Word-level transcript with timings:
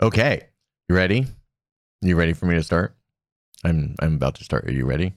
Okay. 0.00 0.42
You 0.88 0.94
ready? 0.96 1.26
You 2.02 2.16
ready 2.16 2.32
for 2.32 2.46
me 2.46 2.54
to 2.54 2.62
start? 2.62 2.94
I'm 3.64 3.94
I'm 4.00 4.14
about 4.14 4.36
to 4.36 4.44
start. 4.44 4.64
Are 4.66 4.72
you 4.72 4.86
ready? 4.86 5.12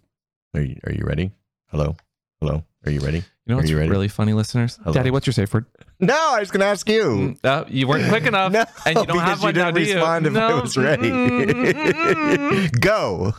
Are 0.55 0.61
you 0.61 0.77
are 0.85 0.91
you 0.91 1.03
ready? 1.05 1.31
Hello? 1.67 1.95
Hello? 2.41 2.63
Are 2.85 2.91
you 2.91 2.99
ready? 3.01 3.17
You 3.19 3.23
know 3.47 3.57
what's 3.57 3.69
you 3.69 3.77
ready? 3.77 3.89
really 3.89 4.07
funny, 4.07 4.33
listeners? 4.33 4.79
Hello. 4.83 4.93
Daddy, 4.93 5.11
what's 5.11 5.27
your 5.27 5.33
safe 5.33 5.53
word? 5.53 5.65
No, 5.99 6.15
I 6.33 6.39
was 6.39 6.49
gonna 6.49 6.65
ask 6.65 6.89
you. 6.89 7.03
Mm, 7.03 7.45
uh, 7.45 7.65
you 7.67 7.87
weren't 7.87 8.09
quick 8.09 8.25
enough, 8.27 8.51
No, 8.51 8.65
and 8.85 8.97
you 8.97 9.05
don't 9.05 9.17
because 9.17 9.21
have 9.21 9.39
you 9.39 9.45
one 9.45 9.53
now, 9.55 9.71
didn't 9.71 9.75
do 9.75 9.89
you? 9.89 9.95
respond 9.95 10.25
if 10.25 10.35
I 10.35 10.49
No. 10.49 10.61
was 10.61 10.77
ready. 10.77 12.69
Go. 12.79 13.33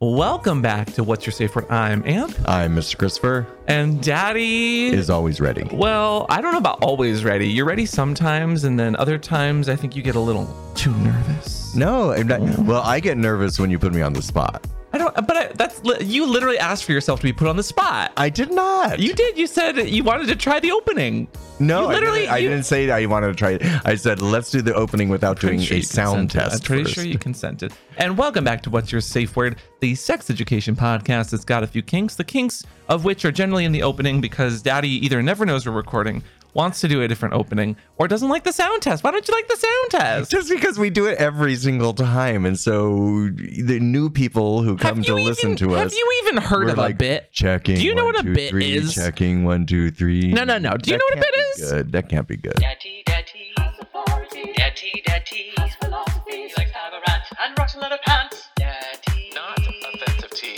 Welcome 0.00 0.62
back 0.62 0.92
to 0.94 1.02
What's 1.02 1.26
Your 1.26 1.32
Safe 1.32 1.54
Word. 1.56 1.66
I'm 1.70 2.06
Amp, 2.06 2.34
I'm 2.46 2.76
Mr. 2.76 2.96
Christopher. 2.96 3.46
and 3.66 4.02
Daddy. 4.02 4.88
Is 4.88 5.10
always 5.10 5.40
ready. 5.40 5.68
well, 5.72 6.26
I 6.30 6.40
don't 6.40 6.52
know 6.52 6.58
about 6.58 6.82
always 6.82 7.24
ready. 7.24 7.48
You're 7.48 7.66
ready 7.66 7.84
sometimes, 7.84 8.64
and 8.64 8.78
then 8.78 8.94
other 8.96 9.18
times 9.18 9.68
I 9.68 9.76
think 9.76 9.96
you 9.96 10.02
get 10.02 10.14
a 10.14 10.20
little 10.20 10.46
too 10.74 10.94
nervous. 10.98 11.74
No, 11.74 12.12
I'm 12.12 12.28
not. 12.28 12.40
Well, 12.60 12.82
I 12.82 13.00
get 13.00 13.18
nervous 13.18 13.58
when 13.58 13.70
you 13.70 13.78
put 13.78 13.92
me 13.92 14.00
on 14.02 14.12
the 14.12 14.22
spot. 14.22 14.64
I 14.92 14.98
don't. 14.98 15.14
But 15.14 15.36
I, 15.36 15.46
that's 15.48 15.82
you 16.00 16.24
literally 16.26 16.58
asked 16.58 16.84
for 16.84 16.92
yourself 16.92 17.20
to 17.20 17.24
be 17.24 17.32
put 17.32 17.46
on 17.46 17.56
the 17.56 17.62
spot. 17.62 18.12
I 18.16 18.30
did 18.30 18.50
not. 18.50 18.98
You 18.98 19.12
did. 19.14 19.36
You 19.36 19.46
said 19.46 19.76
you 19.88 20.02
wanted 20.02 20.28
to 20.28 20.36
try 20.36 20.60
the 20.60 20.70
opening. 20.72 21.28
no, 21.60 21.82
you 21.82 21.88
literally- 21.88 22.20
I, 22.20 22.20
didn't, 22.20 22.32
I 22.32 22.38
you- 22.38 22.48
didn't 22.48 22.64
say 22.66 22.90
I 22.90 23.04
wanted 23.06 23.26
to 23.28 23.34
try 23.34 23.50
it. 23.52 23.62
I 23.84 23.96
said 23.96 24.22
let's 24.22 24.50
do 24.50 24.62
the 24.62 24.74
opening 24.74 25.08
without 25.10 25.40
doing 25.40 25.60
sure 25.60 25.76
a 25.76 25.82
sound 25.82 26.30
test. 26.30 26.54
I'm 26.54 26.60
pretty 26.66 26.84
first. 26.84 26.94
sure 26.94 27.04
you 27.04 27.18
consented. 27.18 27.72
And 27.98 28.16
welcome 28.16 28.44
back 28.44 28.62
to 28.62 28.70
What's 28.70 28.90
Your 28.90 29.00
Safe 29.02 29.36
Word, 29.36 29.56
the 29.80 29.94
sex 29.94 30.30
education 30.30 30.74
podcast 30.74 31.30
that's 31.30 31.44
got 31.44 31.62
a 31.62 31.66
few 31.66 31.82
kinks. 31.82 32.14
The 32.14 32.24
kinks 32.24 32.64
of 32.88 33.04
which 33.04 33.24
are 33.26 33.32
generally 33.32 33.66
in 33.66 33.72
the 33.72 33.82
opening 33.82 34.20
because 34.22 34.62
Daddy 34.62 34.88
either 35.04 35.22
never 35.22 35.44
knows 35.44 35.66
we're 35.66 35.72
recording, 35.72 36.22
wants 36.54 36.80
to 36.80 36.88
do 36.88 37.02
a 37.02 37.08
different 37.08 37.34
opening, 37.34 37.76
or 37.96 38.08
doesn't 38.08 38.28
like 38.28 38.44
the 38.44 38.52
sound 38.52 38.82
test. 38.82 39.04
Why 39.04 39.10
don't 39.10 39.26
you 39.28 39.34
like 39.34 39.48
the 39.48 39.56
sound 39.56 39.90
test? 40.02 40.30
Just 40.30 40.50
because 40.50 40.78
we 40.78 40.90
do 40.90 41.06
it 41.06 41.18
every 41.18 41.54
single 41.56 41.92
time, 41.94 42.44
and 42.46 42.58
so 42.58 43.28
the 43.30 43.78
new 43.80 44.10
people 44.10 44.62
who 44.62 44.76
come 44.76 45.02
to 45.02 45.08
you 45.08 45.14
listen 45.24 45.50
even, 45.52 45.56
to 45.68 45.74
us, 45.74 45.82
Have 45.84 45.92
you 45.92 46.22
even 46.24 46.42
heard 46.42 46.70
of 46.70 46.78
like 46.78 46.94
a 46.94 46.98
bit? 46.98 47.32
checking. 47.32 47.76
Do 47.76 47.82
you 47.84 47.94
know 47.94 48.04
one, 48.06 48.14
what 48.14 48.24
a 48.24 48.28
two, 48.28 48.34
bit 48.34 48.50
three, 48.50 48.72
is? 48.76 48.94
Checking 48.94 49.44
one, 49.44 49.66
two, 49.66 49.90
three. 49.90 50.32
No, 50.32 50.44
no, 50.44 50.58
no. 50.58 50.76
Do 50.76 50.90
you 50.90 50.96
That 50.96 51.04
know 51.14 51.16
what 51.16 51.18
a 51.18 51.20
bit 51.20 51.34
is? 51.64 51.70
Good. 51.70 51.92
That 51.92 52.08
can't 52.08 52.26
be 52.26 52.36
good. 52.36 52.54
Daddy, 52.54 53.02
daddy, 53.06 53.52
authority. 53.80 54.52
Daddy, 54.56 55.02
daddy, 55.06 55.52
philosophy. 55.80 56.30
He 56.32 56.42
likes 56.56 56.70
to 56.72 56.76
have 56.78 56.92
a 56.92 57.00
rant 57.06 57.22
and 57.44 57.58
rocks 57.58 57.74
in 57.74 57.80
leather 57.80 57.98
pants. 58.04 58.48
Daddy, 58.56 59.30
Not 59.34 59.58
offensive 59.58 60.30
tea. 60.30 60.56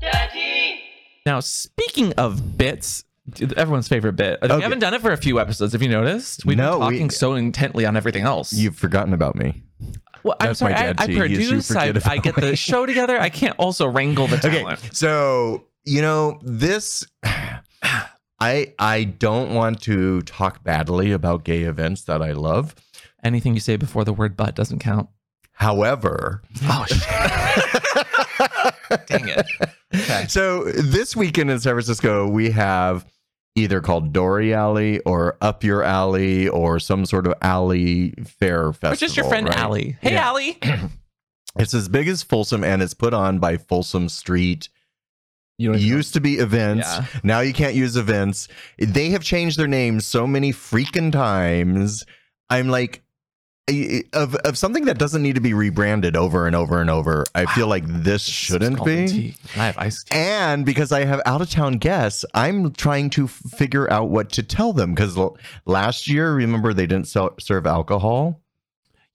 Daddy. 0.00 0.80
Now, 1.26 1.40
speaking 1.40 2.12
of 2.14 2.58
bits, 2.58 3.04
everyone's 3.56 3.88
favorite 3.88 4.14
bit. 4.14 4.38
We 4.42 4.48
haven't 4.48 4.80
done 4.80 4.94
it 4.94 5.00
for 5.00 5.12
a 5.12 5.16
few 5.16 5.40
episodes. 5.40 5.72
Have 5.72 5.82
you 5.82 5.88
noticed? 5.88 6.44
We've 6.44 6.56
No, 6.56 6.78
been 6.78 6.88
we- 6.88 6.94
talking 6.96 7.10
so 7.10 7.34
intently 7.34 7.86
on 7.86 7.96
everything 7.96 8.24
else. 8.24 8.52
You've 8.52 8.76
forgotten 8.76 9.12
about 9.14 9.34
me. 9.36 9.62
Well, 10.22 10.36
I'm 10.40 10.48
That's 10.48 10.58
sorry. 10.60 10.72
my 10.72 10.78
I, 10.78 10.82
dad, 10.84 10.96
I 11.00 11.06
too. 11.06 11.12
He 11.24 11.34
used 11.34 11.68
to 11.68 11.74
produce. 11.74 12.06
I, 12.06 12.12
I 12.12 12.18
get 12.18 12.34
the 12.36 12.56
show 12.56 12.86
together. 12.86 13.18
I 13.20 13.28
can't 13.28 13.56
also 13.58 13.86
wrangle 13.86 14.26
the 14.26 14.36
Okay, 14.38 14.60
talent. 14.62 14.80
so 14.92 15.66
you 15.84 16.00
know 16.02 16.38
this. 16.42 17.04
I 18.40 18.72
I 18.78 19.04
don't 19.04 19.54
want 19.54 19.80
to 19.82 20.22
talk 20.22 20.64
badly 20.64 21.12
about 21.12 21.44
gay 21.44 21.62
events 21.62 22.02
that 22.04 22.20
I 22.22 22.32
love. 22.32 22.74
Anything 23.22 23.54
you 23.54 23.60
say 23.60 23.76
before 23.76 24.04
the 24.04 24.12
word 24.12 24.36
"but" 24.36 24.54
doesn't 24.54 24.80
count. 24.80 25.08
However, 25.52 26.42
Oh 26.64 26.84
shit! 26.88 28.06
Dang 29.06 29.28
it. 29.28 29.46
Okay. 29.94 30.26
So 30.28 30.64
this 30.64 31.14
weekend 31.16 31.50
in 31.50 31.60
San 31.60 31.74
Francisco, 31.74 32.28
we 32.28 32.50
have 32.50 33.06
either 33.56 33.80
called 33.80 34.12
Dore 34.12 34.42
Alley 34.42 34.98
or 35.00 35.36
Up 35.40 35.62
Your 35.62 35.82
Alley 35.84 36.48
or 36.48 36.80
some 36.80 37.06
sort 37.06 37.26
of 37.26 37.34
alley 37.42 38.12
fair 38.26 38.72
festival. 38.72 38.92
Or 38.92 38.96
just 38.96 39.16
your 39.16 39.26
friend 39.26 39.46
right? 39.46 39.56
Allie. 39.56 39.96
Hey, 40.00 40.12
Yeah. 40.14 40.26
Allie. 40.26 40.58
It's 41.56 41.72
as 41.72 41.88
big 41.88 42.08
as 42.08 42.24
Folsom 42.24 42.64
and 42.64 42.82
it's 42.82 42.94
put 42.94 43.14
on 43.14 43.38
by 43.38 43.58
Folsom 43.58 44.08
Street. 44.08 44.68
You 45.56 45.72
It 45.72 45.80
used 45.82 46.14
to 46.14 46.20
be 46.20 46.38
events. 46.38 46.88
Yeah. 46.88 47.06
Now 47.22 47.40
you 47.40 47.52
can't 47.52 47.76
use 47.76 47.96
events. 47.96 48.48
They 48.76 49.10
have 49.10 49.22
changed 49.22 49.56
their 49.56 49.68
names 49.68 50.04
so 50.04 50.26
many 50.26 50.52
freaking 50.52 51.12
times. 51.12 52.04
I'm 52.50 52.70
like, 52.70 53.03
of, 54.12 54.34
of 54.34 54.58
something 54.58 54.84
that 54.84 54.98
doesn't 54.98 55.22
need 55.22 55.36
to 55.36 55.40
be 55.40 55.54
rebranded 55.54 56.16
over 56.16 56.46
and 56.46 56.54
over 56.54 56.80
and 56.80 56.90
over. 56.90 57.24
I 57.34 57.46
feel 57.46 57.66
like 57.66 57.84
this 57.86 58.22
shouldn't 58.22 58.84
be. 58.84 59.36
I 59.56 59.66
have 59.66 59.78
iced 59.78 60.08
tea. 60.08 60.18
And 60.18 60.66
because 60.66 60.92
I 60.92 61.04
have 61.04 61.22
out 61.24 61.40
of 61.40 61.48
town 61.50 61.74
guests, 61.78 62.24
I'm 62.34 62.72
trying 62.72 63.10
to 63.10 63.26
figure 63.26 63.90
out 63.90 64.10
what 64.10 64.30
to 64.32 64.42
tell 64.42 64.72
them. 64.72 64.94
Because 64.94 65.16
l- 65.16 65.38
last 65.64 66.08
year, 66.08 66.34
remember, 66.34 66.74
they 66.74 66.86
didn't 66.86 67.08
sell, 67.08 67.34
serve 67.40 67.66
alcohol. 67.66 68.40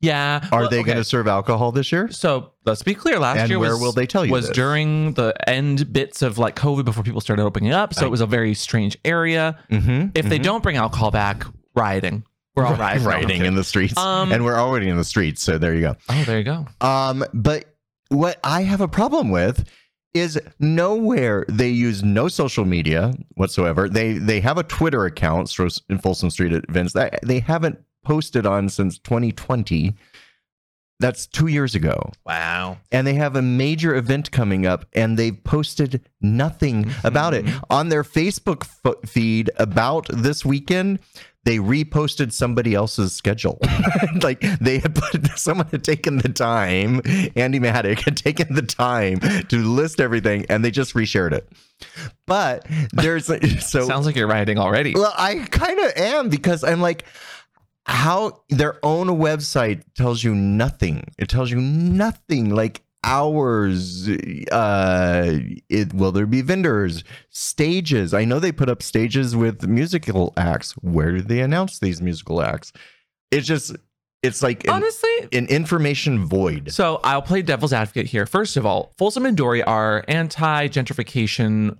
Yeah. 0.01 0.47
Are 0.51 0.61
well, 0.61 0.69
they 0.69 0.79
okay. 0.79 0.85
going 0.85 0.97
to 0.97 1.03
serve 1.03 1.27
alcohol 1.27 1.71
this 1.71 1.91
year? 1.91 2.09
So 2.09 2.53
let's 2.65 2.81
be 2.81 2.95
clear. 2.95 3.19
Last 3.19 3.39
And 3.39 3.49
year 3.49 3.59
where 3.59 3.71
was, 3.71 3.81
will 3.81 3.91
they 3.91 4.07
tell 4.07 4.25
you 4.25 4.31
was 4.31 4.47
this? 4.47 4.55
during 4.55 5.13
the 5.13 5.33
end 5.47 5.91
bits 5.91 6.21
of 6.21 6.37
like 6.37 6.55
COVID 6.55 6.85
before 6.85 7.03
people 7.03 7.21
started 7.21 7.43
opening 7.43 7.71
up. 7.73 7.93
So 7.93 8.03
I- 8.03 8.07
it 8.07 8.09
was 8.09 8.21
a 8.21 8.25
very 8.25 8.53
strange 8.53 8.97
area. 9.05 9.59
Mm-hmm. 9.69 10.11
If 10.15 10.27
they 10.27 10.39
don't 10.39 10.63
bring 10.63 10.77
alcohol 10.77 11.11
back, 11.11 11.43
rioting. 11.75 12.23
We're 12.55 12.65
all 12.65 12.75
rioting. 12.77 13.45
In 13.45 13.55
the 13.55 13.63
streets. 13.63 13.97
Um, 13.97 14.31
and 14.31 14.43
we're 14.43 14.57
already 14.57 14.89
in 14.89 14.97
the 14.97 15.03
streets. 15.03 15.41
So 15.41 15.57
there 15.57 15.73
you 15.75 15.81
go. 15.81 15.95
Oh, 16.09 16.23
there 16.25 16.37
you 16.37 16.43
go. 16.43 16.65
Um, 16.81 17.23
but 17.33 17.65
what 18.09 18.39
I 18.43 18.63
have 18.63 18.81
a 18.81 18.87
problem 18.87 19.29
with 19.29 19.67
is 20.13 20.39
nowhere 20.59 21.45
they 21.47 21.69
use 21.69 22.03
no 22.03 22.27
social 22.27 22.65
media 22.65 23.13
whatsoever. 23.35 23.87
They 23.87 24.13
they 24.13 24.39
have 24.41 24.57
a 24.57 24.63
Twitter 24.63 25.05
account 25.05 25.53
in 25.89 25.99
Folsom 25.99 26.29
Street 26.29 26.51
events 26.51 26.93
that 26.93 27.19
they 27.23 27.39
haven't 27.39 27.79
posted 28.03 28.45
on 28.45 28.69
since 28.69 28.97
2020. 28.99 29.95
That's 31.01 31.27
two 31.27 31.47
years 31.47 31.75
ago. 31.75 32.11
Wow. 32.25 32.77
And 32.91 33.07
they 33.07 33.13
have 33.13 33.37
a 33.37 33.41
major 33.41 33.95
event 33.95 34.31
coming 34.31 34.65
up, 34.65 34.85
and 34.91 35.17
they've 35.17 35.41
posted 35.45 36.01
nothing 36.19 36.91
about 37.05 37.33
it 37.33 37.45
on 37.69 37.87
their 37.87 38.03
Facebook 38.03 38.67
f- 38.83 39.09
feed 39.09 39.49
about 39.57 40.07
this 40.11 40.43
weekend. 40.43 40.99
They 41.45 41.57
reposted 41.57 42.33
somebody 42.33 42.75
else's 42.75 43.13
schedule. 43.13 43.59
like 44.21 44.41
they 44.59 44.79
had 44.79 44.95
put 44.95 45.25
someone 45.37 45.67
had 45.67 45.83
taken 45.83 46.17
the 46.17 46.29
time, 46.29 47.01
Andy 47.35 47.59
Maddock 47.59 47.99
had 47.99 48.17
taken 48.17 48.53
the 48.53 48.61
time 48.61 49.19
to 49.19 49.57
list 49.57 49.99
everything, 49.99 50.45
and 50.49 50.63
they 50.63 50.71
just 50.71 50.93
reshared 50.93 51.31
it. 51.31 51.49
But 52.25 52.67
there's 52.93 53.27
so 53.65 53.87
Sounds 53.87 54.05
like 54.05 54.15
you're 54.15 54.27
rioting 54.27 54.59
already. 54.59 54.93
well, 54.93 55.13
I 55.17 55.35
kind 55.49 55.79
of 55.79 55.93
am 55.95 56.29
because 56.29 56.63
I'm 56.63 56.81
like, 56.81 57.05
how 57.85 58.43
their 58.49 58.77
own 58.85 59.07
website 59.07 59.83
tells 59.95 60.23
you 60.23 60.35
nothing. 60.35 61.05
It 61.17 61.29
tells 61.29 61.49
you 61.49 61.59
nothing. 61.59 62.53
Like 62.53 62.81
hours. 63.03 64.07
Uh, 64.51 65.39
it 65.69 65.93
will 65.93 66.11
there 66.11 66.25
be 66.25 66.41
vendors, 66.41 67.03
stages? 67.29 68.13
I 68.13 68.25
know 68.25 68.39
they 68.39 68.51
put 68.51 68.69
up 68.69 68.81
stages 68.83 69.35
with 69.35 69.67
musical 69.67 70.33
acts. 70.37 70.71
Where 70.73 71.11
do 71.11 71.21
they 71.21 71.41
announce 71.41 71.79
these 71.79 72.01
musical 72.01 72.41
acts? 72.41 72.71
It's 73.31 73.45
just, 73.47 73.75
it's 74.23 74.41
like 74.43 74.63
an, 74.65 74.71
Honestly, 74.71 75.09
an 75.33 75.45
information 75.47 76.25
void. 76.25 76.71
So 76.71 76.99
I'll 77.03 77.21
play 77.21 77.41
devil's 77.41 77.73
advocate 77.73 78.07
here. 78.07 78.25
First 78.25 78.57
of 78.57 78.65
all, 78.65 78.93
Folsom 78.97 79.25
and 79.25 79.37
Dore 79.37 79.67
are 79.67 80.03
anti-gentrification 80.07 81.77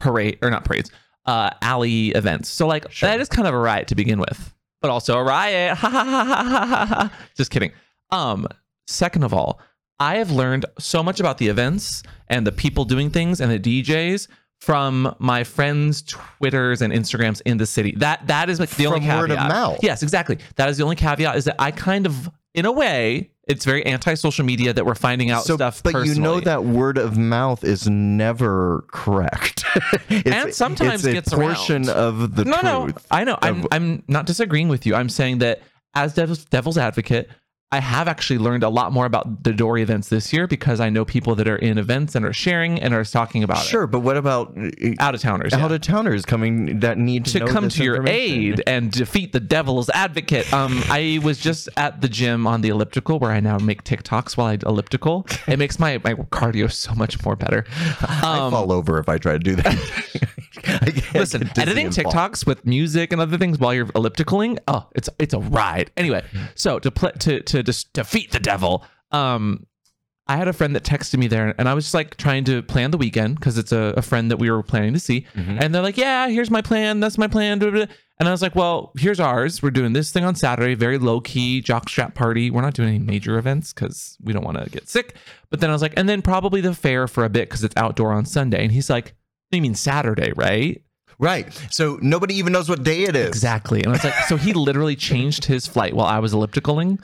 parade 0.00 0.38
or 0.42 0.50
not 0.50 0.64
parades, 0.64 0.90
uh, 1.26 1.50
alley 1.62 2.08
events. 2.10 2.48
So 2.48 2.66
like 2.66 2.90
Sure. 2.90 3.08
that 3.08 3.20
is 3.20 3.28
kind 3.28 3.46
of 3.48 3.54
a 3.54 3.58
riot 3.58 3.88
to 3.88 3.94
begin 3.94 4.18
with, 4.18 4.54
but 4.80 4.90
also 4.90 5.18
a 5.18 5.24
riot. 5.24 5.76
Ha 5.78 5.88
ha 5.88 6.04
ha 6.04 6.24
ha 6.24 6.44
ha 6.44 6.66
ha 6.66 6.86
ha. 6.86 7.12
Just 7.36 7.50
kidding. 7.50 7.72
Um, 8.10 8.46
second 8.86 9.22
of 9.24 9.32
all, 9.34 9.60
I 9.98 10.16
have 10.16 10.30
learned 10.30 10.66
so 10.78 11.02
much 11.02 11.20
about 11.20 11.38
the 11.38 11.48
events 11.48 12.02
and 12.28 12.46
the 12.46 12.52
people 12.52 12.84
doing 12.84 13.10
things 13.10 13.40
and 13.40 13.50
the 13.50 13.58
DJs 13.82 14.28
from 14.60 15.14
my 15.18 15.44
friends' 15.44 16.02
Twitters 16.02 16.82
and 16.82 16.92
Instagrams 16.92 17.40
in 17.44 17.58
the 17.58 17.66
city. 17.66 17.92
That 17.98 18.26
that 18.26 18.48
is 18.50 18.58
like 18.60 18.70
the 18.70 18.86
only 18.86 19.00
caveat. 19.00 19.18
word 19.20 19.30
of 19.30 19.38
mouth. 19.38 19.78
Yes, 19.82 20.02
exactly. 20.02 20.38
That 20.56 20.68
is 20.68 20.76
the 20.78 20.84
only 20.84 20.96
caveat 20.96 21.36
is 21.36 21.44
that 21.44 21.56
I 21.58 21.70
kind 21.70 22.06
of, 22.06 22.30
in 22.54 22.64
a 22.64 22.72
way, 22.72 23.30
it's 23.46 23.64
very 23.64 23.84
anti-social 23.86 24.44
media 24.44 24.72
that 24.72 24.84
we're 24.84 24.94
finding 24.94 25.30
out 25.30 25.44
stuff. 25.44 25.82
but 25.82 26.06
you 26.06 26.16
know 26.16 26.40
that 26.40 26.64
word 26.64 26.98
of 26.98 27.16
mouth 27.16 27.64
is 27.64 27.88
never 27.88 28.84
correct. 28.88 29.64
And 30.08 30.54
sometimes 30.54 31.04
it's 31.04 31.06
a 31.06 31.12
gets 31.12 31.34
portion 31.34 31.86
around. 31.88 31.98
of 31.98 32.34
the 32.34 32.46
no, 32.46 32.60
no, 32.62 32.84
truth. 32.84 33.06
I 33.10 33.24
know. 33.24 33.38
I'm 33.42 33.66
I'm 33.70 34.02
not 34.08 34.24
disagreeing 34.24 34.68
with 34.68 34.86
you. 34.86 34.94
I'm 34.94 35.10
saying 35.10 35.38
that 35.38 35.60
as 35.94 36.14
devil's, 36.14 36.46
devil's 36.46 36.78
advocate, 36.78 37.28
I 37.72 37.80
have 37.80 38.06
actually 38.06 38.38
learned 38.38 38.62
a 38.62 38.68
lot 38.68 38.92
more 38.92 39.06
about 39.06 39.42
the 39.42 39.52
Dore 39.52 39.76
events 39.78 40.08
this 40.08 40.32
year 40.32 40.46
because 40.46 40.78
I 40.78 40.88
know 40.88 41.04
people 41.04 41.34
that 41.34 41.48
are 41.48 41.56
in 41.56 41.78
events 41.78 42.14
and 42.14 42.24
are 42.24 42.32
sharing 42.32 42.80
and 42.80 42.94
are 42.94 43.04
talking 43.04 43.42
about 43.42 43.58
Sure, 43.58 43.88
but 43.88 44.00
what 44.00 44.16
about. 44.16 44.56
Out 45.00 45.16
of 45.16 45.20
towners. 45.20 45.52
out 45.52 45.72
of 45.72 45.80
towners 45.80 46.24
coming 46.24 46.78
that 46.80 46.96
need 46.96 47.24
to, 47.26 47.40
to 47.40 47.46
come 47.46 47.68
to 47.68 47.82
your 47.82 48.06
aid 48.06 48.62
and 48.68 48.92
defeat 48.92 49.32
the 49.32 49.40
devil's 49.40 49.90
advocate. 49.90 50.50
Um, 50.52 50.80
I 50.88 51.18
was 51.24 51.38
just 51.38 51.68
at 51.76 52.00
the 52.00 52.08
gym 52.08 52.46
on 52.46 52.60
the 52.60 52.68
elliptical 52.68 53.18
where 53.18 53.32
I 53.32 53.40
now 53.40 53.58
make 53.58 53.82
TikToks 53.82 54.36
while 54.36 54.46
I 54.46 54.58
elliptical. 54.64 55.26
It 55.48 55.58
makes 55.58 55.80
my 55.80 56.00
my 56.04 56.14
cardio 56.14 56.70
so 56.70 56.94
much 56.94 57.22
more 57.24 57.34
better. 57.34 57.66
I 58.00 58.38
Um, 58.46 58.52
fall 58.52 58.70
over 58.70 59.00
if 59.00 59.08
I 59.08 59.18
try 59.18 59.32
to 59.32 59.38
do 59.40 59.56
that. 59.56 60.30
Listen, 61.14 61.48
editing. 61.58 61.88
TikToks 61.88 62.46
with 62.46 62.64
music 62.66 63.12
and 63.12 63.20
other 63.20 63.38
things 63.38 63.58
while 63.58 63.74
you're 63.74 63.86
ellipticaling, 63.86 64.58
oh, 64.68 64.86
it's 64.94 65.08
it's 65.18 65.34
a 65.34 65.38
ride. 65.38 65.90
Anyway, 65.96 66.24
so 66.54 66.78
to 66.78 66.90
play 66.90 67.12
to 67.20 67.40
to 67.42 67.62
just 67.62 67.92
defeat 67.92 68.32
the 68.32 68.40
devil, 68.40 68.84
um, 69.12 69.66
I 70.28 70.36
had 70.36 70.48
a 70.48 70.52
friend 70.52 70.74
that 70.74 70.82
texted 70.82 71.18
me 71.18 71.28
there, 71.28 71.54
and 71.56 71.68
I 71.68 71.74
was 71.74 71.84
just 71.84 71.94
like 71.94 72.16
trying 72.16 72.44
to 72.44 72.62
plan 72.62 72.90
the 72.90 72.98
weekend 72.98 73.36
because 73.36 73.58
it's 73.58 73.70
a, 73.72 73.94
a 73.96 74.02
friend 74.02 74.30
that 74.30 74.38
we 74.38 74.50
were 74.50 74.62
planning 74.62 74.92
to 74.94 75.00
see, 75.00 75.24
Mhm. 75.36 75.60
and 75.60 75.74
they're 75.74 75.82
like, 75.82 75.96
"Yeah, 75.96 76.28
here's 76.28 76.50
my 76.50 76.62
plan. 76.62 77.00
That's 77.00 77.16
my 77.18 77.28
plan." 77.28 77.58
blah, 77.60 77.70
blah. 77.70 77.84
And 78.18 78.26
I 78.28 78.32
was 78.32 78.40
like, 78.40 78.54
"Well, 78.56 78.92
here's 78.98 79.20
ours. 79.20 79.62
We're 79.62 79.70
doing 79.70 79.92
this 79.92 80.10
thing 80.10 80.24
on 80.24 80.34
Saturday, 80.34 80.74
very 80.74 80.96
low 80.98 81.20
key 81.20 81.62
jockstrap 81.62 82.14
party. 82.14 82.50
We're 82.50 82.62
not 82.62 82.72
doing 82.74 82.88
any 82.88 82.98
major 82.98 83.36
events 83.38 83.72
because 83.74 84.16
we 84.22 84.32
don't 84.32 84.42
want 84.44 84.58
to 84.58 84.68
get 84.70 84.88
sick." 84.88 85.14
But 85.50 85.60
then 85.60 85.70
I 85.70 85.74
was 85.74 85.82
like, 85.82 85.92
"And 85.96 86.08
then 86.08 86.22
probably 86.22 86.60
the 86.62 86.74
fair 86.74 87.06
for 87.06 87.24
a 87.24 87.28
bit 87.28 87.48
because 87.48 87.62
it's 87.62 87.76
outdoor 87.76 88.12
on 88.12 88.24
Sunday." 88.24 88.62
And 88.64 88.72
he's 88.72 88.88
like, 88.90 89.14
"You 89.50 89.62
mean 89.62 89.74
Saturday, 89.74 90.32
right?" 90.36 90.82
Right. 91.18 91.50
So 91.70 91.98
nobody 92.02 92.34
even 92.34 92.52
knows 92.52 92.68
what 92.68 92.82
day 92.82 93.04
it 93.04 93.16
is. 93.16 93.28
Exactly. 93.28 93.78
And 93.78 93.88
I 93.88 93.92
was 93.92 94.04
like, 94.04 94.14
so 94.28 94.36
he 94.36 94.52
literally 94.52 94.96
changed 95.10 95.46
his 95.46 95.66
flight 95.66 95.94
while 95.94 96.04
I 96.06 96.18
was 96.18 96.34
ellipticaling. 96.34 97.00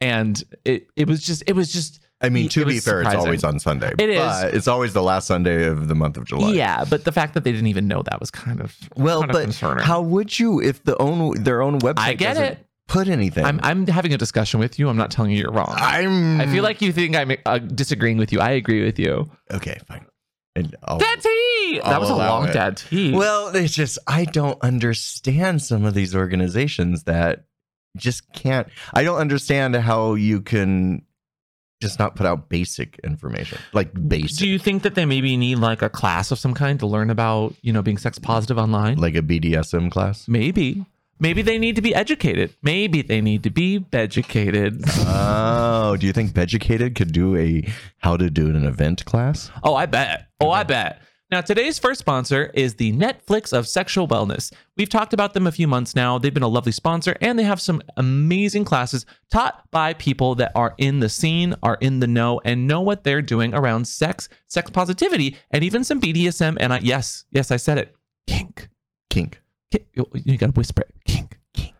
And 0.00 0.42
it, 0.64 0.88
it 0.96 1.06
was 1.06 1.22
just, 1.22 1.44
it 1.46 1.52
was 1.52 1.72
just, 1.72 2.00
I 2.20 2.28
mean, 2.28 2.46
It 2.46 2.50
to 2.52 2.64
be 2.66 2.80
fair, 2.80 3.02
it's 3.02 3.14
always 3.14 3.44
on 3.44 3.60
Sunday. 3.60 3.92
It 4.00 4.10
is. 4.10 4.18
but 4.18 4.52
It's 4.54 4.66
always 4.66 4.94
the 4.94 5.02
last 5.02 5.28
Sunday 5.28 5.64
of 5.66 5.86
the 5.86 5.94
month 5.94 6.16
of 6.16 6.24
July. 6.24 6.50
yeah. 6.54 6.84
But 6.90 7.04
the 7.04 7.12
fact 7.12 7.34
that 7.34 7.44
they 7.44 7.52
didn't 7.52 7.68
even 7.68 7.86
know 7.86 8.02
that 8.02 8.18
was 8.18 8.32
kind 8.32 8.60
of, 8.60 8.76
Well, 8.96 9.20
kind 9.20 9.30
of 9.30 9.34
but 9.34 9.42
concerning. 9.44 9.84
how 9.84 10.02
would 10.02 10.36
you 10.40 10.60
if 10.60 10.82
the 10.82 10.96
own 11.00 11.44
their 11.44 11.62
own 11.62 11.78
website 11.78 11.98
I 11.98 12.14
get 12.14 12.36
it. 12.36 12.66
put 12.88 13.06
anything? 13.06 13.44
I'm, 13.44 13.60
I'm 13.62 13.86
having 13.86 14.12
a 14.12 14.18
discussion 14.18 14.58
with 14.58 14.76
you. 14.76 14.88
I'm 14.88 14.96
not 14.96 15.12
telling 15.12 15.30
you 15.30 15.38
you're 15.38 15.52
wrong. 15.52 15.72
I'm 15.76 16.40
I 16.40 16.46
feel 16.48 16.64
like 16.64 16.82
you 16.82 16.92
think 16.92 17.14
I'm 17.14 17.36
uh, 17.46 17.58
disagreeing 17.58 18.18
with 18.18 18.32
you. 18.32 18.40
I 18.40 18.50
agree 18.50 18.84
with 18.84 18.98
you. 18.98 19.30
okay, 19.52 19.78
fine. 19.86 20.04
And 20.54 20.76
I'll- 20.84 20.98
Dad 20.98 21.20
tea. 21.20 21.80
That 21.82 22.00
was 22.00 22.10
oh, 22.10 22.14
a 22.14 22.16
allow 22.16 22.28
long 22.40 22.48
it. 22.48 22.52
dad 22.52 22.76
tea. 22.76 23.12
well, 23.12 23.48
it's 23.54 23.72
just 23.72 23.98
I 24.06 24.24
don't 24.26 24.60
understand 24.62 25.62
some 25.62 25.84
of 25.84 25.94
these 25.94 26.14
organizations 26.14 27.04
that 27.04 27.44
just 27.96 28.30
can't. 28.32 28.68
I 28.92 29.04
don't 29.04 29.18
understand 29.18 29.74
how 29.76 30.14
you 30.14 30.42
can 30.42 31.02
just 31.80 31.98
not 31.98 32.14
put 32.14 32.26
out 32.26 32.48
basic 32.48 33.00
information, 33.02 33.58
like 33.72 33.90
basic, 34.08 34.38
do 34.38 34.48
you 34.48 34.58
think 34.58 34.84
that 34.84 34.94
they 34.94 35.04
maybe 35.04 35.36
need 35.36 35.56
like 35.56 35.82
a 35.82 35.88
class 35.90 36.30
of 36.30 36.38
some 36.38 36.54
kind 36.54 36.78
to 36.78 36.86
learn 36.86 37.10
about, 37.10 37.54
you 37.60 37.72
know, 37.72 37.82
being 37.82 37.98
sex 37.98 38.18
positive 38.18 38.56
online? 38.56 38.98
like 38.98 39.16
a 39.16 39.22
BDSM 39.22 39.90
class. 39.90 40.28
Maybe. 40.28 40.86
Maybe 41.22 41.40
they 41.42 41.56
need 41.56 41.76
to 41.76 41.82
be 41.82 41.94
educated. 41.94 42.52
Maybe 42.62 43.00
they 43.00 43.20
need 43.20 43.44
to 43.44 43.50
be 43.50 43.84
educated. 43.92 44.82
Oh, 45.84 45.96
do 45.96 46.06
you 46.06 46.12
think 46.12 46.32
Beducated 46.32 46.94
could 46.94 47.12
do 47.12 47.36
a 47.36 47.68
how 47.98 48.16
to 48.16 48.30
do 48.30 48.46
an 48.48 48.64
event 48.64 49.04
class? 49.04 49.50
Oh, 49.62 49.74
I 49.74 49.86
bet. 49.86 50.28
Oh, 50.40 50.50
I 50.50 50.62
bet. 50.62 51.02
Now, 51.30 51.40
today's 51.40 51.78
first 51.78 52.00
sponsor 52.00 52.50
is 52.54 52.74
the 52.74 52.92
Netflix 52.92 53.52
of 53.52 53.68
Sexual 53.68 54.08
Wellness. 54.08 54.52
We've 54.76 54.88
talked 54.88 55.12
about 55.12 55.34
them 55.34 55.46
a 55.46 55.52
few 55.52 55.68
months 55.68 55.94
now. 55.94 56.18
They've 56.18 56.32
been 56.32 56.42
a 56.42 56.48
lovely 56.48 56.72
sponsor, 56.72 57.16
and 57.20 57.38
they 57.38 57.42
have 57.42 57.60
some 57.60 57.82
amazing 57.96 58.64
classes 58.64 59.04
taught 59.30 59.70
by 59.70 59.92
people 59.94 60.34
that 60.36 60.52
are 60.54 60.74
in 60.78 61.00
the 61.00 61.08
scene, 61.08 61.54
are 61.62 61.78
in 61.80 62.00
the 62.00 62.06
know, 62.06 62.40
and 62.44 62.66
know 62.66 62.80
what 62.80 63.04
they're 63.04 63.22
doing 63.22 63.54
around 63.54 63.86
sex, 63.86 64.28
sex 64.46 64.70
positivity, 64.70 65.36
and 65.50 65.62
even 65.62 65.84
some 65.84 66.00
BDSM. 66.00 66.56
And 66.58 66.72
I, 66.72 66.78
yes, 66.78 67.24
yes, 67.32 67.50
I 67.50 67.56
said 67.56 67.78
it. 67.78 67.94
Kink. 68.26 68.68
Kink. 69.10 69.41
You 69.94 70.38
gotta 70.38 70.52
whisper 70.52 70.82
it. 70.82 70.94
Kink. 71.04 71.38
Kink. 71.54 71.74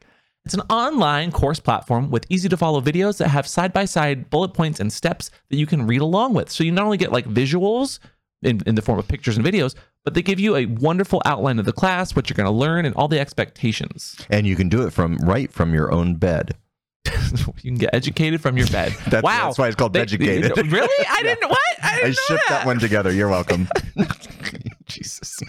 It's 0.44 0.54
an 0.54 0.62
online 0.62 1.30
course 1.30 1.60
platform 1.60 2.10
with 2.10 2.26
easy 2.28 2.48
to 2.48 2.56
follow 2.56 2.80
videos 2.80 3.18
that 3.18 3.28
have 3.28 3.46
side 3.46 3.72
by 3.72 3.84
side 3.84 4.28
bullet 4.30 4.54
points 4.54 4.80
and 4.80 4.92
steps 4.92 5.30
that 5.50 5.56
you 5.56 5.66
can 5.66 5.86
read 5.86 6.00
along 6.00 6.34
with. 6.34 6.50
So 6.50 6.64
you 6.64 6.72
not 6.72 6.84
only 6.84 6.96
get 6.96 7.12
like 7.12 7.26
visuals 7.26 8.00
in, 8.42 8.60
in 8.66 8.74
the 8.74 8.82
form 8.82 8.98
of 8.98 9.06
pictures 9.06 9.36
and 9.36 9.46
videos, 9.46 9.74
but 10.04 10.14
they 10.14 10.22
give 10.22 10.40
you 10.40 10.56
a 10.56 10.66
wonderful 10.66 11.22
outline 11.24 11.58
of 11.60 11.64
the 11.64 11.72
class, 11.72 12.16
what 12.16 12.28
you're 12.28 12.34
gonna 12.36 12.50
learn, 12.50 12.84
and 12.84 12.94
all 12.96 13.06
the 13.08 13.20
expectations. 13.20 14.16
And 14.30 14.46
you 14.46 14.56
can 14.56 14.68
do 14.68 14.82
it 14.86 14.92
from 14.92 15.16
right 15.18 15.52
from 15.52 15.72
your 15.74 15.92
own 15.92 16.16
bed. 16.16 16.56
you 17.62 17.70
can 17.70 17.74
get 17.76 17.90
educated 17.92 18.40
from 18.40 18.56
your 18.56 18.66
bed. 18.68 18.92
That's, 19.08 19.22
wow. 19.22 19.46
that's 19.46 19.58
why 19.58 19.66
it's 19.66 19.76
called 19.76 19.92
They- 19.92 20.00
Beducated. 20.04 20.56
really? 20.72 21.06
I 21.08 21.22
didn't 21.22 21.48
what? 21.48 21.58
I, 21.82 21.88
I 21.88 21.96
didn't 21.96 22.08
know 22.10 22.36
shipped 22.36 22.48
that 22.48 22.66
one 22.66 22.78
together. 22.78 23.12
You're 23.12 23.28
welcome. 23.28 23.68
Jesus. 25.02 25.40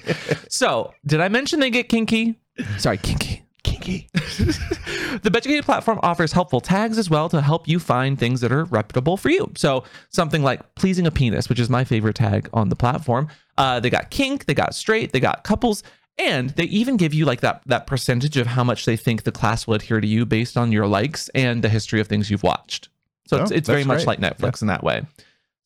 So, 0.50 0.94
did 1.06 1.22
I 1.22 1.30
mention 1.30 1.60
they 1.60 1.70
get 1.70 1.90
kinky? 1.90 2.40
Sorry, 2.78 2.98
kinky. 2.98 3.44
Kinky. 3.64 4.10
the 4.14 5.30
Beducated 5.32 5.64
platform 5.66 6.00
offers 6.04 6.34
helpful 6.34 6.60
tags 6.60 6.98
as 6.98 7.10
well 7.10 7.30
to 7.30 7.42
help 7.42 7.68
you 7.68 7.80
find 7.80 8.20
things 8.20 8.42
that 8.42 8.52
are 8.52 8.66
reputable 8.66 9.16
for 9.18 9.30
you. 9.30 9.52
So 9.56 9.84
something 10.10 10.44
like 10.44 10.76
pleasing 10.76 11.08
a 11.08 11.12
penis, 11.12 11.48
which 11.50 11.60
is 11.60 11.70
my 11.70 11.84
favorite 11.84 12.16
tag 12.16 12.50
on 12.54 12.70
the 12.70 12.76
platform. 12.76 13.30
Uh, 13.58 13.80
they 13.80 13.90
got 13.90 14.10
kink, 14.10 14.46
they 14.46 14.54
got 14.54 14.76
straight, 14.76 15.14
they 15.14 15.20
got 15.22 15.44
couples, 15.44 15.82
and 16.18 16.50
they 16.52 16.66
even 16.66 16.98
give 16.98 17.14
you 17.14 17.26
like 17.26 17.42
that 17.42 17.62
that 17.68 17.88
percentage 17.88 18.36
of 18.38 18.48
how 18.48 18.64
much 18.64 18.86
they 18.86 18.98
think 18.98 19.24
the 19.24 19.32
class 19.32 19.66
will 19.66 19.76
adhere 19.76 20.02
to 20.02 20.08
you 20.08 20.26
based 20.26 20.58
on 20.58 20.72
your 20.72 20.86
likes 20.86 21.30
and 21.30 21.64
the 21.64 21.70
history 21.70 22.00
of 22.02 22.08
things 22.08 22.30
you've 22.30 22.44
watched. 22.44 22.90
So 23.28 23.42
it's, 23.42 23.52
Oh, 23.52 23.56
it's 23.56 23.68
very 23.68 23.80
that's 23.84 23.88
much 23.88 24.06
great. 24.06 24.20
like 24.22 24.38
Netflix 24.38 24.62
in 24.62 24.68
that 24.68 24.84
way. 24.84 25.04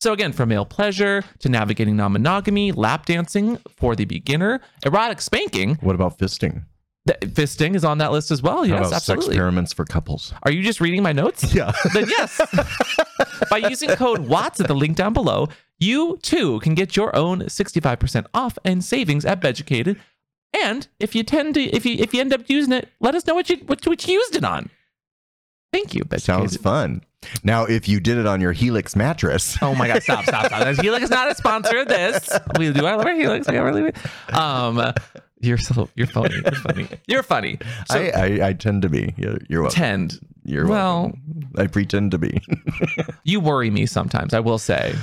So 0.00 0.12
again, 0.12 0.32
from 0.32 0.50
male 0.50 0.64
pleasure 0.64 1.24
to 1.40 1.48
navigating 1.48 1.96
non-monogamy, 1.96 2.72
lap 2.72 3.06
dancing 3.06 3.58
for 3.76 3.96
the 3.96 4.04
beginner, 4.04 4.60
erotic 4.86 5.20
spanking, 5.20 5.74
What 5.80 5.94
about 5.96 6.18
fisting? 6.18 6.64
th- 7.06 7.18
fisting 7.34 7.74
is 7.74 7.84
on 7.84 7.98
that 7.98 8.12
list 8.12 8.30
as 8.30 8.40
well. 8.40 8.58
How 8.58 8.62
Yes, 8.64 8.78
about 8.78 8.88
sex 8.90 8.96
absolutely. 9.10 9.34
experiments 9.34 9.72
for 9.72 9.84
couples? 9.84 10.32
Are 10.44 10.52
you 10.52 10.62
just 10.62 10.80
reading 10.80 11.02
my 11.02 11.12
notes? 11.12 11.52
Yeah. 11.54 11.72
then 11.94 12.06
yes. 12.08 12.40
By 13.50 13.56
using 13.58 13.90
code 13.90 14.20
WATTS 14.28 14.60
at 14.60 14.68
the 14.68 14.74
link 14.74 14.96
down 14.96 15.12
below, 15.14 15.48
you 15.80 16.18
too 16.22 16.60
can 16.60 16.74
get 16.74 16.94
your 16.96 17.14
own 17.16 17.40
65% 17.42 18.26
off 18.34 18.56
and 18.64 18.84
savings 18.84 19.24
at 19.24 19.40
Beducated. 19.40 19.98
And 20.52 20.86
if 21.00 21.14
you 21.14 21.22
tend 21.24 21.54
to 21.54 21.62
if 21.62 21.84
you 21.84 21.96
if 21.98 22.14
you 22.14 22.20
end 22.20 22.32
up 22.32 22.42
using 22.48 22.72
it, 22.72 22.88
let 23.00 23.14
us 23.14 23.26
know 23.26 23.34
what 23.34 23.50
you 23.50 23.56
what, 23.66 23.84
what 23.86 24.06
you 24.06 24.14
used 24.14 24.34
it 24.36 24.44
on. 24.44 24.70
Thank 25.72 25.92
you, 25.94 26.04
Beducated. 26.04 26.22
Sounds 26.24 26.56
fun. 26.56 27.02
Now, 27.42 27.64
if 27.64 27.88
you 27.88 28.00
did 28.00 28.18
it 28.18 28.26
on 28.26 28.40
your 28.40 28.52
Helix 28.52 28.96
mattress, 28.96 29.58
Oh 29.62 29.74
my 29.74 29.88
god, 29.88 30.02
stop, 30.02 30.24
stop, 30.24 30.46
stop. 30.46 30.76
Helix 30.76 31.04
is 31.04 31.10
not 31.10 31.30
a 31.30 31.34
sponsor 31.34 31.78
of 31.78 31.88
this. 31.88 32.30
We 32.58 32.72
do 32.72 32.86
I 32.86 32.94
love 32.94 33.06
our 33.06 33.14
Helix. 33.14 33.48
I 33.48 33.56
really 33.56 33.92
um 34.32 34.92
you're 35.40 35.58
so 35.58 35.88
you're 35.94 36.06
funny. 36.06 36.34
You're 36.34 36.52
funny. 36.52 36.88
You're 37.06 37.22
funny. 37.22 37.58
So 37.86 37.98
I, 37.98 38.10
I 38.10 38.48
I 38.48 38.52
tend 38.52 38.82
to 38.82 38.88
be. 38.88 39.14
You're, 39.16 39.38
you're 39.48 39.62
welcome. 39.62 39.76
tend. 39.76 40.20
You're 40.44 40.66
well, 40.66 41.02
welcome. 41.02 41.50
I 41.56 41.66
pretend 41.66 42.10
to 42.12 42.18
be. 42.18 42.40
you 43.24 43.38
worry 43.38 43.70
me 43.70 43.86
sometimes, 43.86 44.34
I 44.34 44.40
will 44.40 44.58
say. 44.58 44.94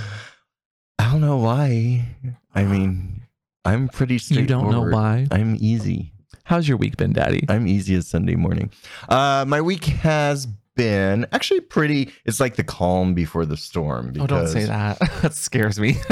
I 0.98 1.12
don't 1.12 1.22
know 1.22 1.38
why. 1.38 2.06
I 2.54 2.64
mean, 2.64 3.22
I'm 3.64 3.88
pretty 3.88 4.20
You 4.30 4.46
don't 4.46 4.72
know 4.72 4.82
why. 4.82 5.28
I'm 5.32 5.56
easy. 5.60 6.14
How's 6.46 6.68
your 6.68 6.78
week 6.78 6.98
been, 6.98 7.14
Daddy? 7.14 7.46
I'm 7.50 7.68
easy 7.68 7.96
as 7.96 8.08
Sunday 8.08 8.36
morning. 8.36 8.72
Uh, 9.10 9.46
my 9.48 9.62
week 9.62 9.86
has 9.86 10.48
been 10.76 11.26
actually 11.32 11.62
pretty. 11.62 12.12
It's 12.26 12.40
like 12.40 12.56
the 12.56 12.64
calm 12.64 13.14
before 13.14 13.46
the 13.46 13.58
storm. 13.58 14.14
Oh, 14.20 14.28
don't 14.28 14.48
say 14.48 14.62
because- 14.62 14.68
that. 14.70 15.00
that 15.22 15.34
scares 15.34 15.80
me. 15.80 15.98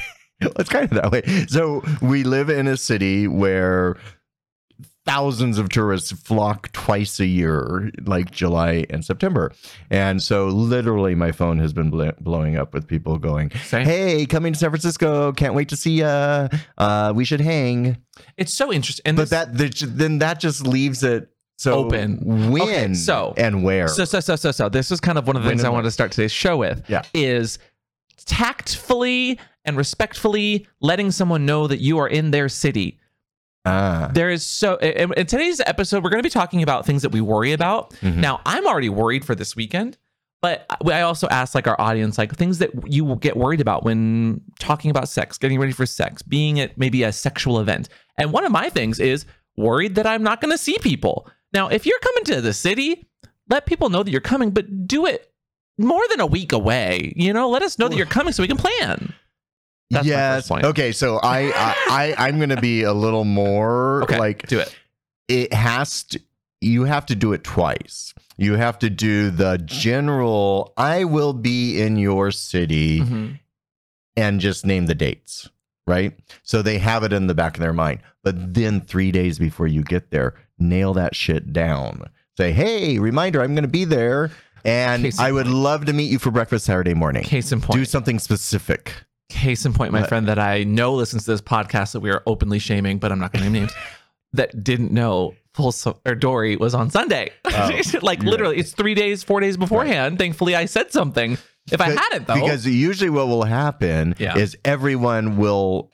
it's 0.40 0.68
kind 0.70 0.84
of 0.84 0.90
that 1.02 1.10
way. 1.10 1.22
So 1.48 1.82
we 2.00 2.22
live 2.24 2.48
in 2.50 2.66
a 2.68 2.76
city 2.76 3.26
where 3.26 3.96
thousands 5.04 5.56
of 5.58 5.70
tourists 5.70 6.12
flock 6.12 6.70
twice 6.72 7.18
a 7.18 7.24
year, 7.26 7.90
like 8.04 8.30
July 8.30 8.84
and 8.90 9.02
September. 9.04 9.50
And 9.90 10.22
so 10.22 10.46
literally 10.48 11.14
my 11.14 11.32
phone 11.32 11.58
has 11.58 11.72
been 11.72 11.88
bl- 11.90 12.10
blowing 12.20 12.56
up 12.56 12.74
with 12.74 12.86
people 12.86 13.16
going, 13.18 13.50
Same. 13.64 13.86
Hey, 13.86 14.26
coming 14.26 14.52
to 14.52 14.58
San 14.58 14.68
Francisco. 14.70 15.32
Can't 15.32 15.54
wait 15.54 15.70
to 15.70 15.76
see 15.76 16.00
ya. 16.00 16.48
Uh, 16.76 17.12
we 17.16 17.24
should 17.24 17.40
hang. 17.40 17.96
It's 18.36 18.52
so 18.52 18.70
interesting. 18.72 19.02
And 19.06 19.16
But 19.16 19.30
this- 19.30 19.30
that 19.30 19.56
the- 19.56 19.86
then 19.86 20.18
that 20.18 20.40
just 20.40 20.66
leaves 20.66 21.02
it 21.02 21.30
so 21.58 21.74
Open. 21.74 22.18
When 22.50 22.62
Okay, 22.62 22.94
so- 22.94 23.34
and 23.36 23.62
where? 23.64 23.88
so 23.88 24.04
so 24.04 24.20
so 24.20 24.36
so 24.36 24.50
so 24.52 24.68
this 24.68 24.90
is 24.90 25.00
kind 25.00 25.18
of 25.18 25.26
one 25.26 25.36
of 25.36 25.42
the 25.42 25.48
When 25.48 25.56
things 25.58 25.64
I 25.64 25.68
wanted 25.70 25.84
to 25.84 25.90
start 25.90 26.12
today's 26.12 26.32
show 26.32 26.56
with. 26.56 26.84
Yeah. 26.88 27.02
Is 27.14 27.58
tactfully 28.38 29.38
and 29.64 29.76
respectfully 29.76 30.66
letting 30.80 31.10
someone 31.10 31.44
know 31.46 31.66
that 31.66 31.80
you 31.80 31.98
are 31.98 32.08
in 32.08 32.30
their 32.30 32.48
city. 32.48 32.98
ah, 33.64 34.10
There 34.12 34.30
is 34.30 34.44
so 34.44 34.76
in, 34.76 35.12
in 35.16 35.26
today's 35.26 35.60
episode, 35.66 36.04
we're 36.04 36.10
going 36.10 36.22
to 36.22 36.26
be 36.26 36.30
talking 36.30 36.62
about 36.62 36.86
things 36.86 37.02
that 37.02 37.10
we 37.12 37.20
worry 37.20 37.52
about. 37.52 37.90
Mhm. 38.00 38.16
Now, 38.16 38.40
I'm 38.46 38.66
already 38.66 38.88
worried 38.88 39.24
for 39.24 39.34
this 39.34 39.56
weekend, 39.56 39.98
but 40.40 40.64
I 40.90 41.00
also 41.02 41.26
asked 41.28 41.54
like 41.54 41.66
our 41.66 41.78
audience, 41.80 42.16
like 42.18 42.34
things 42.36 42.58
that 42.58 42.70
you 42.90 43.04
will 43.04 43.16
get 43.16 43.36
worried 43.36 43.60
about 43.60 43.82
when 43.84 44.40
talking 44.60 44.90
about 44.90 45.08
sex, 45.08 45.36
getting 45.38 45.58
ready 45.58 45.72
for 45.72 45.86
sex, 45.86 46.22
being 46.22 46.60
at 46.60 46.78
maybe 46.78 47.02
a 47.02 47.12
sexual 47.12 47.58
event. 47.60 47.88
And 48.16 48.32
one 48.32 48.44
of 48.44 48.52
my 48.52 48.68
things 48.70 49.00
is 49.00 49.26
worried 49.56 49.96
that 49.96 50.06
I'm 50.06 50.22
not 50.22 50.40
going 50.40 50.52
to 50.52 50.58
see 50.58 50.78
people. 50.78 51.28
Now, 51.52 51.68
if 51.68 51.86
you're 51.86 51.98
coming 52.00 52.24
to 52.24 52.40
the 52.40 52.52
city, 52.52 53.08
let 53.48 53.66
people 53.66 53.88
know 53.90 54.02
that 54.02 54.10
you're 54.10 54.20
coming, 54.20 54.50
but 54.50 54.86
do 54.86 55.06
it 55.06 55.32
more 55.78 56.02
than 56.10 56.20
a 56.20 56.26
week 56.26 56.52
away. 56.52 57.12
You 57.16 57.32
know, 57.32 57.48
let 57.48 57.62
us 57.62 57.78
know 57.78 57.88
that 57.88 57.96
you're 57.96 58.06
coming 58.06 58.32
so 58.32 58.42
we 58.42 58.48
can 58.48 58.56
plan. 58.58 59.14
That's 59.90 60.06
yes. 60.06 60.36
first 60.42 60.48
point. 60.48 60.64
Okay. 60.66 60.92
So 60.92 61.16
I, 61.16 61.50
I, 61.54 62.14
I 62.18 62.26
I'm 62.28 62.36
going 62.36 62.50
to 62.50 62.60
be 62.60 62.82
a 62.82 62.92
little 62.92 63.24
more 63.24 64.02
Okay, 64.02 64.18
like 64.18 64.46
do 64.46 64.58
it. 64.58 64.76
it 65.28 65.52
has 65.54 66.02
to 66.04 66.20
you 66.60 66.84
have 66.84 67.06
to 67.06 67.14
do 67.14 67.32
it 67.32 67.44
twice 67.44 68.12
you 68.36 68.54
have 68.54 68.76
to 68.80 68.90
do 68.90 69.30
the 69.30 69.58
general 69.64 70.72
i 70.76 71.04
will 71.04 71.32
be 71.32 71.80
in 71.80 71.96
your 71.96 72.32
city 72.32 72.98
Mhm. 73.00 73.38
and 74.16 74.40
just 74.40 74.66
name 74.66 74.86
the 74.86 74.94
dates 74.94 75.48
right? 75.86 76.18
So 76.42 76.60
they 76.60 76.76
have 76.78 77.02
it 77.04 77.12
in 77.14 77.28
the 77.28 77.34
back 77.34 77.56
of 77.56 77.62
their 77.62 77.72
mind. 77.72 78.00
But 78.22 78.52
then 78.54 78.82
three 78.82 79.10
days 79.10 79.38
before 79.38 79.66
you 79.68 79.82
get 79.82 80.10
there, 80.10 80.34
nail 80.58 80.94
that 80.94 81.14
shit 81.14 81.52
down. 81.52 82.08
Say, 82.36 82.52
hey, 82.52 82.98
reminder, 82.98 83.42
I'm 83.42 83.54
going 83.54 83.62
to 83.62 83.68
be 83.68 83.84
there. 83.84 84.30
And 84.64 85.10
I 85.18 85.32
would 85.32 85.46
love 85.46 85.86
to 85.86 85.92
meet 85.92 86.10
you 86.10 86.18
for 86.18 86.30
breakfast 86.30 86.66
Saturday 86.66 86.94
morning. 86.94 87.22
Case 87.24 87.52
in 87.52 87.60
point. 87.60 87.78
Do 87.78 87.84
something 87.84 88.18
specific. 88.18 88.92
Case 89.28 89.64
in 89.64 89.72
point, 89.72 89.92
my 89.92 90.00
What? 90.00 90.08
friend 90.08 90.26
that 90.28 90.38
I 90.38 90.64
know 90.64 90.94
listens 90.94 91.24
to 91.24 91.30
this 91.30 91.40
podcast 91.40 91.92
that 91.92 92.00
we 92.00 92.10
are 92.10 92.22
openly 92.26 92.58
shaming, 92.58 92.98
but 92.98 93.12
I'm 93.12 93.18
not 93.18 93.32
going 93.32 93.44
to 93.44 93.50
name 93.50 93.62
names, 93.62 93.72
that 94.32 94.62
didn't 94.64 94.92
know 94.92 95.34
Full 95.54 95.72
so- 95.72 95.98
or 96.06 96.14
Dore 96.14 96.56
was 96.60 96.74
on 96.74 96.90
Sunday. 96.90 97.30
Oh, 97.44 97.70
like 98.02 98.22
you're 98.22 98.30
literally, 98.30 98.58
it's 98.58 98.72
three 98.72 98.94
days, 98.94 99.22
four 99.24 99.40
days 99.40 99.56
beforehand. 99.56 100.18
Thankfully, 100.18 100.54
I 100.54 100.66
said 100.66 100.92
something. 100.92 101.36
If 101.72 101.80
I 101.80 101.90
hadn't, 101.90 102.26
though, 102.26 102.34
Because 102.34 102.66
usually 102.66 103.10
what 103.10 103.26
will 103.28 103.42
happen 103.44 104.14
Yeah. 104.18 104.36
is 104.38 104.56
everyone 104.64 105.36
will 105.36 105.90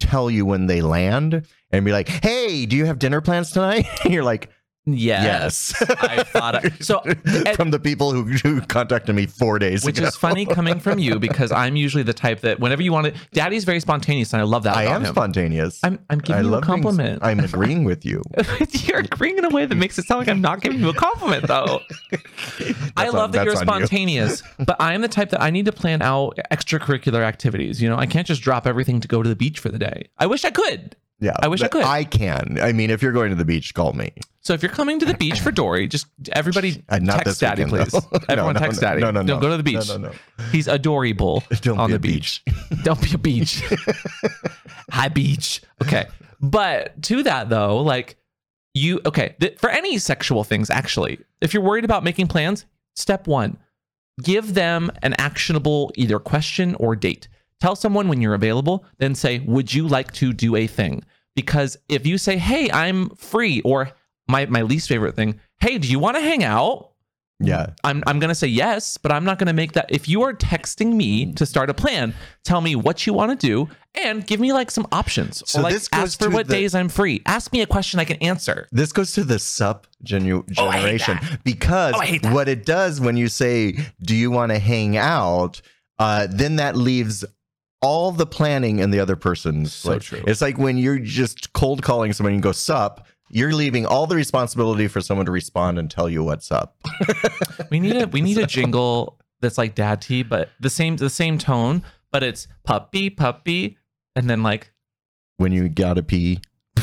tell 0.00 0.30
you 0.30 0.44
when 0.44 0.66
they 0.66 0.82
land 0.82 1.46
and 1.70 1.84
be 1.84 1.92
like, 1.92 2.08
hey, 2.08 2.66
do 2.66 2.76
you 2.76 2.86
have 2.86 2.98
dinner 2.98 3.20
plans 3.20 3.50
tonight? 3.50 3.86
You're 4.04 4.24
like, 4.24 4.50
yes, 4.86 5.74
yes. 5.80 5.90
I 6.00 6.22
thought 6.22 6.54
I- 6.64 6.68
so. 6.80 7.00
and- 7.04 7.56
from 7.56 7.70
the 7.70 7.78
people 7.78 8.12
who, 8.12 8.22
who 8.24 8.60
contacted 8.62 9.14
me 9.14 9.26
four 9.26 9.58
days 9.58 9.84
which 9.84 9.98
ago. 9.98 10.08
is 10.08 10.16
funny 10.16 10.46
coming 10.58 10.78
from 10.80 10.98
you 10.98 11.18
because 11.18 11.50
I'm 11.52 11.76
usually 11.76 12.02
the 12.02 12.12
type 12.14 12.40
that 12.40 12.60
whenever 12.60 12.82
you 12.82 12.92
want 12.92 13.06
to, 13.06 13.14
Daddy's 13.32 13.64
very 13.64 13.80
spontaneous, 13.80 14.32
and 14.32 14.40
I 14.40 14.44
love 14.44 14.62
that. 14.64 14.76
I 14.76 14.84
am 14.84 15.04
him. 15.04 15.12
spontaneous. 15.12 15.80
I'm, 15.82 15.98
I'm 16.10 16.18
I 16.18 16.22
giving 16.22 16.44
you 16.44 16.48
a 16.54 16.60
being- 16.60 16.62
compliment. 16.62 17.22
I'm 17.22 17.40
agreeing 17.40 17.84
with 17.84 18.04
you. 18.06 18.22
you're 18.70 19.00
agreeing 19.00 19.38
in 19.38 19.44
a 19.44 19.50
way 19.50 19.66
that 19.66 19.74
makes 19.74 19.98
it 19.98 20.04
sound 20.06 20.20
like 20.20 20.28
I'm 20.28 20.40
not 20.40 20.60
giving 20.60 20.80
you 20.80 20.88
a 20.88 20.94
compliment, 20.94 21.46
though. 21.46 21.80
I 22.96 23.08
love 23.08 23.16
on- 23.16 23.30
that 23.32 23.44
you're 23.44 23.54
on 23.56 23.60
you. 23.60 23.64
spontaneous, 23.86 24.42
but 24.58 24.76
I 24.80 24.94
am 24.94 25.02
the 25.02 25.08
type 25.08 25.30
that 25.30 25.42
I 25.42 25.50
need 25.50 25.66
to 25.66 25.72
plan 25.72 26.02
out 26.02 26.38
extracurricular 26.50 27.20
activities. 27.22 27.82
You 27.82 27.88
know, 27.88 27.96
I 27.96 28.06
can't 28.06 28.26
just 28.26 28.42
drop 28.42 28.66
everything 28.66 29.00
to 29.00 29.08
go 29.08 29.22
to 29.22 29.28
the 29.28 29.36
beach 29.36 29.58
for 29.58 29.68
the 29.68 29.78
day. 29.78 30.08
I 30.18 30.26
wish 30.26 30.44
I 30.44 30.50
could. 30.50 30.96
Yeah, 31.18 31.32
I 31.40 31.48
wish 31.48 31.62
I 31.62 31.68
could. 31.68 31.82
I 31.84 32.04
can. 32.04 32.58
I 32.60 32.72
mean, 32.72 32.90
if 32.90 33.00
you're 33.02 33.12
going 33.12 33.30
to 33.30 33.36
the 33.36 33.44
beach, 33.44 33.72
call 33.74 33.92
me. 33.94 34.12
So 34.40 34.52
if 34.52 34.62
you're 34.62 34.70
coming 34.70 34.98
to 35.00 35.06
the 35.06 35.14
beach 35.14 35.40
for 35.40 35.50
Dore, 35.60 35.86
just 35.86 36.06
everybody 36.32 36.84
Uh, 36.88 36.98
not 36.98 37.24
text 37.24 37.40
Daddy, 37.40 37.64
weekend, 37.64 37.88
please. 37.90 38.02
No, 38.12 38.20
Everyone 38.28 38.54
no, 38.54 38.60
text 38.60 38.82
no, 38.82 38.88
Daddy. 38.88 39.00
no, 39.00 39.10
no, 39.10 39.20
no. 39.22 39.26
Don't 39.26 39.40
go 39.40 39.50
to 39.50 39.56
the 39.56 39.62
beach. 39.62 39.88
No, 39.88 39.96
no, 39.96 40.08
no. 40.08 40.44
He's 40.52 40.68
adorable 40.68 41.42
Don't 41.62 41.78
on 41.78 41.90
the 41.90 41.98
beach. 41.98 42.42
beach. 42.44 42.56
Don't 42.84 43.00
be 43.02 43.14
a 43.14 43.18
beach. 43.18 43.62
High 44.90 45.08
beach. 45.08 45.62
Okay. 45.82 46.06
But 46.40 47.00
to 47.04 47.22
that 47.22 47.48
though, 47.48 47.78
like 47.82 48.16
you 48.74 49.00
okay, 49.06 49.34
th- 49.40 49.58
for 49.58 49.70
any 49.70 49.98
sexual 49.98 50.44
things 50.44 50.68
actually, 50.70 51.18
if 51.40 51.54
you're 51.54 51.62
worried 51.62 51.84
about 51.84 52.04
making 52.04 52.26
plans, 52.28 52.66
step 52.94 53.26
1, 53.26 53.56
give 54.22 54.54
them 54.54 54.90
an 55.02 55.14
actionable 55.14 55.90
either 55.96 56.18
question 56.18 56.74
or 56.76 56.94
date. 56.94 57.28
Tell 57.60 57.76
someone 57.76 58.08
when 58.08 58.20
you're 58.20 58.34
available, 58.34 58.84
then 58.98 59.14
say, 59.14 59.38
"Would 59.40 59.72
you 59.72 59.88
like 59.88 60.12
to 60.14 60.32
do 60.32 60.56
a 60.56 60.66
thing?" 60.66 61.04
Because 61.34 61.76
if 61.88 62.06
you 62.06 62.18
say, 62.18 62.36
"Hey, 62.38 62.70
I'm 62.70 63.10
free," 63.10 63.60
or 63.62 63.90
my 64.28 64.46
my 64.46 64.62
least 64.62 64.88
favorite 64.88 65.16
thing, 65.16 65.40
"Hey, 65.60 65.78
do 65.78 65.88
you 65.88 65.98
want 65.98 66.16
to 66.16 66.22
hang 66.22 66.44
out?" 66.44 66.90
Yeah. 67.38 67.66
I'm 67.84 68.02
I'm 68.06 68.18
gonna 68.18 68.34
say 68.34 68.46
yes, 68.46 68.96
but 68.96 69.12
I'm 69.12 69.24
not 69.24 69.38
gonna 69.38 69.52
make 69.52 69.72
that. 69.72 69.86
If 69.90 70.08
you 70.08 70.22
are 70.22 70.32
texting 70.32 70.94
me 70.94 71.32
to 71.34 71.44
start 71.44 71.68
a 71.68 71.74
plan, 71.74 72.14
tell 72.44 72.62
me 72.62 72.74
what 72.76 73.06
you 73.06 73.12
want 73.12 73.38
to 73.38 73.46
do 73.46 73.68
and 73.94 74.26
give 74.26 74.40
me 74.40 74.54
like 74.54 74.70
some 74.70 74.86
options. 74.90 75.42
So 75.46 75.58
or 75.58 75.62
like 75.64 75.74
this 75.74 75.88
goes 75.88 76.02
ask 76.02 76.18
for 76.18 76.28
to 76.28 76.34
what 76.34 76.46
the- 76.48 76.54
days 76.54 76.74
I'm 76.74 76.88
free. 76.88 77.20
Ask 77.26 77.52
me 77.52 77.60
a 77.60 77.66
question 77.66 78.00
I 78.00 78.04
can 78.06 78.16
answer. 78.22 78.68
This 78.72 78.90
goes 78.90 79.12
to 79.12 79.24
the 79.24 79.38
sup 79.38 79.86
genu- 80.02 80.44
Oh, 80.56 80.70
generation 80.72 81.18
that. 81.20 81.44
because 81.44 81.94
Oh, 81.94 82.00
I 82.00 82.06
hate 82.06 82.22
that. 82.22 82.32
what 82.32 82.48
it 82.48 82.64
does 82.64 83.02
when 83.02 83.18
you 83.18 83.28
say, 83.28 83.76
"Do 84.02 84.14
you 84.16 84.30
want 84.30 84.52
to 84.52 84.58
hang 84.58 84.96
out?" 84.96 85.60
Uh, 85.98 86.26
then 86.30 86.56
that 86.56 86.74
leaves 86.76 87.22
all 87.80 88.12
the 88.12 88.26
planning 88.26 88.78
in 88.78 88.90
the 88.90 89.00
other 89.00 89.16
person's. 89.16 89.72
So 89.72 89.92
like, 89.92 90.02
true. 90.02 90.22
It's 90.26 90.40
like 90.40 90.58
when 90.58 90.78
you're 90.78 90.98
just 90.98 91.52
cold 91.52 91.82
calling 91.82 92.12
someone 92.12 92.32
and 92.32 92.38
you 92.38 92.42
go 92.42 92.52
sup. 92.52 93.06
You're 93.28 93.52
leaving 93.52 93.86
all 93.86 94.06
the 94.06 94.14
responsibility 94.14 94.86
for 94.86 95.00
someone 95.00 95.26
to 95.26 95.32
respond 95.32 95.80
and 95.80 95.90
tell 95.90 96.08
you 96.08 96.22
what's 96.22 96.52
up. 96.52 96.76
We 97.70 97.80
need 97.80 97.96
a 97.96 98.06
we 98.06 98.20
need 98.20 98.38
a 98.38 98.46
jingle 98.46 99.18
that's 99.40 99.58
like 99.58 99.74
dad 99.74 100.00
tea, 100.00 100.22
but 100.22 100.50
the 100.60 100.70
same 100.70 100.96
the 100.96 101.10
same 101.10 101.36
tone, 101.38 101.82
but 102.12 102.22
it's 102.22 102.46
puppy 102.64 103.10
puppy, 103.10 103.78
and 104.14 104.30
then 104.30 104.44
like 104.44 104.72
when 105.38 105.52
you 105.52 105.68
gotta 105.68 106.02
pee. 106.02 106.40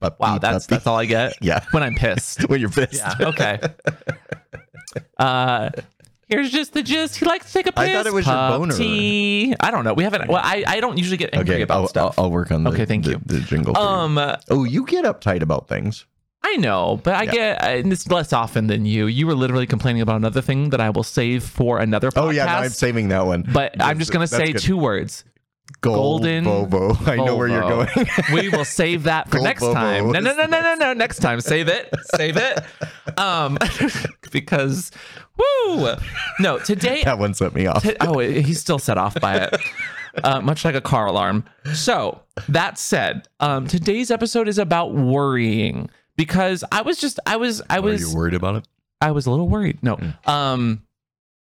Puppy, 0.00 0.16
wow, 0.20 0.38
that's 0.38 0.66
puppy. 0.66 0.74
that's 0.74 0.86
all 0.86 0.98
I 0.98 1.06
get 1.06 1.34
yeah. 1.40 1.64
when 1.70 1.82
I'm 1.82 1.94
pissed. 1.94 2.46
When 2.48 2.60
you're 2.60 2.68
pissed. 2.68 2.94
Yeah. 2.94 3.14
Okay. 3.20 3.58
Uh, 5.18 5.70
here's 6.28 6.50
just 6.50 6.72
the 6.72 6.82
gist. 6.82 7.16
He 7.16 7.26
likes 7.26 7.46
to 7.46 7.52
take 7.52 7.66
a 7.66 7.72
piss. 7.72 7.88
I 7.88 7.92
thought 7.92 8.06
it 8.06 8.12
was 8.12 8.26
your 8.26 8.34
boner. 8.34 8.72
Puppy. 8.72 9.54
I 9.60 9.70
don't 9.70 9.84
know. 9.84 9.94
We 9.94 10.04
haven't. 10.04 10.28
Well, 10.28 10.40
I, 10.42 10.64
I 10.66 10.80
don't 10.80 10.98
usually 10.98 11.16
get 11.16 11.34
angry 11.34 11.54
Okay, 11.56 11.62
about 11.62 11.80
I'll, 11.82 11.88
stuff. 11.88 12.14
I'll, 12.18 12.24
I'll 12.26 12.30
work 12.30 12.50
on 12.50 12.64
the, 12.64 12.70
Okay, 12.70 12.84
thank 12.84 13.04
the, 13.04 13.12
you. 13.12 13.20
the 13.26 13.40
jingle. 13.40 13.74
for 13.74 13.80
you. 13.80 13.86
um, 13.86 14.18
oh, 14.50 14.64
you 14.64 14.84
get 14.86 15.04
uptight 15.04 15.42
about 15.42 15.68
things. 15.68 16.06
I 16.46 16.56
know, 16.56 17.00
but 17.02 17.14
I 17.14 17.22
Yeah. 17.22 17.32
get 17.32 17.62
and 17.64 17.90
it's 17.92 18.06
less 18.10 18.32
often 18.34 18.66
than 18.66 18.84
you. 18.84 19.06
You 19.06 19.26
were 19.26 19.34
literally 19.34 19.66
complaining 19.66 20.02
about 20.02 20.16
another 20.16 20.42
thing 20.42 20.70
that 20.70 20.80
I 20.80 20.90
will 20.90 21.02
save 21.02 21.42
for 21.42 21.78
another 21.78 22.10
podcast. 22.10 22.22
Oh 22.22 22.30
yeah, 22.30 22.44
no, 22.44 22.52
I'm 22.52 22.68
saving 22.68 23.08
that 23.08 23.24
one. 23.24 23.48
but 23.50 23.82
I'm 23.82 23.98
just 23.98 24.12
gonna 24.12 24.26
That's 24.26 24.36
say 24.44 24.52
good. 24.52 24.60
two 24.60 24.76
words. 24.76 25.24
Gold 25.80 26.20
golden 26.22 26.44
Bobo. 26.44 26.94
I 27.10 27.16
know 27.16 27.36
where 27.36 27.48
you're 27.48 27.62
Volvo. 27.62 27.94
going. 27.94 28.06
we 28.42 28.48
will 28.50 28.66
save 28.66 29.04
that 29.04 29.28
for 29.30 29.36
Gold 29.38 29.44
next 29.44 29.62
time. 29.62 30.10
No, 30.12 30.20
no, 30.20 30.34
no, 30.34 30.44
no, 30.44 30.60
no, 30.60 30.74
no. 30.74 30.92
Next 30.92 31.20
time, 31.20 31.40
save 31.40 31.68
it, 31.68 31.88
save 32.16 32.36
it. 32.36 32.58
Um, 33.18 33.58
because, 34.32 34.90
woo. 35.36 35.94
No, 36.40 36.58
today 36.58 37.02
that 37.04 37.18
one 37.18 37.34
set 37.34 37.54
me 37.54 37.66
off. 37.66 37.82
T- 37.82 37.96
oh, 38.00 38.18
he's 38.18 38.60
still 38.60 38.78
set 38.78 38.98
off 38.98 39.18
by 39.20 39.36
it, 39.36 39.54
uh, 40.22 40.40
much 40.40 40.64
like 40.64 40.74
a 40.74 40.80
car 40.80 41.06
alarm. 41.06 41.44
So 41.74 42.20
that 42.48 42.78
said, 42.78 43.28
um, 43.40 43.66
today's 43.66 44.10
episode 44.10 44.48
is 44.48 44.58
about 44.58 44.94
worrying 44.94 45.90
because 46.16 46.64
I 46.72 46.82
was 46.82 46.98
just, 46.98 47.18
I 47.26 47.36
was, 47.36 47.62
I 47.70 47.78
Are 47.78 47.82
was, 47.82 48.00
you 48.00 48.14
worried 48.16 48.34
about 48.34 48.56
it? 48.56 48.68
I 49.00 49.10
was 49.10 49.26
a 49.26 49.30
little 49.30 49.48
worried. 49.48 49.82
No, 49.82 49.96
Mm. 49.96 50.28
um, 50.28 50.82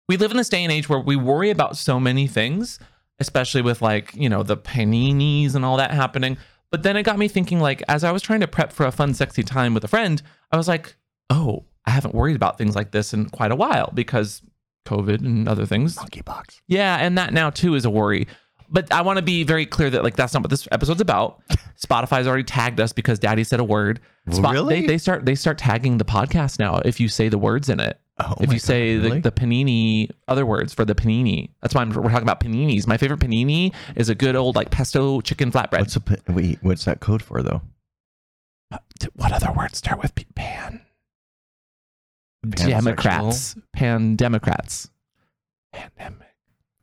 we 0.09 0.17
live 0.17 0.31
in 0.31 0.37
this 0.37 0.49
day 0.49 0.63
and 0.63 0.71
age 0.71 0.89
where 0.89 0.99
we 0.99 1.15
worry 1.15 1.49
about 1.49 1.77
so 1.77 1.99
many 1.99 2.27
things, 2.27 2.77
especially 3.19 3.61
with 3.61 3.81
like 3.81 4.13
you 4.15 4.27
know 4.27 4.43
the 4.43 4.57
paninis 4.57 5.55
and 5.55 5.63
all 5.63 5.77
that 5.77 5.91
happening. 5.91 6.37
But 6.71 6.83
then 6.83 6.97
it 6.97 7.03
got 7.03 7.17
me 7.19 7.27
thinking, 7.27 7.59
like 7.59 7.81
as 7.87 8.03
I 8.03 8.11
was 8.11 8.21
trying 8.21 8.39
to 8.41 8.47
prep 8.47 8.73
for 8.73 8.85
a 8.85 8.91
fun, 8.91 9.13
sexy 9.13 9.43
time 9.43 9.73
with 9.73 9.83
a 9.83 9.87
friend, 9.87 10.21
I 10.51 10.57
was 10.57 10.67
like, 10.67 10.95
oh, 11.29 11.63
I 11.85 11.91
haven't 11.91 12.15
worried 12.15 12.35
about 12.35 12.57
things 12.57 12.75
like 12.75 12.91
this 12.91 13.13
in 13.13 13.29
quite 13.29 13.51
a 13.51 13.55
while 13.55 13.91
because 13.93 14.41
COVID 14.85 15.19
and 15.19 15.47
other 15.47 15.65
things. 15.65 15.95
Monkeypox. 15.97 16.61
Yeah, 16.67 16.97
and 16.97 17.17
that 17.17 17.33
now 17.33 17.49
too 17.49 17.75
is 17.75 17.85
a 17.85 17.89
worry. 17.89 18.27
But 18.69 18.91
I 18.91 19.01
want 19.01 19.17
to 19.17 19.23
be 19.23 19.43
very 19.43 19.65
clear 19.65 19.89
that 19.91 20.03
like 20.03 20.15
that's 20.15 20.33
not 20.33 20.41
what 20.41 20.49
this 20.49 20.67
episode's 20.71 21.01
about. 21.01 21.41
Spotify's 21.79 22.27
already 22.27 22.43
tagged 22.43 22.79
us 22.79 22.91
because 22.91 23.19
Daddy 23.19 23.43
said 23.43 23.59
a 23.59 23.63
word. 23.63 23.99
Really? 24.25 24.81
They, 24.81 24.87
they 24.87 24.97
start 24.97 25.25
they 25.25 25.35
start 25.35 25.57
tagging 25.57 25.97
the 25.97 26.05
podcast 26.05 26.59
now 26.59 26.77
if 26.83 26.99
you 26.99 27.07
say 27.07 27.29
the 27.29 27.37
words 27.37 27.69
in 27.69 27.79
it. 27.79 27.99
Oh 28.19 28.35
if 28.39 28.53
you 28.53 28.59
say 28.59 28.97
really? 28.97 29.21
the, 29.21 29.29
the 29.29 29.31
panini, 29.31 30.09
other 30.27 30.45
words 30.45 30.73
for 30.73 30.85
the 30.85 30.95
panini. 30.95 31.49
That's 31.61 31.75
why 31.75 31.81
I'm, 31.81 31.89
we're 31.89 32.09
talking 32.09 32.23
about 32.23 32.39
paninis. 32.39 32.87
My 32.87 32.97
favorite 32.97 33.19
panini 33.19 33.73
is 33.95 34.09
a 34.09 34.15
good 34.15 34.35
old 34.35 34.55
like 34.55 34.71
pesto 34.71 35.21
chicken 35.21 35.51
flatbread. 35.51 35.79
What's 35.79 35.95
a 35.95 36.31
wait? 36.31 36.59
What's 36.61 36.85
that 36.85 36.99
code 36.99 37.21
for 37.21 37.43
though? 37.43 37.61
Uh, 38.71 38.77
what 39.15 39.31
other 39.31 39.51
words 39.51 39.77
start 39.77 40.01
with 40.01 40.15
pan? 40.35 40.81
Pansexual? 42.45 42.67
Democrats. 42.69 43.55
Pan 43.73 44.15
Democrats. 44.15 44.89
Pandemic. 45.71 46.19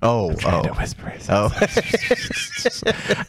Oh, 0.02 0.34
Panda 0.38 0.70
oh, 0.70 0.74
whispers. 0.78 1.26
oh. 1.28 1.50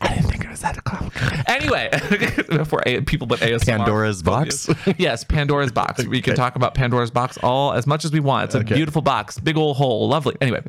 I 0.01 0.15
didn't 0.15 0.29
think 0.29 0.45
it 0.45 0.49
was 0.49 0.61
that 0.61 0.81
complicated. 0.85 1.43
Anyway, 1.47 1.89
for 2.65 2.81
A- 2.85 3.01
people 3.01 3.27
but 3.27 3.39
ASMR. 3.39 3.65
Pandora's 3.77 4.23
box. 4.23 4.69
Yes, 4.97 5.25
Pandora's 5.25 5.73
box. 5.73 6.05
We 6.05 6.21
can 6.21 6.35
talk 6.35 6.55
about 6.55 6.73
Pandora's 6.73 7.11
box 7.11 7.37
all 7.43 7.73
as 7.73 7.85
much 7.85 8.05
as 8.05 8.13
we 8.13 8.21
want. 8.21 8.45
It's 8.45 8.55
a 8.55 8.59
Okay. 8.59 8.75
beautiful 8.75 9.01
box, 9.01 9.37
big 9.37 9.57
old 9.57 9.75
hole, 9.75 10.07
lovely. 10.07 10.37
Anyway, 10.39 10.63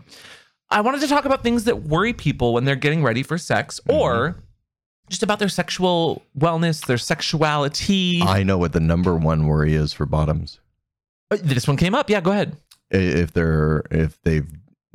I 0.71 0.81
wanted 0.81 1.03
to 1.03 1.07
talk 1.07 1.25
about 1.25 1.45
things 1.45 1.65
that 1.65 1.83
worry 1.85 2.13
people 2.13 2.53
when 2.53 2.65
they're 2.65 2.75
getting 2.75 3.05
ready 3.05 3.23
for 3.23 3.39
sex 3.39 3.79
Mm-hmm. 3.87 3.97
or 4.01 4.37
just 5.09 5.23
about 5.23 5.39
their 5.39 5.49
sexual 5.49 6.23
wellness, 6.37 6.85
their 6.87 6.99
sexuality. 6.99 8.23
I 8.23 8.43
know 8.43 8.59
what 8.59 8.73
the 8.73 8.81
number 8.81 9.15
one 9.15 9.47
worry 9.47 9.75
is 9.75 9.93
for 9.93 10.07
bottoms. 10.07 10.59
Uh, 11.33 11.39
this 11.43 11.67
one 11.67 11.77
came 11.77 11.95
up. 11.95 12.11
Yeah, 12.11 12.21
go 12.21 12.33
ahead. 12.33 12.57
If 12.91 13.33
they're 13.33 13.83
if 13.91 14.21
they've 14.23 14.49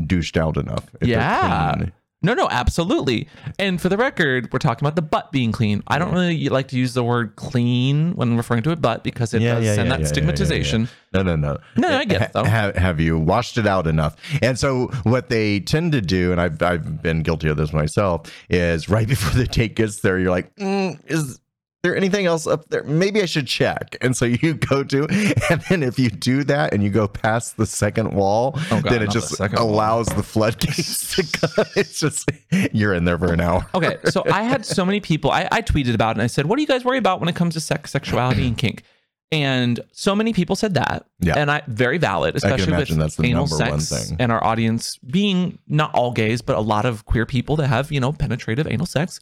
douched 0.06 0.38
out 0.38 0.58
enough. 0.58 0.86
If 1.02 1.08
Yeah. 1.08 1.76
No, 2.24 2.34
no, 2.34 2.48
absolutely. 2.50 3.28
And 3.60 3.80
for 3.80 3.90
the 3.90 3.98
record, 3.98 4.52
we're 4.52 4.58
talking 4.58 4.84
about 4.84 4.96
the 4.96 5.04
butt 5.04 5.32
being 5.32 5.52
clean. 5.52 5.84
I 5.88 6.00
don't 6.00 6.12
really 6.12 6.50
like 6.50 6.70
to 6.70 6.78
use 6.78 6.96
the 6.96 7.04
word 7.04 7.36
clean 7.36 8.16
when 8.16 8.36
referring 8.38 8.64
to 8.64 8.72
a 8.72 8.76
butt 8.76 9.04
because 9.04 9.36
it 9.36 9.42
Yeah, 9.44 9.56
does 9.56 9.66
yeah, 9.66 9.76
send 9.76 9.90
yeah, 9.90 9.98
that 9.98 10.08
stigmatization. 10.08 10.90
No, 11.14 11.22
no, 11.22 11.36
no. 11.36 11.60
No, 11.76 11.88
I 11.90 12.06
get 12.06 12.24
it, 12.24 12.34
though. 12.34 12.44
Ha- 12.44 12.72
have 12.76 13.00
you 13.00 13.20
washed 13.20 13.60
it 13.60 13.68
out 13.68 13.86
enough? 13.86 14.16
And 14.42 14.58
so 14.58 14.88
what 15.04 15.30
they 15.30 15.60
tend 15.60 15.92
to 15.92 16.02
do, 16.02 16.32
and 16.32 16.42
I've 16.42 16.60
I've 16.64 17.04
been 17.04 17.22
guilty 17.22 17.50
of 17.50 17.58
this 17.58 17.72
myself, 17.72 18.32
is 18.50 18.90
right 18.90 19.08
before 19.16 19.38
the 19.38 19.46
date 19.46 19.76
gets 19.76 20.02
there, 20.02 20.18
you're 20.18 20.32
like, 20.32 20.54
mm, 20.56 21.00
is 21.06 21.40
there 21.88 21.96
anything 21.98 22.26
else 22.26 22.46
up 22.48 22.70
there? 22.70 22.84
Maybe 22.84 23.22
I 23.22 23.26
should 23.26 23.48
check. 23.48 23.96
And 24.02 24.16
so 24.16 24.26
you 24.26 24.54
go 24.56 24.84
to, 24.84 25.08
and 25.50 25.62
then 25.70 25.84
if 25.84 25.98
you 25.98 26.10
do 26.10 26.44
that 26.46 26.74
and 26.74 26.84
you 26.84 26.90
go 26.90 27.08
past 27.08 27.58
the 27.58 27.66
second 27.66 28.14
wall, 28.14 28.54
Oh, 28.72 28.82
God, 28.82 28.84
then 28.92 29.02
it 29.02 29.06
not 29.06 29.14
the 29.14 29.20
just 29.20 29.40
wall. 29.40 29.50
allows 29.58 30.08
the 30.08 30.24
floodgates 30.24 31.16
to 31.16 31.24
come. 31.56 31.66
It's 31.76 32.00
just 32.00 32.30
you're 32.74 32.94
in 32.94 33.06
there 33.06 33.18
for 33.18 33.32
an 33.34 33.40
hour. 33.42 33.66
Okay, 33.74 33.98
so 34.06 34.24
I 34.32 34.44
had 34.44 34.66
so 34.66 34.86
many 34.86 35.00
people. 35.00 35.32
I, 35.32 35.48
I 35.52 35.62
tweeted 35.62 35.94
about 35.94 36.12
it 36.12 36.20
and 36.20 36.22
I 36.24 36.28
said, 36.28 36.46
"What 36.46 36.56
do 36.58 36.62
you 36.62 36.68
guys 36.68 36.84
worry 36.86 36.98
about 36.98 37.20
when 37.20 37.30
it 37.30 37.36
comes 37.36 37.54
to 37.56 37.60
sex, 37.60 37.92
sexuality, 37.92 38.46
and 38.48 38.58
kink?" 38.58 38.84
And 39.32 39.80
so 39.92 40.16
many 40.16 40.32
people 40.32 40.56
said 40.56 40.76
that, 40.76 41.06
Yeah. 41.20 41.34
and 41.36 41.52
I 41.52 41.62
very 41.68 41.98
valid, 41.98 42.38
especially 42.38 42.72
imagine 42.74 42.98
with 42.98 43.06
that's 43.08 43.16
the 43.18 43.26
anal 43.26 43.46
number 43.48 43.72
one 43.72 43.82
sex 43.82 44.08
thing. 44.10 44.18
and 44.22 44.32
our 44.32 44.42
audience 44.42 44.98
being 45.00 45.60
not 45.68 45.94
all 45.94 46.14
gays, 46.14 46.42
but 46.42 46.56
a 46.56 46.62
lot 46.62 46.86
of 46.86 47.04
queer 47.06 47.26
people 47.26 47.58
that 47.58 47.68
have 47.68 47.92
you 47.92 48.00
know 48.00 48.14
penetrative 48.14 48.68
anal 48.68 48.86
sex. 48.86 49.20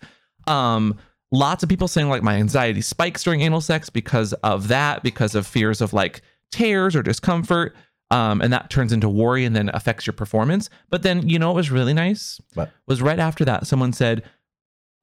Um, 0.48 0.98
lots 1.36 1.64
of 1.64 1.70
people 1.70 1.88
saying 1.88 2.10
like 2.10 2.24
my 2.24 2.36
anxiety 2.36 2.82
spikes 2.82 3.24
during 3.24 3.42
anal 3.42 3.62
sex 3.62 3.90
because 3.90 4.34
of 4.34 4.68
that, 4.70 5.04
because 5.04 5.36
of 5.36 5.46
fears 5.46 5.82
of 5.82 5.94
like 5.94 6.22
tears 6.52 6.96
or 6.96 7.04
discomfort. 7.04 7.76
Um, 8.12 8.42
and 8.42 8.54
that 8.54 8.70
turns 8.70 8.94
into 8.94 9.10
worry 9.10 9.46
and 9.46 9.56
then 9.56 9.70
affects 9.74 10.06
your 10.06 10.14
performance. 10.14 10.70
But 10.90 11.02
then, 11.02 11.28
you 11.28 11.40
know, 11.40 11.52
it 11.52 11.56
was 11.56 11.72
really 11.72 11.94
nice 11.94 12.40
What? 12.54 12.72
was 12.88 13.02
right 13.02 13.20
after 13.20 13.44
that, 13.46 13.66
someone 13.66 13.94
said, 13.94 14.24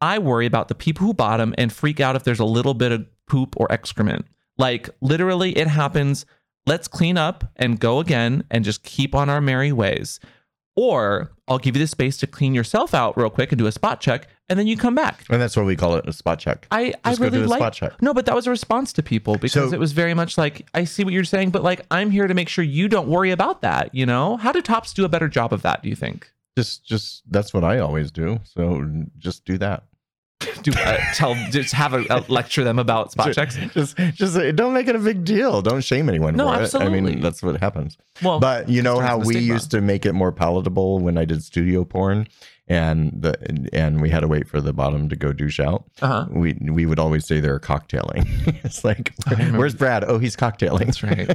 I 0.00 0.18
worry 0.18 0.46
about 0.46 0.68
the 0.68 0.74
people 0.74 1.06
who 1.06 1.14
bottom 1.14 1.54
and 1.58 1.72
freak 1.72 2.00
out 2.00 2.16
if 2.16 2.24
there's 2.24 2.40
a 2.40 2.44
little 2.44 2.74
bit 2.74 2.92
of 2.92 3.06
poop 3.28 3.54
or 3.56 3.70
excrement. 3.70 4.26
Like 4.56 4.88
literally, 5.00 5.56
it 5.56 5.68
happens. 5.68 6.26
Let's 6.66 6.86
clean 6.86 7.18
up 7.18 7.44
and 7.56 7.80
go 7.80 7.98
again 7.98 8.44
and 8.50 8.64
just 8.64 8.82
keep 8.84 9.14
on 9.14 9.28
our 9.28 9.40
merry 9.40 9.72
ways. 9.72 10.20
Or 10.76 11.32
I'll 11.48 11.58
give 11.58 11.76
you 11.76 11.82
the 11.82 11.88
space 11.88 12.16
to 12.18 12.26
clean 12.26 12.54
yourself 12.54 12.94
out 12.94 13.16
real 13.16 13.30
quick 13.30 13.52
and 13.52 13.58
do 13.58 13.66
a 13.66 13.72
spot 13.72 14.00
check, 14.00 14.28
and 14.52 14.58
then 14.58 14.66
you 14.66 14.76
come 14.76 14.94
back. 14.94 15.24
And 15.30 15.40
that's 15.40 15.56
what 15.56 15.64
we 15.66 15.74
call 15.76 15.96
it 15.96 16.06
a 16.06 16.12
spot 16.12 16.38
check. 16.38 16.66
I, 16.70 16.92
I 17.04 17.10
Just 17.10 17.20
go 17.20 17.24
really 17.26 17.38
do 17.38 17.44
a 17.44 17.48
like 17.48 17.58
spot 17.58 17.72
check. 17.72 18.02
no, 18.02 18.12
but 18.12 18.26
that 18.26 18.34
was 18.34 18.46
a 18.46 18.50
response 18.50 18.92
to 18.92 19.02
people 19.02 19.36
because 19.38 19.70
So- 19.70 19.74
it 19.74 19.80
was 19.80 19.92
very 19.92 20.14
much 20.14 20.36
like 20.36 20.66
I 20.74 20.84
see 20.84 21.02
what 21.04 21.14
you're 21.14 21.24
saying, 21.24 21.50
but 21.50 21.62
like 21.62 21.80
I'm 21.90 22.10
here 22.10 22.26
to 22.28 22.34
make 22.34 22.48
sure 22.50 22.62
you 22.64 22.86
don't 22.88 23.08
worry 23.08 23.30
about 23.30 23.62
that. 23.62 23.94
You 23.94 24.04
know, 24.06 24.36
how 24.36 24.52
do 24.52 24.60
tops 24.60 24.92
do 24.92 25.04
a 25.04 25.08
better 25.08 25.28
job 25.28 25.52
of 25.52 25.62
that? 25.62 25.82
Do 25.82 25.88
you 25.88 25.96
think? 25.96 26.30
Just, 26.56 26.84
just 26.84 27.22
that's 27.30 27.54
what 27.54 27.64
I 27.64 27.78
always 27.78 28.10
do. 28.10 28.38
So 28.44 28.84
just 29.18 29.44
do 29.46 29.56
that. 29.58 29.84
Do 30.64 30.72
uh, 30.76 30.96
tell 31.14 31.34
just 31.52 31.72
have 31.72 31.94
a, 31.94 32.24
lecture 32.28 32.64
them 32.64 32.80
about 32.80 33.12
spot 33.12 33.32
checks? 33.32 33.56
Just, 33.74 33.96
just 33.96 34.36
uh, 34.36 34.50
don't 34.50 34.74
make 34.74 34.88
it 34.88 34.96
a 34.96 34.98
big 34.98 35.24
deal. 35.24 35.62
Don't 35.62 35.82
shame 35.84 36.08
anyone 36.08 36.34
No, 36.34 36.52
for 36.52 36.62
it. 36.64 36.74
I 36.74 36.88
mean, 36.88 37.20
that's 37.20 37.44
what 37.44 37.60
happens. 37.60 37.96
Well, 38.24 38.40
But 38.40 38.68
you 38.68 38.82
know 38.82 38.98
how 38.98 39.18
we 39.18 39.34
stigma. 39.34 39.54
used 39.54 39.70
to 39.70 39.80
make 39.80 40.04
it 40.04 40.14
more 40.14 40.32
palatable 40.32 40.98
when 40.98 41.16
I 41.16 41.24
did 41.26 41.44
studio 41.44 41.84
porn, 41.84 42.26
and 42.68 43.22
the 43.22 43.34
and 43.72 44.00
we 44.00 44.08
had 44.10 44.20
to 44.20 44.28
wait 44.28 44.48
for 44.48 44.60
the 44.60 44.72
bottom 44.72 45.08
to 45.08 45.16
go 45.16 45.32
douche 45.32 45.60
out. 45.60 45.84
uh-huh. 46.00 46.26
We 46.30 46.56
we 46.62 46.86
would 46.86 46.98
always 46.98 47.26
say 47.26 47.40
they're 47.40 47.58
cocktailing. 47.58 48.24
it's 48.64 48.84
like, 48.84 49.12
where's 49.52 49.74
Brad? 49.74 50.04
Oh, 50.04 50.18
he's 50.18 50.36
cocktailing. 50.36 50.86
That's 50.86 51.02
right. 51.02 51.28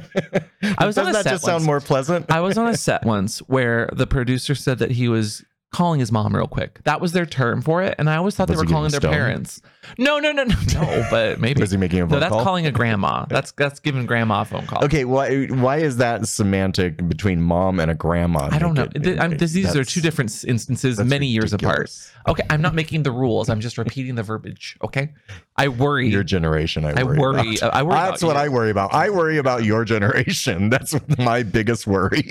I 0.78 0.86
was 0.86 0.96
Doesn't 0.96 1.10
a 1.10 1.12
that 1.12 1.24
set 1.24 1.30
just 1.30 1.44
sound 1.44 1.64
more 1.64 1.80
pleasant? 1.80 2.30
I 2.30 2.40
was 2.40 2.56
on 2.56 2.68
a 2.68 2.76
set 2.76 3.04
once 3.04 3.38
where 3.40 3.90
the 3.92 4.06
producer 4.06 4.54
said 4.54 4.78
that 4.78 4.90
he 4.90 5.08
was 5.08 5.44
calling 5.70 6.00
his 6.00 6.10
mom 6.10 6.34
real 6.34 6.46
quick. 6.46 6.80
That 6.84 7.00
was 7.00 7.12
their 7.12 7.26
term 7.26 7.60
for 7.62 7.82
it, 7.82 7.94
and 7.98 8.08
I 8.08 8.16
always 8.16 8.34
thought 8.34 8.48
Was 8.48 8.58
they 8.58 8.64
were 8.64 8.70
calling 8.70 8.90
their 8.90 9.00
stoned? 9.00 9.12
parents. 9.14 9.60
No, 9.98 10.18
no, 10.18 10.32
no, 10.32 10.44
no, 10.44 10.54
no. 10.74 11.06
But 11.10 11.40
maybe 11.40 11.60
Was 11.60 11.70
he 11.70 11.76
making 11.76 12.00
a 12.00 12.02
no, 12.02 12.08
phone 12.10 12.20
that's 12.20 12.32
call? 12.32 12.42
calling 12.44 12.66
a 12.66 12.70
grandma. 12.70 13.26
That's 13.28 13.52
that's 13.52 13.78
giving 13.80 14.06
grandma 14.06 14.42
a 14.42 14.44
phone 14.44 14.66
call. 14.66 14.84
Okay, 14.84 15.04
why 15.04 15.46
why 15.46 15.76
is 15.78 15.98
that 15.98 16.26
semantic 16.26 17.06
between 17.08 17.40
mom 17.40 17.80
and 17.80 17.90
a 17.90 17.94
grandma? 17.94 18.48
I 18.50 18.58
don't 18.58 18.74
know. 18.74 18.88
It- 18.94 19.38
these 19.38 19.76
are 19.76 19.84
two 19.84 20.00
different 20.00 20.44
instances, 20.44 20.98
many 21.00 21.26
years 21.26 21.52
apart. 21.52 21.90
Okay, 22.26 22.42
I'm 22.50 22.60
not 22.62 22.74
making 22.74 23.02
the 23.02 23.12
rules. 23.12 23.48
I'm 23.48 23.60
just 23.60 23.78
repeating 23.78 24.14
the 24.14 24.22
verbiage. 24.22 24.76
Okay, 24.82 25.10
I 25.56 25.68
worry. 25.68 26.08
Your 26.08 26.24
generation, 26.24 26.84
I 26.84 27.00
I 27.00 27.02
worry. 27.02 27.18
worry. 27.18 27.56
about. 27.56 27.74
I 27.74 27.82
worry. 27.82 27.94
That's 27.94 28.22
what 28.22 28.36
you. 28.36 28.42
I 28.42 28.48
worry 28.48 28.70
about. 28.70 28.92
I 28.94 29.10
worry 29.10 29.38
about 29.38 29.64
your 29.64 29.84
generation. 29.84 30.70
That's 30.70 30.94
my 31.18 31.42
biggest 31.42 31.86
worry. 31.86 32.28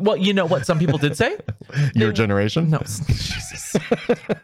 Well, 0.00 0.16
you 0.16 0.32
know 0.32 0.46
what 0.46 0.66
some 0.66 0.78
people 0.78 0.98
did 0.98 1.16
say. 1.16 1.36
your 1.94 2.12
generation. 2.12 2.70
No, 2.70 2.78
Jesus. 2.78 3.76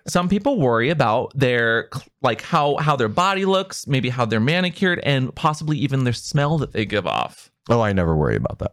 Some 0.06 0.28
people 0.28 0.60
worry 0.60 0.90
about 0.90 1.32
their 1.34 1.90
like 2.22 2.42
how 2.42 2.76
how 2.76 2.96
their 2.96 3.08
body 3.08 3.44
looks, 3.44 3.86
maybe 3.86 4.08
how 4.08 4.24
they're 4.24 4.40
manicured, 4.40 5.00
and 5.00 5.34
possibly 5.34 5.78
even 5.78 6.04
their 6.04 6.12
smell 6.12 6.58
that 6.58 6.72
they 6.72 6.84
give 6.84 7.06
off. 7.06 7.50
Oh, 7.68 7.80
I 7.80 7.92
never 7.92 8.16
worry 8.16 8.36
about 8.36 8.58
that. 8.60 8.72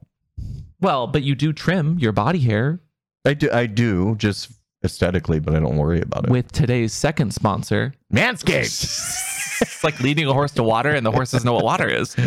Well, 0.80 1.08
but 1.08 1.24
you 1.24 1.34
do 1.34 1.54
trim 1.54 1.98
your 1.98 2.12
body 2.12 2.40
hair 2.40 2.80
I 3.26 3.34
do. 3.34 3.50
I 3.52 3.66
do 3.68 4.16
just 4.16 4.52
aesthetically, 4.84 5.40
but 5.40 5.56
I 5.56 5.60
don't 5.60 5.78
worry 5.78 6.02
about 6.02 6.26
it. 6.26 6.30
with 6.30 6.52
today's 6.52 6.94
second 6.94 7.34
sponsor. 7.34 7.94
Manscaped. 8.14 9.30
It's 9.62 9.84
like 9.84 10.00
leading 10.02 10.28
a 10.28 10.34
horse 10.34 10.52
to 10.54 10.64
water, 10.64 10.90
and 10.90 11.06
the 11.06 11.12
horse 11.12 11.32
doesn't 11.32 11.46
know 11.46 11.54
what 11.54 11.64
water 11.64 11.88
is. 11.88 12.18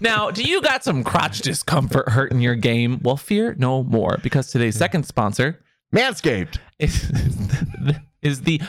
Now, 0.00 0.30
do 0.30 0.44
you 0.44 0.60
got 0.62 0.84
some 0.84 1.02
crotch 1.02 1.40
discomfort 1.40 2.10
hurting 2.10 2.40
your 2.40 2.54
game? 2.54 3.00
Well, 3.02 3.16
fear 3.16 3.56
no 3.58 3.82
more, 3.82 4.18
because 4.22 4.52
today's 4.52 4.76
second 4.76 5.04
sponsor 5.04 5.58
Manscaped. 5.92 6.58
is, 6.78 7.10
is 8.22 8.42
the 8.42 8.60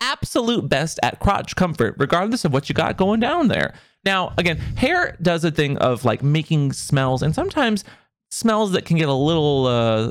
absolute 0.00 0.68
best 0.68 0.98
at 1.02 1.18
crotch 1.20 1.56
comfort, 1.56 1.96
regardless 1.98 2.44
of 2.44 2.52
what 2.52 2.68
you 2.70 2.74
got 2.74 2.96
going 2.96 3.20
down 3.20 3.48
there. 3.48 3.74
Now, 4.04 4.32
again, 4.38 4.56
hair 4.76 5.16
does 5.20 5.44
a 5.44 5.50
thing 5.50 5.76
of 5.78 6.04
like 6.04 6.22
making 6.22 6.72
smells, 6.72 7.22
and 7.22 7.34
sometimes 7.34 7.84
smells 8.30 8.72
that 8.72 8.84
can 8.84 8.96
get 8.98 9.08
a 9.08 9.12
little, 9.12 9.66
uh, 9.66 10.10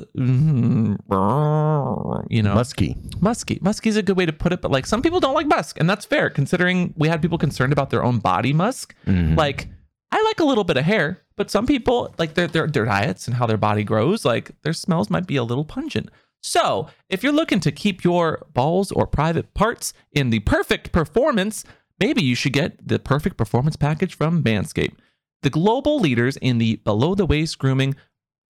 you 2.30 2.41
know, 2.43 2.56
Musky. 2.56 2.95
musky. 3.21 3.60
Musky 3.62 3.89
is 3.89 3.95
a 3.97 4.01
good 4.03 4.17
way 4.17 4.25
to 4.25 4.34
put 4.34 4.51
it, 4.53 4.62
but 4.62 4.71
like 4.71 4.86
some 4.86 5.01
people 5.01 5.19
don't 5.19 5.36
like 5.36 5.47
musk, 5.47 5.80
and 5.80 5.89
that's 5.89 6.06
fair 6.06 6.30
considering 6.30 6.93
we 6.97 7.08
had 7.08 7.21
people 7.21 7.38
concerned 7.38 7.73
about 7.73 7.89
their 7.89 8.03
own 8.03 8.19
body 8.19 8.53
musk. 8.53 8.95
Mhm. 9.06 9.38
Like, 9.38 9.69
I 10.12 10.21
like 10.23 10.39
a 10.39 10.45
little 10.45 10.63
bit 10.63 10.77
of 10.77 10.84
hair, 10.86 11.21
but 11.36 11.51
some 11.51 11.65
people 11.65 12.13
like 12.17 12.34
their, 12.34 12.47
their 12.47 12.67
their 12.67 12.86
diets 12.86 13.27
and 13.27 13.36
how 13.36 13.45
their 13.45 13.58
body 13.58 13.84
grows, 13.84 14.25
like 14.25 14.51
their 14.63 14.73
smells 14.73 15.10
might 15.10 15.27
be 15.27 15.36
a 15.36 15.43
little 15.43 15.65
pungent. 15.65 16.10
So, 16.41 16.88
if 17.10 17.23
you're 17.23 17.34
looking 17.34 17.60
to 17.62 17.71
keep 17.71 18.03
your 18.03 18.45
balls 18.53 18.91
or 18.91 19.06
private 19.08 19.53
parts 19.53 19.93
in 20.12 20.30
the 20.30 20.39
perfect 20.39 20.91
performance, 20.91 21.65
maybe 21.99 22.21
you 22.23 22.36
should 22.36 22.53
get 22.53 22.88
the 22.88 22.99
perfect 22.99 23.38
performance 23.38 23.75
package 23.75 24.15
from 24.15 24.43
Manscaped, 24.43 24.95
the 25.41 25.49
global 25.49 25.99
leaders 25.99 26.38
in 26.38 26.58
the 26.58 26.77
below 26.77 27.15
the 27.15 27.25
waist 27.25 27.58
grooming 27.60 27.95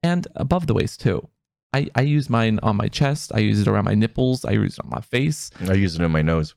and 0.03 0.27
above 0.35 0.67
the 0.67 0.73
waist 0.73 1.01
too. 1.01 1.27
I, 1.73 1.89
I 1.95 2.01
use 2.01 2.29
mine 2.29 2.59
on 2.63 2.77
my 2.77 2.87
chest. 2.87 3.31
I 3.35 3.39
use 3.39 3.59
it 3.59 3.67
around 3.67 3.85
my 3.85 3.93
nipples. 3.93 4.45
I 4.45 4.51
use 4.51 4.77
it 4.77 4.85
on 4.85 4.89
my 4.89 5.01
face. 5.01 5.51
I 5.67 5.73
use 5.73 5.95
it 5.95 6.01
on 6.01 6.11
my 6.11 6.21
nose. 6.21 6.55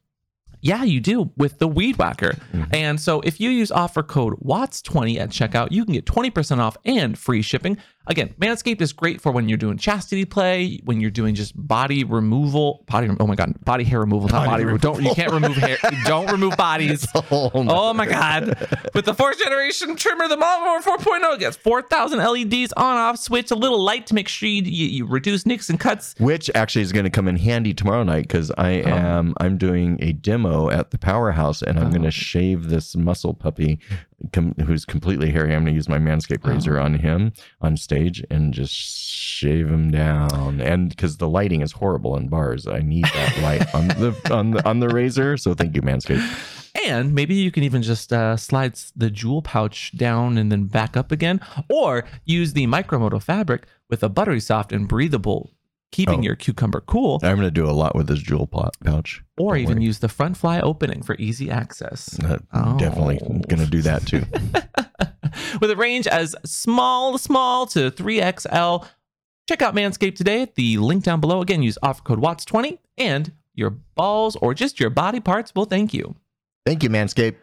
Yeah, 0.62 0.84
you 0.84 1.00
do 1.00 1.30
with 1.36 1.58
the 1.58 1.66
Weed 1.66 1.96
Whacker. 1.96 2.32
Mm-hmm. 2.52 2.74
And 2.74 3.00
so 3.00 3.20
if 3.20 3.40
you 3.40 3.50
use 3.50 3.70
offer 3.72 4.02
code 4.02 4.34
WATTS20 4.40 5.18
at 5.18 5.30
checkout, 5.30 5.72
you 5.72 5.84
can 5.84 5.94
get 5.94 6.04
20% 6.04 6.58
off 6.58 6.76
and 6.84 7.18
free 7.18 7.42
shipping. 7.42 7.78
Again, 8.10 8.34
Manscaped 8.40 8.80
is 8.80 8.92
great 8.92 9.20
for 9.20 9.30
when 9.30 9.48
you're 9.48 9.56
doing 9.56 9.78
chastity 9.78 10.24
play, 10.24 10.80
when 10.84 11.00
you're 11.00 11.12
doing 11.12 11.36
just 11.36 11.52
body 11.56 12.02
removal, 12.02 12.84
body 12.88 13.08
oh 13.20 13.26
my 13.28 13.36
god, 13.36 13.54
body 13.64 13.84
hair 13.84 14.00
removal, 14.00 14.28
not 14.28 14.46
Body 14.46 14.48
body, 14.50 14.64
removal. 14.64 14.94
Don't 14.94 15.04
you 15.04 15.14
can't 15.14 15.32
remove 15.32 15.56
hair. 15.56 15.78
don't 16.06 16.30
remove 16.30 16.56
bodies. 16.56 17.06
Oh, 17.30 17.62
my- 17.62 17.72
Oh 17.72 17.92
my 17.94 18.06
god. 18.06 18.48
With 18.94 19.04
the 19.04 19.14
fourth 19.14 19.38
generation 19.38 19.94
trimmer, 19.94 20.26
the 20.26 20.36
Lawnmower 20.36 20.80
4.0 20.80 21.38
gets 21.38 21.56
4,000 21.56 22.18
LEDs 22.18 22.72
on 22.76 22.96
off 22.96 23.18
switch, 23.18 23.50
a 23.52 23.54
little 23.54 23.80
light 23.80 24.06
to 24.08 24.14
make 24.14 24.26
sure 24.26 24.48
you, 24.48 24.62
you, 24.62 24.86
you 24.86 25.06
reduce 25.06 25.46
nicks 25.46 25.70
and 25.70 25.78
cuts. 25.78 26.14
Which 26.18 26.50
actually 26.56 26.82
is 26.82 26.90
going 26.92 27.04
to 27.04 27.10
come 27.10 27.28
in 27.28 27.36
handy 27.36 27.72
tomorrow 27.74 28.02
night 28.02 28.22
because 28.22 28.50
I 28.58 28.80
Oh. 28.82 28.88
am 28.88 29.34
I'm 29.38 29.56
doing 29.58 29.98
a 30.02 30.12
demo 30.12 30.68
at 30.70 30.90
the 30.90 30.98
Powerhouse 30.98 31.62
and 31.62 31.78
I'm 31.78 31.84
uh-huh. 31.86 31.90
going 31.98 32.02
to 32.02 32.10
shave 32.10 32.68
this 32.68 32.96
muscle 32.96 33.34
puppy 33.34 33.78
com- 34.32 34.54
who's 34.66 34.84
completely 34.84 35.30
hairy. 35.30 35.54
I'm 35.54 35.62
going 35.62 35.72
to 35.74 35.76
use 35.76 35.88
my 35.88 35.98
Manscaped 35.98 36.40
Oh. 36.44 36.50
razor 36.50 36.78
on 36.78 36.94
him 36.94 37.32
on 37.60 37.76
stage 37.76 38.24
and 38.30 38.52
just 38.54 38.72
shave 38.74 39.68
him 39.68 39.90
down. 39.90 40.60
And 40.60 40.88
because 40.90 41.16
the 41.18 41.28
lighting 41.28 41.60
is 41.62 41.72
horrible 41.72 42.16
in 42.16 42.28
bars, 42.28 42.66
I 42.66 42.80
need 42.80 43.04
that 43.04 43.38
light 43.42 43.74
on 43.74 43.88
the 43.88 44.16
on 44.32 44.50
the 44.52 44.68
on 44.68 44.80
the 44.80 44.88
razor. 44.88 45.36
So 45.36 45.54
thank 45.54 45.74
you, 45.76 45.82
Manscaped. 45.82 46.56
And 46.86 47.14
maybe 47.14 47.34
you 47.34 47.50
can 47.50 47.64
even 47.64 47.82
just 47.82 48.12
uh, 48.12 48.36
slide 48.36 48.74
the 48.94 49.10
jewel 49.10 49.42
pouch 49.42 49.90
down 49.96 50.38
and 50.38 50.52
then 50.52 50.64
back 50.66 50.96
up 50.96 51.10
again, 51.10 51.40
or 51.68 52.04
use 52.24 52.52
the 52.52 52.66
MicroModal 52.66 53.22
fabric 53.22 53.66
with 53.88 54.02
a 54.04 54.08
buttery 54.08 54.38
soft 54.40 54.72
and 54.72 54.86
breathable, 54.88 55.50
keeping 55.92 56.20
Oh. 56.20 56.22
your 56.22 56.36
cucumber 56.36 56.80
cool, 56.86 57.18
I'm 57.22 57.36
going 57.36 57.46
to 57.46 57.50
do 57.50 57.68
a 57.68 57.72
lot 57.72 57.94
with 57.96 58.06
this 58.06 58.20
jewel 58.20 58.46
pot 58.46 58.76
pouch. 58.84 59.22
or 59.38 59.54
Don't 59.54 59.62
even 59.62 59.76
worry. 59.76 59.84
use 59.84 59.98
the 59.98 60.08
front 60.08 60.36
fly 60.36 60.60
opening 60.60 61.02
for 61.02 61.16
easy 61.18 61.50
access. 61.50 62.18
Uh, 62.22 62.38
Oh. 62.52 62.78
Definitely 62.78 63.18
going 63.48 63.60
to 63.64 63.66
do 63.66 63.82
that 63.82 64.06
too. 64.06 64.24
with 65.60 65.70
a 65.70 65.76
range 65.76 66.06
as 66.06 66.34
small, 66.44 67.18
small 67.18 67.66
to 67.66 67.90
3XL. 67.90 68.86
Check 69.48 69.62
out 69.62 69.74
Manscaped 69.74 70.14
today. 70.16 70.42
At 70.42 70.54
the 70.54 70.78
link 70.78 71.02
down 71.04 71.20
below. 71.20 71.40
Again, 71.40 71.62
use 71.62 71.76
offer 71.82 72.02
code 72.02 72.20
WATTS20 72.20 72.78
and 72.98 73.32
your 73.54 73.70
balls 73.70 74.36
or 74.36 74.54
just 74.54 74.78
your 74.78 74.90
body 74.90 75.18
parts 75.20 75.52
will 75.54 75.64
thank 75.64 75.92
you. 75.92 76.14
Thank 76.64 76.82
you, 76.82 76.90
Manscaped. 76.90 77.36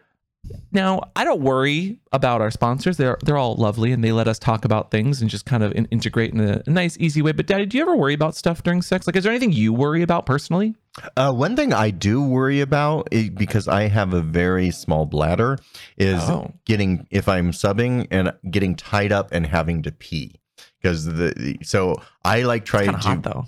Now, 0.72 1.02
I 1.16 1.24
don't 1.24 1.40
worry 1.40 1.98
about 2.12 2.40
our 2.40 2.50
sponsors. 2.50 2.96
They're 2.96 3.18
they're 3.22 3.36
all 3.36 3.54
lovely 3.56 3.92
and 3.92 4.02
they 4.02 4.12
let 4.12 4.28
us 4.28 4.38
talk 4.38 4.64
about 4.64 4.90
things 4.90 5.20
and 5.20 5.30
just 5.30 5.44
kind 5.44 5.62
of 5.62 5.72
in, 5.72 5.84
integrate 5.86 6.32
in 6.32 6.40
a, 6.40 6.62
a 6.66 6.70
nice, 6.70 6.96
easy 6.98 7.20
way. 7.22 7.32
But, 7.32 7.46
Daddy, 7.46 7.66
do 7.66 7.76
you 7.76 7.82
ever 7.82 7.96
worry 7.96 8.14
about 8.14 8.34
stuff 8.36 8.62
during 8.62 8.80
sex? 8.82 9.06
Like, 9.06 9.16
is 9.16 9.24
there 9.24 9.32
anything 9.32 9.52
you 9.52 9.72
worry 9.72 10.02
about 10.02 10.26
personally? 10.26 10.74
Uh, 11.16 11.32
one 11.32 11.54
thing 11.56 11.72
I 11.72 11.90
do 11.90 12.22
worry 12.22 12.60
about 12.60 13.08
i- 13.12 13.30
because 13.34 13.68
I 13.68 13.88
have 13.88 14.14
a 14.14 14.20
very 14.22 14.70
small 14.70 15.04
bladder 15.06 15.58
is 15.96 16.20
Oh. 16.22 16.52
getting 16.64 17.06
if 17.10 17.28
I'm 17.28 17.50
subbing 17.52 18.06
and 18.10 18.32
getting 18.50 18.74
tied 18.74 19.12
up 19.12 19.28
and 19.32 19.46
having 19.46 19.82
to 19.82 19.92
pee 19.92 20.40
because 20.80 21.04
the 21.04 21.58
so 21.62 21.96
I 22.24 22.42
like 22.42 22.64
try 22.64 22.86
to 22.86 22.92
hot 22.92 23.46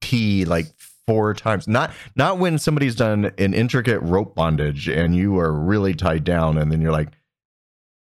pee 0.00 0.44
like 0.44 0.66
four 1.08 1.32
times 1.34 1.66
not 1.66 1.90
not 2.16 2.38
when 2.38 2.58
somebody's 2.58 2.94
done 2.94 3.32
an 3.38 3.54
intricate 3.54 3.98
rope 4.02 4.34
bondage 4.34 4.88
and 4.88 5.16
you 5.16 5.38
are 5.38 5.52
really 5.52 5.94
tied 5.94 6.22
down 6.22 6.58
and 6.58 6.70
then 6.70 6.80
you're 6.82 6.92
like 6.92 7.08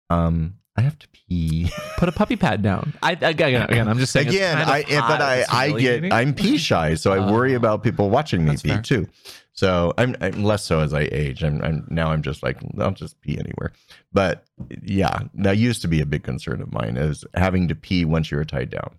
um 0.09 0.55
I 0.75 0.81
have 0.81 0.97
to 0.99 1.07
pee 1.09 1.69
Put 1.97 2.09
a 2.09 2.11
puppy 2.11 2.35
pad 2.35 2.63
down. 2.63 2.93
I 3.03 3.11
again, 3.11 3.61
again 3.69 3.87
I'm 3.87 3.99
just 3.99 4.11
saying. 4.11 4.27
again 4.29 4.57
kind 4.57 4.69
of 4.85 4.97
I 4.97 5.07
but 5.07 5.21
I 5.21 5.45
I 5.49 5.71
get. 5.79 6.11
I'm 6.11 6.33
pee 6.33 6.57
shy 6.57 6.95
so 6.95 7.11
I 7.11 7.31
worry 7.31 7.53
Oh. 7.53 7.57
about 7.57 7.83
people 7.83 8.09
watching 8.09 8.43
me 8.45 8.53
pee 8.57 8.69
fair. 8.69 8.81
too 8.81 9.07
so 9.55 9.93
I'm, 9.99 10.15
I'm 10.19 10.43
less 10.43 10.63
so 10.63 10.79
as 10.79 10.93
I 10.95 11.01
age 11.11 11.43
I'm, 11.43 11.61
I'm 11.61 11.85
now 11.89 12.09
I'm 12.11 12.23
just 12.23 12.41
like 12.41 12.57
I'll 12.79 12.89
just 12.91 13.21
pee 13.21 13.37
anywhere 13.37 13.71
but 14.11 14.45
yeah 14.81 15.19
that 15.35 15.57
used 15.57 15.81
to 15.83 15.87
be 15.87 16.01
a 16.01 16.05
big 16.07 16.23
concern 16.23 16.59
of 16.61 16.73
mine 16.73 16.97
is 16.97 17.23
having 17.35 17.67
to 17.67 17.75
pee 17.75 18.03
once 18.05 18.31
you're 18.31 18.43
tied 18.45 18.71
down 18.71 18.95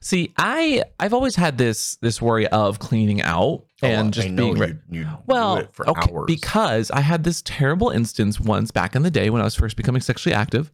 See, 0.00 0.32
I 0.36 0.84
I've 1.00 1.12
always 1.12 1.36
had 1.36 1.58
this 1.58 1.96
this 1.96 2.22
worry 2.22 2.46
of 2.48 2.78
cleaning 2.78 3.20
out 3.22 3.64
oh, 3.82 3.86
and 3.86 4.08
Oh, 4.08 4.10
just 4.10 4.34
being 4.34 4.56
you, 4.56 4.78
you 4.90 5.06
well 5.26 5.56
do 5.56 5.62
it 5.62 5.74
for 5.74 5.88
okay, 5.90 6.12
hours 6.12 6.24
because 6.26 6.90
I 6.90 7.00
had 7.00 7.24
this 7.24 7.42
terrible 7.42 7.90
instance 7.90 8.38
once 8.38 8.70
back 8.70 8.94
in 8.94 9.02
the 9.02 9.10
day 9.10 9.30
when 9.30 9.40
I 9.40 9.44
was 9.44 9.56
first 9.56 9.76
becoming 9.76 10.00
sexually 10.00 10.34
active, 10.34 10.70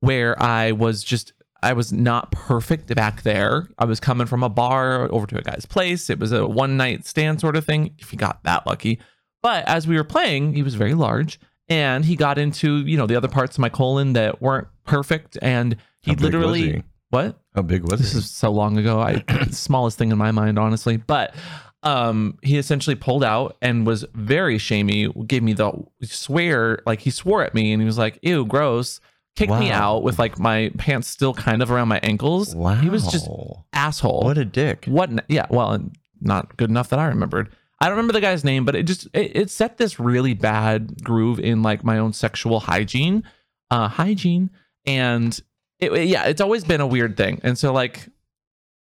where 0.00 0.40
I 0.42 0.72
was 0.72 1.02
just 1.02 1.32
I 1.62 1.72
was 1.72 1.92
not 1.92 2.30
perfect 2.30 2.94
back 2.94 3.22
there. 3.22 3.66
I 3.78 3.86
was 3.86 3.98
coming 3.98 4.26
from 4.26 4.42
a 4.42 4.50
bar 4.50 5.10
over 5.10 5.26
to 5.26 5.38
a 5.38 5.42
guy's 5.42 5.64
place. 5.64 6.10
It 6.10 6.18
was 6.18 6.30
a 6.30 6.46
one 6.46 6.76
night 6.76 7.06
stand 7.06 7.40
sort 7.40 7.56
of 7.56 7.64
thing, 7.64 7.94
if 7.98 8.12
you 8.12 8.18
got 8.18 8.42
that 8.44 8.66
lucky. 8.66 9.00
But 9.42 9.66
as 9.66 9.86
we 9.86 9.96
were 9.96 10.04
playing, 10.04 10.54
he 10.54 10.62
was 10.62 10.74
very 10.74 10.94
large 10.94 11.40
and 11.68 12.04
he 12.04 12.16
got 12.16 12.36
into, 12.36 12.78
you 12.86 12.98
know, 12.98 13.06
the 13.06 13.16
other 13.16 13.28
parts 13.28 13.56
of 13.56 13.60
my 13.60 13.70
colon 13.70 14.12
that 14.12 14.42
weren't 14.42 14.68
perfect. 14.84 15.38
And 15.40 15.76
he 16.02 16.10
How 16.10 16.16
big 16.16 16.16
was 16.16 16.22
literally? 16.22 16.82
What? 17.14 17.40
how 17.54 17.62
big 17.62 17.82
was 17.82 18.00
this 18.00 18.14
it 18.14 18.18
is 18.18 18.30
so 18.30 18.50
long 18.50 18.76
ago. 18.78 19.00
I 19.00 19.22
smallest 19.50 19.96
thing 19.98 20.10
in 20.10 20.18
my 20.18 20.32
mind 20.32 20.58
honestly. 20.58 20.96
But 20.96 21.34
um 21.82 22.38
he 22.42 22.58
essentially 22.58 22.96
pulled 22.96 23.22
out 23.22 23.56
and 23.62 23.86
was 23.86 24.04
very 24.14 24.58
shamey 24.58 25.08
gave 25.26 25.42
me 25.42 25.52
the 25.52 25.72
swear 26.02 26.80
like 26.86 27.00
he 27.00 27.10
swore 27.10 27.44
at 27.44 27.54
me 27.54 27.72
and 27.72 27.80
he 27.80 27.86
was 27.86 27.98
like 27.98 28.18
ew 28.22 28.44
gross. 28.44 29.00
Kicked 29.36 29.50
me 29.50 29.70
out 29.72 30.04
with 30.04 30.18
like 30.18 30.38
my 30.38 30.70
pants 30.78 31.08
still 31.08 31.34
kind 31.34 31.60
of 31.60 31.70
around 31.70 31.88
my 31.88 31.98
ankles. 32.04 32.54
Wow 32.54 32.74
he 32.76 32.88
was 32.88 33.06
just 33.08 33.28
asshole. 33.72 34.22
What 34.22 34.38
a 34.38 34.44
dick. 34.44 34.84
What 34.86 35.10
yeah 35.28 35.46
well 35.50 35.78
not 36.20 36.56
good 36.56 36.70
enough 36.70 36.88
that 36.90 36.98
i 36.98 37.06
remembered. 37.06 37.50
I 37.80 37.86
don't 37.86 37.96
remember 37.96 38.12
the 38.14 38.20
guy's 38.20 38.44
name 38.44 38.64
but 38.64 38.74
it 38.74 38.84
just 38.84 39.06
it, 39.12 39.36
it 39.36 39.50
set 39.50 39.76
this 39.76 40.00
really 40.00 40.34
bad 40.34 41.02
groove 41.04 41.38
in 41.38 41.62
like 41.62 41.84
my 41.84 41.98
own 41.98 42.12
sexual 42.12 42.60
hygiene 42.60 43.24
uh 43.70 43.88
hygiene. 43.88 44.50
And 44.86 45.38
it, 45.80 46.06
yeah 46.06 46.24
it's 46.24 46.40
always 46.40 46.64
been 46.64 46.80
a 46.80 46.86
weird 46.86 47.16
thing. 47.16 47.40
And 47.42 47.58
so 47.58 47.72
like 47.72 48.08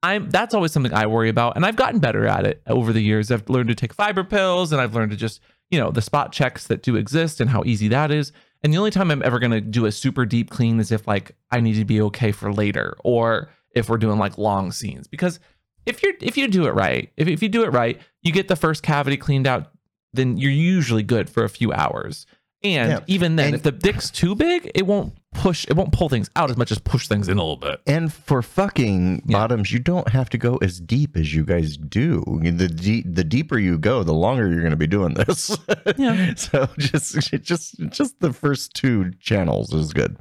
i'm 0.04 0.30
that's 0.30 0.54
always 0.54 0.72
something 0.72 0.94
i 0.94 1.06
worry 1.08 1.30
about. 1.30 1.56
And 1.56 1.66
i've 1.66 1.76
gotten 1.76 2.00
better 2.00 2.26
at 2.28 2.46
it 2.46 2.62
over 2.68 2.94
the 2.94 3.02
years. 3.02 3.32
I've 3.32 3.50
learned 3.50 3.70
to 3.70 3.76
take 3.76 3.94
fiber 3.94 4.24
pills 4.24 4.72
and 4.72 4.82
i've 4.82 4.94
learned 4.96 5.12
to 5.12 5.18
just 5.18 5.42
you 5.72 5.80
know 5.80 5.92
the 5.92 6.02
spot 6.02 6.32
checks 6.32 6.68
that 6.68 6.84
do 6.84 6.96
exist 6.96 7.42
and 7.42 7.50
how 7.50 7.64
easy 7.66 7.88
that 7.90 8.12
is. 8.12 8.32
And 8.64 8.74
the 8.74 8.78
only 8.78 8.92
time 8.92 9.12
i'm 9.12 9.24
ever 9.24 9.40
going 9.40 9.52
to 9.52 9.62
do 9.62 9.86
a 9.86 9.92
super 9.92 10.26
deep 10.26 10.50
clean 10.50 10.80
is 10.80 10.92
if 10.92 11.08
like 11.08 11.32
i 11.52 11.60
need 11.60 11.74
to 11.76 11.86
be 11.86 12.02
okay 12.02 12.32
for 12.32 12.54
later 12.54 12.96
or 13.04 13.50
if 13.72 13.90
we're 13.90 13.98
doing 13.98 14.20
like 14.20 14.38
long 14.38 14.72
scenes. 14.72 15.08
Because 15.08 15.40
if 15.86 16.02
you're 16.04 16.14
if 16.22 16.38
you 16.38 16.48
do 16.48 16.66
it 16.68 16.72
right 16.72 17.12
if, 17.18 17.28
if 17.28 17.42
you 17.44 17.50
do 17.50 17.64
it 17.64 17.70
right 17.72 18.00
you 18.22 18.32
get 18.32 18.48
the 18.48 18.56
first 18.56 18.84
cavity 18.84 19.18
cleaned 19.18 19.48
out 19.48 19.72
then 20.14 20.38
you're 20.38 20.50
usually 20.52 21.04
good 21.04 21.30
for 21.30 21.44
a 21.44 21.50
few 21.50 21.74
hours. 21.74 22.26
And 22.64 22.90
Yeah. 22.92 23.00
even 23.08 23.36
then 23.36 23.48
And- 23.48 23.56
if 23.56 23.64
the 23.64 23.72
dick's 23.72 24.10
too 24.10 24.34
big 24.36 24.72
it 24.74 24.86
won't 24.88 25.14
push 25.36 25.66
it 25.70 25.76
won't 25.76 25.92
pull 25.92 26.10
things 26.10 26.30
out 26.36 26.50
as 26.50 26.58
much 26.58 26.72
as 26.72 26.80
push 26.80 27.08
things 27.08 27.28
in 27.30 27.38
a 27.38 27.42
little 27.42 27.58
bit 27.58 27.82
And 27.86 28.12
for 28.12 28.42
fucking 28.42 29.24
Yeah. 29.28 29.38
bottoms, 29.40 29.72
you 29.72 29.80
don't 29.80 30.10
have 30.10 30.30
to 30.32 30.38
go 30.38 30.58
as 30.58 30.80
deep 30.80 31.16
as 31.16 31.34
you 31.36 31.44
guys 31.46 31.78
do. 31.78 32.24
The 32.44 32.68
de- 32.68 33.04
the 33.04 33.24
deeper 33.24 33.58
you 33.60 33.78
go, 33.78 34.04
the 34.04 34.14
longer 34.14 34.48
you're 34.50 34.62
going 34.62 34.72
to 34.72 34.78
be 34.78 34.88
doing 34.88 35.14
this. 35.14 35.56
Yeah. 35.98 36.34
so 36.36 36.68
just 36.78 37.16
just 37.44 37.76
just 37.90 38.20
the 38.20 38.34
first 38.34 38.74
two 38.74 39.12
channels 39.20 39.74
is 39.74 39.94
good. 39.94 40.18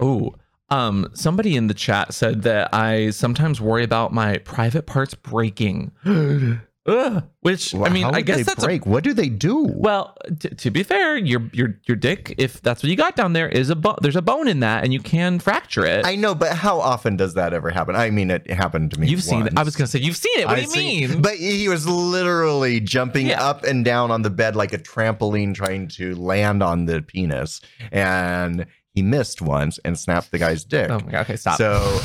Oh, 0.00 0.34
um, 0.70 1.08
somebody 1.14 1.54
in 1.56 1.66
the 1.66 1.74
chat 1.74 2.14
said 2.14 2.42
that 2.42 2.72
I 2.72 3.10
sometimes 3.10 3.60
worry 3.60 3.84
about 3.84 4.12
my 4.12 4.38
private 4.38 4.86
parts 4.86 5.14
breaking. 5.14 5.92
Ugh. 6.84 7.22
Which 7.42 7.74
I 7.76 7.90
mean, 7.90 8.06
I 8.06 8.22
guess 8.22 8.44
that's 8.44 8.64
a, 8.64 8.66
break. 8.66 8.86
what 8.86 9.04
do 9.04 9.12
they 9.14 9.28
do? 9.28 9.70
well. 9.72 10.16
T- 10.40 10.48
to 10.48 10.70
be 10.70 10.82
fair, 10.82 11.16
your 11.16 11.48
your 11.52 11.78
your 11.86 11.96
dick, 11.96 12.34
if 12.38 12.60
that's 12.60 12.82
what 12.82 12.90
you 12.90 12.96
got 12.96 13.14
down 13.14 13.34
there, 13.34 13.48
is 13.48 13.70
a 13.70 13.76
bone. 13.76 13.94
There's 14.02 14.16
a 14.16 14.22
bone 14.22 14.48
in 14.48 14.60
that, 14.60 14.82
and 14.82 14.92
you 14.92 14.98
can 14.98 15.38
fracture 15.38 15.84
it. 15.86 16.04
I 16.04 16.16
know, 16.16 16.34
but 16.34 16.52
how 16.56 16.80
often 16.80 17.16
does 17.16 17.34
that 17.34 17.52
ever 17.54 17.70
happen? 17.70 17.94
I 17.94 18.10
mean, 18.10 18.32
it 18.32 18.50
happened 18.50 18.90
to 18.92 19.00
me. 19.00 19.06
You've 19.06 19.22
seen 19.22 19.46
it. 19.46 19.52
I 19.56 19.62
was 19.62 19.76
gonna 19.76 19.86
say 19.86 20.00
you've 20.00 20.16
seen 20.16 20.40
it. 20.40 20.46
What 20.46 20.56
do 20.56 20.62
you 20.62 20.68
see- 20.68 21.06
mean? 21.06 21.22
But 21.22 21.36
he 21.36 21.68
was 21.68 21.86
literally 21.86 22.80
jumping 22.80 23.28
Yeah. 23.28 23.44
up 23.44 23.62
and 23.62 23.84
down 23.84 24.10
on 24.10 24.22
the 24.22 24.30
bed 24.30 24.56
like 24.56 24.72
a 24.72 24.78
trampoline, 24.78 25.54
trying 25.54 25.86
to 25.88 26.16
land 26.16 26.64
on 26.64 26.86
the 26.86 27.00
penis, 27.02 27.60
and 27.92 28.66
he 28.94 29.02
missed 29.02 29.40
once 29.40 29.78
and 29.84 29.98
snapped 29.98 30.30
the 30.30 30.38
guy's 30.38 30.64
dick. 30.64 30.90
oh 30.90 30.98
my 31.00 31.10
god. 31.10 31.20
Okay, 31.22 31.36
stop. 31.36 31.56
So, 31.58 32.00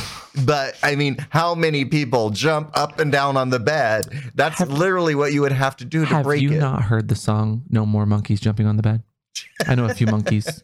but 0.46 0.78
I 0.84 0.96
mean, 0.96 1.18
how 1.30 1.54
many 1.56 1.84
people 1.86 2.30
jump 2.30 2.72
up 2.78 3.00
and 3.00 3.12
down 3.12 3.36
on 3.38 3.50
the 3.50 3.60
bed? 3.60 4.08
That's 4.36 4.60
literally 4.62 5.16
what 5.16 5.34
you 5.34 5.42
would 5.42 5.52
have 5.52 5.76
to 5.78 5.86
do 5.86 6.06
to 6.06 6.24
break 6.24 6.42
it. 6.42 6.46
have 6.46 6.54
you 6.54 6.60
not 6.60 6.84
heard 6.84 7.08
the 7.10 7.16
song 7.16 7.64
"No 7.70 7.86
More 7.86 8.06
Monkeys 8.06 8.40
Jumping 8.40 8.66
on 8.68 8.78
the 8.78 8.84
Bed"? 8.84 9.04
I 9.66 9.76
know 9.76 9.86
a 9.86 9.94
few 9.94 10.08
monkeys. 10.08 10.62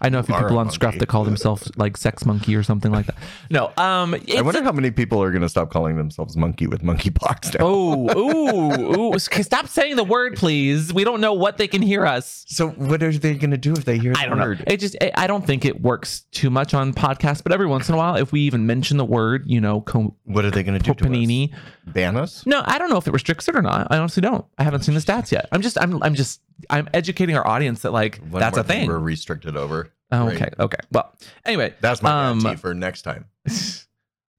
I 0.00 0.08
know 0.08 0.20
a 0.20 0.22
few 0.22 0.34
people 0.34 0.58
on 0.58 0.70
Scruff 0.70 0.98
that 0.98 1.06
call 1.08 1.24
themselves 1.24 1.70
like 1.76 1.96
Sex 1.96 2.24
Monkey 2.24 2.56
or 2.56 2.62
something 2.62 2.90
like 2.90 3.06
that. 3.06 3.16
No, 3.50 3.66
um, 3.76 4.14
I 4.34 4.40
wonder 4.42 4.62
how 4.62 4.72
many 4.72 4.90
people 4.90 5.22
are 5.22 5.30
going 5.30 5.42
to 5.42 5.48
stop 5.48 5.70
calling 5.70 5.96
themselves 5.96 6.36
monkey 6.36 6.66
with 6.66 6.82
monkeypox 6.82 7.58
now. 7.58 7.64
Oh, 7.64 8.18
ooh, 8.18 9.14
ooh. 9.14 9.18
Stop 9.18 9.68
saying 9.68 9.96
the 9.96 10.04
word, 10.04 10.36
please. 10.36 10.92
We 10.92 11.04
don't 11.04 11.20
know 11.20 11.34
what 11.34 11.58
they 11.58 11.68
can 11.68 11.82
hear 11.82 12.06
us. 12.06 12.44
So 12.48 12.68
what 12.70 13.02
are 13.02 13.12
they 13.12 13.34
going 13.34 13.50
to 13.50 13.58
do 13.58 13.72
if 13.72 13.84
they 13.84 13.98
hear 13.98 14.14
the 14.14 14.20
I 14.20 14.26
don't 14.26 14.38
know. 14.38 14.44
word? 14.46 14.64
It 14.66 14.78
just, 14.78 14.96
I 15.00 15.10
I 15.22 15.26
don't 15.26 15.46
think 15.46 15.64
it 15.64 15.80
works 15.80 16.22
too 16.32 16.50
much 16.50 16.74
on 16.74 16.92
podcasts, 16.92 17.42
but 17.42 17.52
every 17.52 17.66
once 17.66 17.88
in 17.88 17.94
a 17.94 17.98
while, 17.98 18.16
if 18.16 18.32
we 18.32 18.40
even 18.40 18.66
mention 18.66 18.96
the 18.96 19.04
word, 19.04 19.44
you 19.46 19.60
know, 19.60 19.82
co- 19.82 20.16
What 20.24 20.44
are 20.44 20.50
they 20.50 20.62
going 20.62 20.78
to 20.78 20.84
do 20.84 20.94
panini. 20.94 21.54
Ban 21.86 22.16
us? 22.16 22.44
No, 22.46 22.62
I 22.64 22.78
don't 22.78 22.90
know 22.90 22.96
if 22.96 23.06
it 23.06 23.12
restricts 23.12 23.46
it 23.48 23.54
or 23.56 23.62
not. 23.62 23.86
I 23.90 23.98
honestly 23.98 24.20
don't. 24.20 24.44
I 24.58 24.64
haven't 24.64 24.82
seen 24.82 24.94
the 24.94 25.00
stats 25.00 25.30
yet. 25.32 25.48
I'm 25.52 25.62
just, 25.62 25.78
I'm, 25.80 26.02
I'm 26.02 26.14
just, 26.14 26.40
I'm 26.70 26.88
educating 26.94 27.36
our 27.36 27.46
audience 27.46 27.82
that 27.82 27.92
like 27.92 28.20
that's 28.30 28.56
a 28.58 28.64
thing. 28.64 28.88
We're 28.88 28.98
restricted 28.98 29.56
over. 29.56 29.92
Oh, 30.10 30.26
Great. 30.26 30.42
okay, 30.42 30.50
okay. 30.58 30.78
Well, 30.90 31.14
anyway, 31.46 31.74
That's 31.80 32.02
my 32.02 32.28
Um, 32.28 32.40
guarantee 32.40 32.60
for 32.60 32.74
next 32.74 33.02
time. 33.02 33.26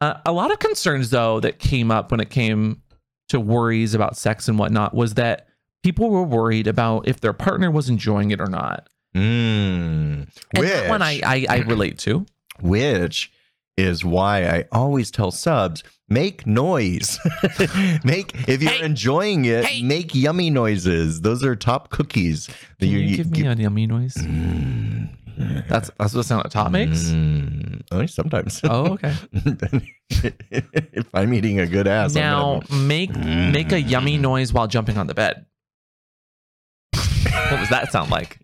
Uh, 0.01 0.19
a 0.25 0.33
lot 0.33 0.51
of 0.51 0.59
concerns, 0.59 1.11
though, 1.11 1.39
that 1.39 1.59
came 1.59 1.89
up 1.89 2.11
when 2.11 2.19
it 2.19 2.29
came 2.29 2.81
to 3.29 3.39
worries 3.39 3.93
about 3.93 4.17
sex 4.17 4.49
and 4.49 4.59
whatnot 4.59 4.93
was 4.93 5.13
that 5.13 5.47
people 5.81 6.09
were 6.09 6.23
worried 6.23 6.67
about 6.67 7.07
if 7.07 7.21
their 7.21 7.31
partner 7.31 7.71
was 7.71 7.87
enjoying 7.87 8.31
it 8.31 8.41
or 8.41 8.47
not. 8.47 8.89
Mm. 9.15 9.21
And 9.23 10.27
Which, 10.57 10.69
that 10.69 10.89
one 10.89 11.01
I, 11.01 11.21
I, 11.23 11.45
I 11.47 11.57
relate 11.59 11.99
to. 11.99 12.25
which 12.61 13.31
is 13.77 14.03
why 14.03 14.45
I 14.45 14.65
always 14.73 15.09
tell 15.09 15.31
subs 15.31 15.83
make 16.13 16.45
noise. 16.47 17.19
make 18.03 18.33
if 18.47 18.61
you're 18.61 18.71
hey, 18.71 18.85
enjoying 18.85 19.45
it, 19.45 19.65
hey. 19.65 19.81
make 19.81 20.13
yummy 20.13 20.49
noises. 20.49 21.21
Those 21.21 21.43
are 21.43 21.55
top 21.55 21.89
cookies. 21.89 22.47
Can 22.79 22.89
you, 22.89 22.99
you 22.99 23.17
give 23.17 23.31
me 23.31 23.39
you, 23.39 23.51
a 23.51 23.55
yummy 23.55 23.87
noise? 23.87 24.15
Mm, 24.15 25.09
that's 25.67 25.89
that's 25.97 26.13
what 26.13 26.25
sound 26.25 26.43
like 26.43 26.51
top 26.51 26.71
makes. 26.71 27.05
Mm. 27.05 27.81
Only 27.91 28.07
sometimes. 28.07 28.61
Oh, 28.63 28.93
okay. 28.93 29.13
if 30.09 31.05
I'm 31.13 31.33
eating 31.33 31.59
a 31.59 31.67
good 31.67 31.87
ass, 31.87 32.13
now 32.13 32.61
make 32.71 33.11
mm. 33.11 33.51
make 33.51 33.71
a 33.71 33.81
yummy 33.81 34.17
mm. 34.17 34.21
noise 34.21 34.53
while 34.53 34.67
jumping 34.67 34.97
on 34.97 35.07
the 35.07 35.13
bed. 35.13 35.45
what 36.93 37.57
does 37.57 37.69
that 37.69 37.91
sound 37.91 38.11
like? 38.11 38.39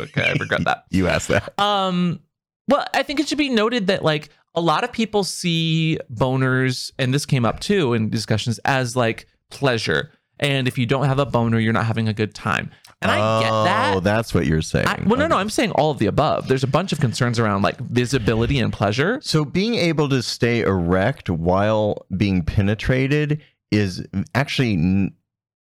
okay, 0.00 0.28
I 0.28 0.32
regret 0.32 0.64
that. 0.64 0.84
You 0.90 1.08
asked 1.08 1.28
that. 1.28 1.58
Um, 1.58 2.20
well, 2.68 2.84
I 2.94 3.02
think 3.02 3.20
it 3.20 3.28
should 3.28 3.38
be 3.38 3.50
noted 3.50 3.86
that 3.88 4.02
like 4.02 4.30
a 4.54 4.60
lot 4.60 4.84
of 4.84 4.92
people 4.92 5.24
see 5.24 5.98
boners, 6.12 6.92
and 6.98 7.12
this 7.12 7.26
came 7.26 7.44
up 7.44 7.60
too 7.60 7.94
in 7.94 8.10
discussions 8.10 8.58
as 8.64 8.96
like 8.96 9.26
pleasure. 9.50 10.10
And 10.40 10.66
if 10.66 10.78
you 10.78 10.86
don't 10.86 11.06
have 11.06 11.18
a 11.18 11.26
boner, 11.26 11.58
you're 11.58 11.72
not 11.72 11.86
having 11.86 12.08
a 12.08 12.12
good 12.12 12.34
time. 12.34 12.70
And 13.00 13.10
I 13.10 13.42
get 13.42 13.52
oh, 13.52 13.64
that. 13.64 13.96
Oh, 13.96 14.00
that's 14.00 14.34
what 14.34 14.46
you're 14.46 14.62
saying. 14.62 14.86
I, 14.86 14.98
well, 15.06 15.18
no, 15.18 15.26
no, 15.26 15.36
I'm 15.36 15.50
saying 15.50 15.72
all 15.72 15.90
of 15.90 15.98
the 15.98 16.06
above. 16.06 16.48
There's 16.48 16.64
a 16.64 16.68
bunch 16.68 16.92
of 16.92 17.00
concerns 17.00 17.38
around 17.38 17.62
like 17.62 17.78
visibility 17.78 18.58
and 18.58 18.72
pleasure. 18.72 19.20
So 19.22 19.44
being 19.44 19.74
able 19.74 20.08
to 20.08 20.22
stay 20.22 20.62
erect 20.62 21.28
while 21.28 22.06
being 22.16 22.42
penetrated 22.42 23.42
is 23.70 24.00
mm, 24.00 24.24
actually 24.34 24.72
n- 24.72 25.14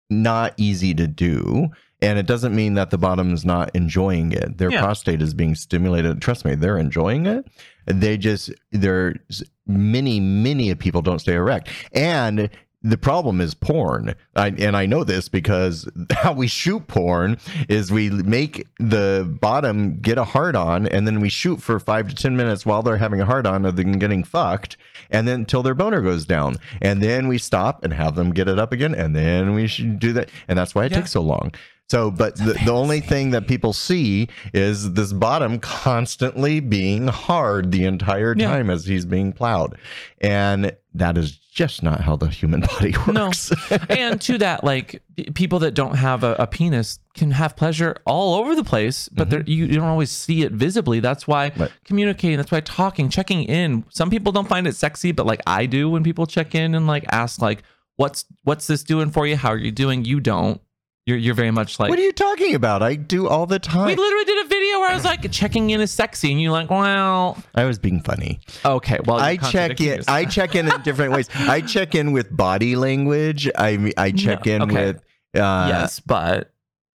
not 0.09 0.53
easy 0.57 0.93
to 0.93 1.07
do. 1.07 1.67
And 2.01 2.19
it 2.19 2.27
doesn't 2.27 2.55
mean 2.55 2.75
that 2.75 2.91
the 2.91 2.97
bottom 2.97 3.33
is 3.33 3.43
not 3.43 3.71
enjoying 3.75 4.31
it. 4.31 4.57
Their 4.59 4.71
Yeah. 4.71 4.81
prostate 4.81 5.21
is 5.21 5.33
being 5.33 5.55
stimulated. 5.55 6.21
Trust 6.21 6.45
me, 6.45 6.53
they're 6.55 6.77
enjoying 6.77 7.25
it. 7.25 7.47
They 7.85 8.17
just 8.17 8.51
there's 8.71 9.43
many, 9.65 10.19
many 10.19 10.73
people 10.75 11.01
don't 11.01 11.19
stay 11.19 11.33
erect. 11.33 11.69
And 11.93 12.49
the 12.83 12.97
problem 12.97 13.41
is 13.41 13.55
porn. 13.55 14.13
I, 14.35 14.49
and 14.49 14.77
I 14.77 14.85
know 14.85 15.03
this 15.03 15.27
because 15.27 15.89
how 16.11 16.33
we 16.33 16.45
shoot 16.47 16.85
porn 16.87 17.37
is 17.67 17.91
we 17.91 18.11
make 18.11 18.67
the 18.79 19.27
bottom 19.41 19.99
get 19.99 20.19
a 20.19 20.23
hard 20.23 20.55
on 20.55 20.85
and 20.87 21.07
then 21.07 21.19
we 21.19 21.27
shoot 21.29 21.61
for 21.61 21.79
five 21.79 22.07
to 22.09 22.15
10 22.15 22.37
minutes 22.37 22.65
while 22.65 22.83
they're 22.83 22.97
having 22.97 23.19
a 23.19 23.25
hard 23.25 23.47
on 23.47 23.65
of 23.65 23.75
them 23.75 23.93
getting 23.97 24.23
fucked 24.23 24.77
and 25.09 25.27
then 25.27 25.39
until 25.39 25.63
their 25.63 25.73
boner 25.73 26.01
goes 26.01 26.25
down. 26.25 26.57
And 26.79 27.01
then 27.01 27.27
we 27.27 27.39
stop 27.39 27.83
and 27.83 27.91
have 27.93 28.13
them 28.15 28.31
get 28.31 28.47
it 28.47 28.59
up 28.59 28.71
again. 28.71 28.93
And 28.93 29.15
then 29.15 29.55
we 29.55 29.65
should 29.67 29.97
do 29.97 30.13
that. 30.13 30.29
And 30.47 30.59
that's 30.59 30.75
why 30.75 30.85
it 30.85 30.91
Yeah. 30.91 30.99
takes 30.99 31.11
so 31.11 31.21
long. 31.21 31.53
So, 31.89 32.11
but 32.11 32.35
the, 32.35 32.53
the 32.65 32.71
only 32.71 32.99
thing 32.99 33.31
that 33.31 33.47
people 33.47 33.71
see 33.71 34.27
is 34.53 34.91
this 34.93 35.13
bottom 35.13 35.57
constantly 35.59 36.59
being 36.59 37.07
hard 37.07 37.71
the 37.71 37.85
entire 37.85 38.35
Yeah. 38.37 38.47
time 38.49 38.69
as 38.69 38.85
he's 38.85 39.05
being 39.05 39.31
plowed. 39.31 39.77
And 40.19 40.75
that 40.93 41.17
is 41.17 41.31
just 41.37 41.83
not 41.83 42.01
how 42.01 42.17
the 42.17 42.27
human 42.27 42.59
body 42.73 42.91
works. 42.91 43.07
No. 43.07 43.25
works. 43.27 43.51
and 43.89 44.19
to 44.21 44.37
that, 44.39 44.65
like 44.65 45.01
people 45.33 45.59
that 45.59 45.75
don't 45.75 45.95
have 45.95 46.23
a, 46.25 46.35
a 46.39 46.45
penis 46.47 46.99
can 47.15 47.31
have 47.31 47.55
pleasure 47.55 47.95
all 48.05 48.35
over 48.35 48.53
the 48.53 48.65
place, 48.65 49.07
but 49.09 49.23
mm-hmm. 49.23 49.29
they're 49.29 49.43
you, 49.43 49.65
you 49.65 49.75
don't 49.75 49.85
always 49.85 50.11
see 50.11 50.41
it 50.43 50.51
visibly. 50.51 50.99
That's 50.99 51.25
why 51.25 51.53
Right. 51.55 51.71
communicating, 51.85 52.35
that's 52.37 52.51
why 52.51 52.59
talking, 52.59 53.09
checking 53.09 53.43
in. 53.43 53.85
Some 53.89 54.09
people 54.09 54.33
don't 54.33 54.49
find 54.49 54.67
it 54.67 54.75
sexy, 54.75 55.13
but 55.13 55.25
like 55.25 55.41
I 55.47 55.65
do 55.67 55.89
when 55.89 56.03
people 56.03 56.25
check 56.27 56.53
in 56.53 56.75
and 56.75 56.85
like 56.85 57.05
ask 57.11 57.41
like, 57.41 57.63
what's 57.95 58.25
what's 58.43 58.67
this 58.67 58.83
doing 58.83 59.09
for 59.09 59.25
you? 59.25 59.37
How 59.37 59.49
are 59.49 59.57
you 59.57 59.71
doing? 59.71 60.03
You 60.03 60.19
don't. 60.19 60.59
You're 61.07 61.15
you're 61.17 61.35
very 61.35 61.51
much 61.51 61.79
like 61.79 61.89
what 61.89 61.97
are 61.97 62.01
you 62.01 62.11
talking 62.11 62.53
about? 62.53 62.83
I 62.83 62.95
do 62.95 63.29
all 63.29 63.45
the 63.45 63.59
time. 63.59 63.87
we 63.87 63.95
literally 63.95 64.25
did 64.25 64.45
a 64.45 64.49
video 64.49 64.79
where 64.81 64.91
I 64.91 64.93
was 64.93 65.05
like 65.05 65.31
checking 65.31 65.69
in 65.69 65.79
is 65.79 65.89
sexy, 65.89 66.33
and 66.33 66.41
you're 66.41 66.51
like, 66.51 66.69
well, 66.69 67.37
I 67.55 67.63
was 67.63 67.79
being 67.79 68.01
funny. 68.01 68.41
okay, 68.65 68.99
well, 69.05 69.17
I 69.17 69.37
check 69.37 69.79
in. 69.79 69.87
yourself. 69.87 70.09
I 70.09 70.25
check 70.25 70.53
in 70.55 70.67
in 70.69 70.81
different 70.81 71.13
ways. 71.13 71.29
I 71.35 71.61
check 71.61 71.95
in 71.95 72.11
with 72.11 72.35
body 72.35 72.75
language. 72.75 73.49
I 73.57 73.93
I 73.95 74.11
check 74.11 74.45
No, 74.45 74.51
in 74.55 74.61
okay. 74.63 74.85
with. 74.87 74.97
Uh, 75.33 75.67
yes, 75.69 76.01
but 76.01 76.51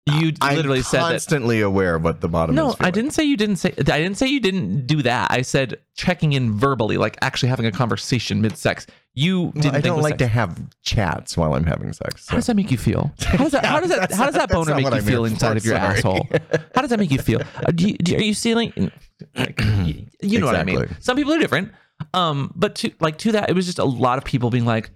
you 0.08 0.34
I'm 0.41 0.58
literally 0.58 0.82
said 0.82 1.00
that 1.04 1.12
constantly 1.12 1.62
aware 1.62 1.95
of 1.95 2.04
what 2.04 2.19
the 2.19 2.28
bottom 2.28 2.54
is. 2.54 2.58
No, 2.58 2.76
I 2.82 2.91
didn't 2.91 3.12
say 3.12 3.24
you 3.24 3.38
didn't 3.38 3.58
say. 3.58 3.69
I 3.78 3.82
didn't 4.00 4.15
say 4.15 4.28
you 4.28 4.41
didn't 4.41 4.88
do 4.88 5.02
that. 5.04 5.32
I 5.32 5.41
said 5.41 5.80
checking 5.95 6.34
in 6.34 6.52
verbally, 6.58 6.97
like 6.97 7.17
actually 7.21 7.47
having 7.47 7.65
a 7.65 7.71
conversation 7.71 8.41
mid 8.41 8.58
sex. 8.58 8.88
You 9.13 9.52
Well. 9.56 9.76
I 9.76 9.82
don't 9.82 10.02
like 10.02 10.13
sexy. 10.13 10.26
to 10.26 10.28
have 10.28 10.58
chats 10.84 11.36
while 11.36 11.54
I'm 11.54 11.65
having 11.65 11.91
sex. 11.91 12.30
How 12.30 12.38
does 12.38 12.45
that 12.47 12.56
make 12.56 12.71
you 12.71 12.78
feel? 12.78 13.12
How 13.19 13.38
does 13.38 13.52
that? 13.52 13.65
How 13.65 13.80
does 13.82 13.89
that? 13.89 14.12
How 14.12 14.26
does 14.26 14.36
that 14.36 14.50
boner 14.50 14.76
make 14.76 14.89
you 14.93 15.02
feel 15.02 15.26
inside 15.26 15.58
of 15.58 15.65
your 15.65 15.76
sorry. 15.76 15.97
asshole? 15.97 16.28
How 16.76 16.82
does 16.82 16.91
that 16.91 17.00
make 17.00 17.12
you 17.12 17.19
feel? 17.19 17.41
Uh, 17.58 17.71
do 17.71 17.89
you, 17.89 17.97
do, 17.97 18.15
are 18.15 18.21
you 18.21 18.34
feeling? 18.34 18.91
like, 19.36 19.62
you, 20.21 20.39
know 20.39 20.45
what 20.45 20.56
I 20.56 20.63
mean. 20.63 20.95
Some 21.00 21.17
people 21.17 21.34
are 21.34 21.39
different. 21.39 21.71
Um, 22.13 22.52
but 22.56 22.76
to 22.76 22.91
like 23.00 23.17
to 23.19 23.34
that, 23.34 23.50
it 23.50 23.54
was 23.54 23.65
just 23.65 23.80
a 23.80 23.84
lot 23.86 24.17
of 24.17 24.24
people 24.24 24.50
being 24.50 24.65
like, 24.65 24.91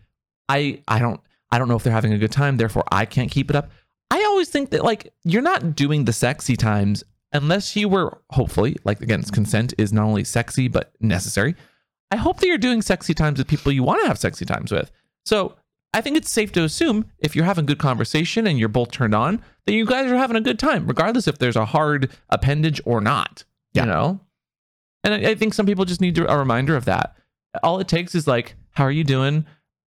I 0.48 0.82
I 0.88 1.00
don't 1.00 1.20
I 1.52 1.58
don't 1.58 1.68
know 1.68 1.76
if 1.76 1.84
they're 1.84 1.94
having 1.94 2.14
a 2.14 2.18
good 2.18 2.32
time, 2.32 2.58
therefore 2.58 2.84
I 2.92 3.06
can't 3.06 3.30
keep 3.30 3.50
it 3.50 3.56
up. 3.56 3.70
I 4.12 4.24
always 4.24 4.50
think 4.50 4.70
that 4.72 4.84
like 4.84 5.14
you're 5.24 5.42
not 5.42 5.76
doing 5.76 6.06
the 6.06 6.14
sexy 6.14 6.56
times 6.56 7.04
unless 7.34 7.76
you 7.76 7.90
were 7.90 8.18
hopefully 8.30 8.78
like 8.86 9.02
again 9.02 9.24
consent 9.24 9.74
is 9.78 9.92
not 9.92 10.06
only 10.06 10.24
sexy 10.24 10.68
but 10.68 10.94
necessary. 11.02 11.56
I 12.12 12.18
hope 12.18 12.40
that 12.40 12.48
you're 12.48 12.58
doing 12.58 12.82
sexy 12.82 13.14
times 13.14 13.40
with 13.40 13.48
people 13.48 13.72
you 13.72 13.84
want 13.84 14.02
to 14.02 14.08
have 14.08 14.18
sexy 14.18 14.46
times 14.46 14.72
with. 14.72 14.92
So 15.26 15.56
I 15.94 16.02
think 16.02 16.18
it's 16.18 16.32
safe 16.32 16.52
to 16.54 16.64
assume 16.64 17.06
if 17.20 17.36
you're 17.36 17.46
having 17.46 17.66
good 17.66 17.80
conversation 17.80 18.48
and 18.48 18.60
you're 18.60 18.70
both 18.70 18.92
turned 18.92 19.16
on, 19.16 19.42
that 19.66 19.74
you 19.74 19.86
guys 19.86 20.12
are 20.12 20.18
having 20.18 20.36
a 20.36 20.42
good 20.42 20.60
time, 20.60 20.86
regardless 20.88 21.28
if 21.28 21.38
there's 21.38 21.56
a 21.56 21.66
hard 21.66 22.12
appendage 22.30 22.82
or 22.86 23.02
not. 23.02 23.44
Yeah. 23.74 23.84
You 23.84 23.90
know? 23.90 24.20
And 25.04 25.14
I, 25.14 25.32
I 25.32 25.36
think 25.36 25.54
some 25.54 25.66
people 25.66 25.86
just 25.86 26.02
need 26.02 26.18
a 26.18 26.38
reminder 26.38 26.76
of 26.76 26.86
that. 26.86 27.16
All 27.64 27.80
it 27.80 27.88
takes 27.88 28.14
is 28.14 28.28
like, 28.28 28.56
how 28.72 28.84
are 28.84 28.92
you 28.92 29.04
doing? 29.04 29.46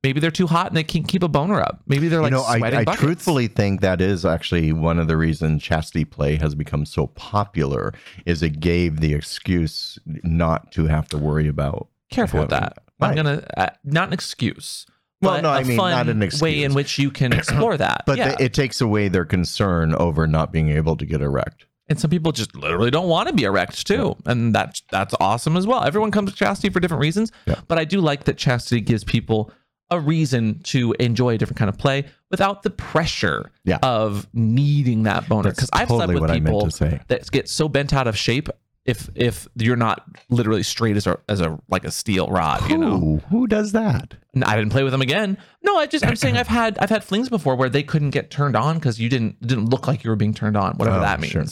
Maybe 0.03 0.19
they're 0.19 0.31
too 0.31 0.47
hot 0.47 0.67
and 0.67 0.75
they 0.75 0.83
can't 0.83 1.07
keep 1.07 1.23
a 1.23 1.29
boner 1.29 1.61
up. 1.61 1.81
Maybe 1.87 2.09
they're 2.09 2.21
like 2.21 2.31
you 2.31 2.37
know, 2.37 2.43
I, 2.43 2.81
I 2.81 2.95
truthfully 2.95 3.47
think 3.47 3.79
that 3.79 4.01
is 4.01 4.25
actually 4.25 4.73
one 4.73 4.99
of 4.99 5.07
the 5.07 5.15
reasons 5.15 5.63
chastity 5.63 6.03
play 6.03 6.35
has 6.35 6.53
become 6.53 6.85
so 6.85 7.07
popular. 7.07 7.93
Is 8.25 8.43
it 8.43 8.59
gave 8.59 8.99
the 8.99 9.13
excuse 9.13 9.97
not 10.05 10.73
to 10.73 10.87
have 10.87 11.07
to 11.09 11.17
worry 11.17 11.47
about 11.47 11.87
careful 12.13 12.39
with 12.41 12.49
that. 12.51 12.77
I'm 13.01 13.15
gonna 13.15 13.45
uh, 13.57 13.67
not 13.83 14.07
an 14.07 14.13
excuse. 14.13 14.85
Well, 15.21 15.41
no, 15.41 15.49
I 15.49 15.63
mean, 15.63 15.77
not 15.77 16.09
an 16.09 16.21
excuse. 16.21 16.41
way 16.41 16.63
in 16.63 16.73
which 16.73 16.99
you 16.99 17.09
can 17.09 17.31
explore 17.39 17.77
that. 17.77 18.03
But 18.05 18.17
yeah. 18.17 18.35
the, 18.35 18.43
it 18.43 18.53
takes 18.53 18.81
away 18.81 19.07
their 19.07 19.23
concern 19.25 19.93
over 19.95 20.27
not 20.27 20.51
being 20.51 20.69
able 20.69 20.97
to 20.97 21.05
get 21.05 21.21
erect. 21.21 21.65
and 21.87 21.97
some 21.99 22.09
people 22.09 22.31
just 22.33 22.55
literally 22.55 22.91
don't 22.91 23.07
want 23.07 23.29
to 23.29 23.33
be 23.33 23.43
erect 23.43 23.87
too, 23.87 24.15
and 24.25 24.53
that's 24.53 24.81
that's 24.91 25.13
awesome 25.19 25.55
as 25.57 25.65
well. 25.65 25.83
Everyone 25.83 26.11
comes 26.11 26.31
to 26.31 26.35
chastity 26.37 26.69
for 26.71 26.79
different 26.79 27.01
reasons, 27.01 27.31
Yeah. 27.45 27.59
but 27.67 27.77
I 27.77 27.85
do 27.85 27.99
like 28.01 28.25
that 28.25 28.37
chastity 28.37 28.81
gives 28.81 29.03
people 29.03 29.51
a 29.89 29.99
reason 29.99 30.59
to 30.63 30.93
enjoy 30.99 31.35
a 31.35 31.37
different 31.37 31.57
kind 31.57 31.69
of 31.69 31.77
play 31.77 32.05
without 32.31 32.63
the 32.63 32.69
pressure 32.71 33.51
Yeah. 33.63 33.77
of 33.83 34.27
needing 34.33 35.03
that 35.03 35.29
boner. 35.29 35.51
Because 35.51 35.69
I've 35.71 35.87
slept 35.89 36.11
with 36.11 36.21
what 36.21 36.31
I 36.31 36.39
meant 36.39 36.45
people 36.47 36.89
that 37.07 37.29
get 37.31 37.47
so 37.47 37.69
bent 37.69 37.93
out 37.93 38.07
of 38.07 38.17
shape 38.17 38.49
if 38.85 39.09
if 39.15 39.47
you're 39.55 39.75
not 39.77 40.03
literally 40.29 40.63
straight 40.63 40.97
as 40.97 41.07
a 41.07 41.17
as 41.29 41.39
a 41.39 41.57
like 41.69 41.85
a 41.85 41.91
steel 41.91 42.27
rod, 42.27 42.69
you 42.69 42.77
know. 42.77 42.99
Who, 42.99 43.17
who 43.29 43.47
does 43.47 43.71
that? 43.71 44.15
And 44.33 44.43
I 44.43 44.55
didn't 44.57 44.71
play 44.71 44.83
with 44.83 44.91
them 44.91 45.01
again. 45.01 45.37
No, 45.61 45.77
I 45.77 45.85
just 45.85 46.05
I'm 46.05 46.15
saying 46.17 46.37
I've 46.37 46.47
had 46.47 46.77
I've 46.79 46.89
had 46.89 47.03
flings 47.03 47.29
before 47.29 47.55
where 47.55 47.69
they 47.69 47.83
couldn't 47.83 48.09
get 48.09 48.29
turned 48.29 48.55
on 48.55 48.75
because 48.75 48.99
you 48.99 49.07
didn't 49.09 49.39
didn't 49.45 49.69
look 49.69 49.87
like 49.87 50.03
you 50.03 50.09
were 50.09 50.15
being 50.17 50.33
turned 50.33 50.57
on, 50.57 50.75
whatever 50.75 50.97
Oh, 50.97 51.01
that 51.01 51.19
means. 51.21 51.31
sure. 51.31 51.45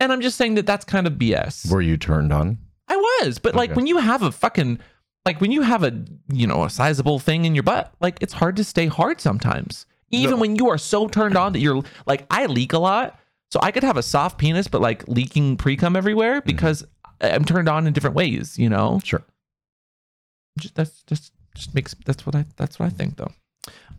And 0.00 0.12
I'm 0.12 0.20
just 0.20 0.36
saying 0.36 0.56
that 0.56 0.66
that's 0.66 0.84
kind 0.84 1.06
of 1.06 1.14
BS. 1.14 1.70
Were 1.70 1.80
you 1.80 1.96
turned 1.96 2.32
on? 2.32 2.58
I 2.88 2.96
was, 3.22 3.38
but 3.38 3.54
like 3.54 3.74
when 3.76 3.86
you 3.86 3.98
have 3.98 4.22
a 4.22 4.32
fucking 4.32 4.78
like 5.24 5.40
when 5.40 5.52
you 5.52 5.62
have 5.62 5.82
a 5.84 6.04
you 6.32 6.46
know 6.46 6.64
a 6.64 6.70
sizable 6.70 7.18
thing 7.18 7.44
in 7.44 7.54
your 7.54 7.62
butt, 7.62 7.94
like 8.00 8.18
it's 8.20 8.32
hard 8.34 8.56
to 8.56 8.64
stay 8.64 8.86
hard 8.86 9.20
sometimes. 9.20 9.86
Even 10.10 10.32
No. 10.32 10.36
when 10.38 10.56
you 10.56 10.68
are 10.68 10.78
so 10.78 11.08
turned 11.08 11.36
on 11.36 11.52
that 11.52 11.60
you're 11.60 11.82
like 12.06 12.26
I 12.30 12.46
leak 12.46 12.72
a 12.72 12.78
lot, 12.78 13.18
so 13.56 13.60
I 13.62 13.70
could 13.70 13.82
have 13.84 13.96
a 13.96 14.02
soft 14.02 14.36
penis 14.38 14.68
but 14.68 14.80
like 14.82 15.06
leaking 15.08 15.56
pre 15.56 15.76
cum 15.76 15.96
everywhere 15.96 16.40
Mm-hmm. 16.40 16.46
because 16.46 16.84
I'm 17.20 17.44
turned 17.46 17.68
on 17.68 17.86
in 17.86 17.92
different 17.94 18.14
ways. 18.16 18.58
You 18.58 18.68
know, 18.68 19.00
Sure. 19.02 19.22
just, 20.58 20.74
that's 20.74 21.02
just 21.04 21.32
just 21.54 21.74
makes 21.74 21.94
that's 22.04 22.26
what 22.26 22.34
I 22.34 22.44
that's 22.56 22.78
what 22.78 22.86
I 22.86 22.90
think 22.90 23.16
though. 23.16 23.32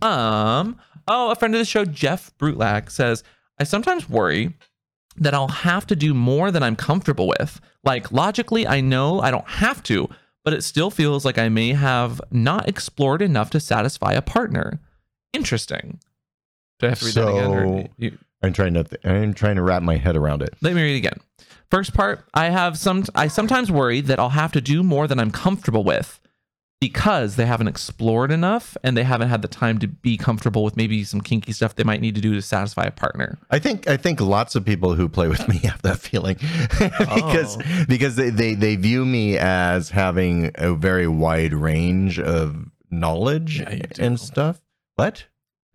Um. 0.08 0.80
Oh, 1.08 1.32
a 1.32 1.36
friend 1.36 1.56
of 1.56 1.60
the 1.60 1.65
show, 1.65 1.86
Jeff 1.86 2.32
Brutlag, 2.38 2.91
says 2.91 3.24
I 3.60 3.63
sometimes 3.63 4.10
worry 4.10 4.54
that 5.15 5.34
I'll 5.34 5.48
have 5.48 5.88
to 5.88 5.96
do 5.96 6.13
more 6.13 6.52
than 6.52 6.62
I'm 6.63 6.76
comfortable 6.76 7.28
with. 7.28 7.60
Like 7.84 8.12
logically, 8.12 8.67
I 8.67 8.82
know 8.82 9.20
I 9.22 9.32
don't 9.32 9.48
have 9.48 9.82
to, 9.84 10.10
but 10.43 10.54
it 10.54 10.63
still 10.63 10.91
feels 10.91 11.24
like 11.26 11.38
I 11.38 11.50
may 11.50 11.70
have 11.74 12.22
not 12.30 12.67
explored 12.70 13.22
enough 13.22 13.50
to 13.52 13.60
satisfy 13.60 14.12
a 14.13 14.22
partner. 14.22 14.80
Interesting. 15.34 16.00
Do 16.80 16.88
I 16.88 16.89
have 16.89 17.00
to 17.00 17.06
read 17.06 17.15
that 17.15 17.28
again? 17.30 17.52
Or 17.52 17.63
So- 17.84 17.89
you, 17.98 18.17
I'm 18.43 18.54
trying 18.54 18.73
to. 18.76 18.84
Th- 18.84 19.02
I'm 19.06 19.34
trying 19.34 19.56
to 19.56 19.63
wrap 19.63 19.82
my 19.84 19.97
head 19.97 20.15
around 20.15 20.41
it. 20.43 20.54
let 20.62 20.73
me 20.76 20.82
read 20.84 20.93
it 20.95 20.97
again. 20.97 21.19
First 21.71 21.93
part, 21.93 22.23
I 22.34 22.45
have 22.50 22.78
some 22.78 23.04
I 23.15 23.28
sometimes 23.28 23.71
worry 23.71 24.00
that 24.02 24.19
I'll 24.19 24.30
have 24.30 24.52
to 24.54 24.62
do 24.62 24.84
more 24.84 25.08
than 25.08 25.19
I'm 25.19 25.32
comfortable 25.32 25.84
with 25.84 26.19
because 26.80 27.36
they 27.38 27.45
haven't 27.47 27.67
explored 27.67 28.32
enough 28.32 28.78
and 28.84 28.95
they 28.95 29.04
haven't 29.04 29.30
had 29.30 29.41
the 29.41 29.47
time 29.47 29.80
to 29.80 29.88
be 29.88 30.15
comfortable 30.15 30.63
with 30.63 30.78
maybe 30.78 31.04
some 31.04 31.19
kinky 31.21 31.52
stuff 31.52 31.76
they 31.76 31.84
might 31.84 32.00
need 32.02 32.13
to 32.13 32.21
do 32.21 32.36
to 32.36 32.41
satisfy 32.41 32.84
a 32.84 32.91
partner. 32.91 33.39
I 33.50 33.58
think 33.60 33.88
I 33.89 33.97
think 33.97 34.21
lots 34.21 34.56
of 34.56 34.63
people 34.63 34.93
who 34.93 35.10
play 35.10 35.28
with 35.28 35.45
me 35.50 35.58
have 35.60 35.82
that 35.82 35.97
feeling 36.00 36.36
because 36.80 37.58
Oh. 37.58 37.86
because 37.88 38.15
they, 38.15 38.30
they 38.30 38.54
they 38.54 38.76
view 38.76 39.04
me 39.06 39.38
as 39.38 39.89
having 39.89 40.52
a 40.56 40.73
very 40.76 41.08
wide 41.08 41.54
range 41.54 42.19
of 42.19 42.56
knowledge 42.91 43.60
Yeah, 43.60 43.82
and 44.00 44.19
stuff. 44.19 44.62
What? 44.95 45.26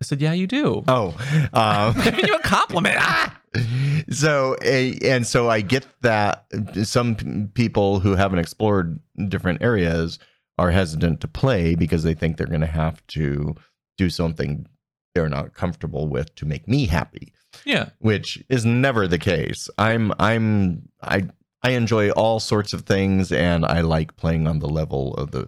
I 0.03 0.05
said, 0.05 0.21
"Yeah, 0.21 0.33
you 0.33 0.47
do." 0.47 0.83
Oh, 0.87 1.15
um, 1.53 1.93
Giving 2.03 2.27
you 2.27 2.35
a 2.35 2.39
compliment. 2.41 2.97
Ah! 2.99 3.39
so 4.09 4.55
and 4.55 5.25
so 5.25 5.49
I 5.49 5.61
get 5.61 5.85
that 6.01 6.45
some 6.83 7.49
people 7.53 7.99
who 8.01 8.15
haven't 8.15 8.39
explored 8.39 8.99
different 9.29 9.61
areas 9.61 10.19
are 10.57 10.71
hesitant 10.71 11.21
to 11.21 11.27
play 11.27 11.75
because 11.75 12.03
they 12.03 12.13
think 12.13 12.35
they're 12.35 12.47
going 12.47 12.61
to 12.61 12.67
have 12.67 13.05
to 13.07 13.55
do 13.97 14.09
something 14.09 14.67
they're 15.15 15.29
not 15.29 15.53
comfortable 15.53 16.07
with 16.09 16.33
to 16.35 16.45
make 16.45 16.67
me 16.67 16.87
happy 16.87 17.31
Yeah. 17.65 17.89
which 17.99 18.43
is 18.49 18.65
never 18.65 19.07
the 19.07 19.19
case. 19.19 19.69
I'm 19.77 20.11
I'm 20.19 20.89
I 21.01 21.27
I 21.61 21.69
enjoy 21.71 22.09
all 22.11 22.39
sorts 22.39 22.73
of 22.73 22.81
things 22.81 23.31
and 23.31 23.63
I 23.65 23.81
like 23.81 24.17
playing 24.17 24.47
on 24.47 24.59
the 24.59 24.67
level 24.69 25.13
of 25.13 25.31
the 25.31 25.47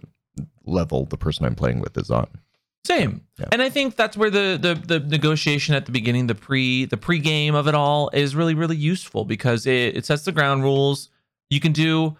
level 0.64 1.04
the 1.06 1.18
person 1.18 1.44
I'm 1.44 1.56
playing 1.56 1.80
with 1.80 1.98
is 1.98 2.10
on. 2.10 2.28
Same. 2.86 3.22
Yeah. 3.38 3.46
And 3.50 3.60
I 3.60 3.68
think 3.68 3.96
that's 3.96 4.16
where 4.16 4.30
the, 4.30 4.58
the 4.60 4.74
the 4.74 5.00
negotiation 5.00 5.74
at 5.74 5.86
the 5.86 5.92
beginning, 5.92 6.28
the 6.28 6.36
pre 6.36 6.84
the 6.84 6.96
pregame 6.96 7.54
of 7.54 7.66
it 7.66 7.74
all 7.74 8.10
is 8.12 8.36
really 8.36 8.54
really 8.54 8.76
useful 8.76 9.24
because 9.24 9.66
it, 9.66 9.96
it 9.96 10.06
sets 10.06 10.24
the 10.24 10.32
ground 10.32 10.62
rules. 10.62 11.10
You 11.50 11.60
can 11.60 11.72
do. 11.72 12.16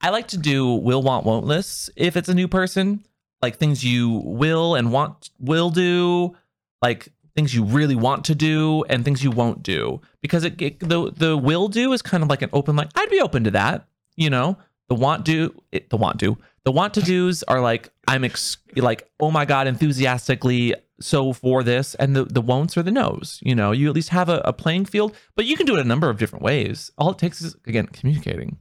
I 0.00 0.08
like 0.10 0.28
to 0.28 0.38
do 0.38 0.74
will 0.74 1.02
want 1.02 1.26
won't 1.26 1.44
lists 1.46 1.90
if 1.96 2.16
it's 2.16 2.28
a 2.28 2.34
new 2.34 2.48
person, 2.48 3.04
like 3.42 3.56
things 3.56 3.84
you 3.84 4.22
will 4.24 4.74
and 4.74 4.90
want 4.90 5.30
will 5.38 5.68
do, 5.70 6.34
like 6.82 7.12
things 7.34 7.54
you 7.54 7.64
really 7.64 7.96
want 7.96 8.24
to 8.24 8.34
do 8.34 8.84
and 8.88 9.04
things 9.04 9.22
you 9.22 9.30
won't 9.30 9.62
do 9.62 10.00
because 10.22 10.44
it, 10.44 10.60
it 10.62 10.80
the 10.80 11.12
the 11.12 11.36
will 11.36 11.68
do 11.68 11.92
is 11.92 12.00
kind 12.00 12.22
of 12.22 12.30
like 12.30 12.42
an 12.42 12.50
open 12.52 12.74
like 12.74 12.88
I'd 12.94 13.10
be 13.10 13.20
open 13.20 13.44
to 13.44 13.50
that 13.50 13.86
you 14.16 14.30
know 14.30 14.56
the 14.88 14.94
want 14.94 15.24
do 15.24 15.54
it, 15.72 15.90
the 15.90 15.96
want 15.96 16.18
do 16.18 16.36
the 16.64 16.72
want 16.72 16.94
to 16.94 17.02
do's 17.02 17.42
are 17.44 17.60
like 17.60 17.90
I'm 18.08 18.24
ex- 18.24 18.58
like 18.76 19.08
oh 19.20 19.30
my 19.30 19.44
god 19.44 19.66
enthusiastically 19.66 20.74
so 21.00 21.32
for 21.32 21.62
this 21.62 21.94
and 21.96 22.14
the 22.14 22.24
the 22.24 22.40
won'ts 22.40 22.76
are 22.76 22.82
the 22.82 22.90
no's 22.92 23.38
you 23.42 23.54
know 23.54 23.72
you 23.72 23.88
at 23.88 23.94
least 23.94 24.10
have 24.10 24.28
a, 24.28 24.38
a 24.44 24.52
playing 24.52 24.84
field 24.84 25.14
but 25.36 25.44
you 25.44 25.56
can 25.56 25.66
do 25.66 25.74
it 25.76 25.80
a 25.80 25.84
number 25.84 26.08
of 26.08 26.18
different 26.18 26.44
ways 26.44 26.90
all 26.98 27.10
it 27.10 27.18
takes 27.18 27.40
is 27.42 27.56
again 27.66 27.86
communicating 27.86 28.58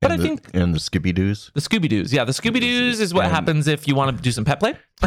but 0.00 0.10
and 0.10 0.20
I 0.20 0.22
the, 0.22 0.28
think 0.30 0.48
and 0.54 0.74
the 0.74 0.80
Skippy 0.80 1.12
Doos. 1.12 1.52
the 1.54 1.60
Scooby 1.60 1.88
Doo's. 1.88 2.12
Yeah, 2.12 2.24
the 2.24 2.32
Scooby 2.32 2.60
Doo's 2.60 2.98
is 2.98 3.14
what 3.14 3.26
And- 3.26 3.34
happens 3.34 3.68
if 3.68 3.86
you 3.86 3.94
want 3.94 4.16
to 4.16 4.20
do 4.20 4.32
some 4.32 4.44
pet 4.44 4.58
play. 4.58 4.74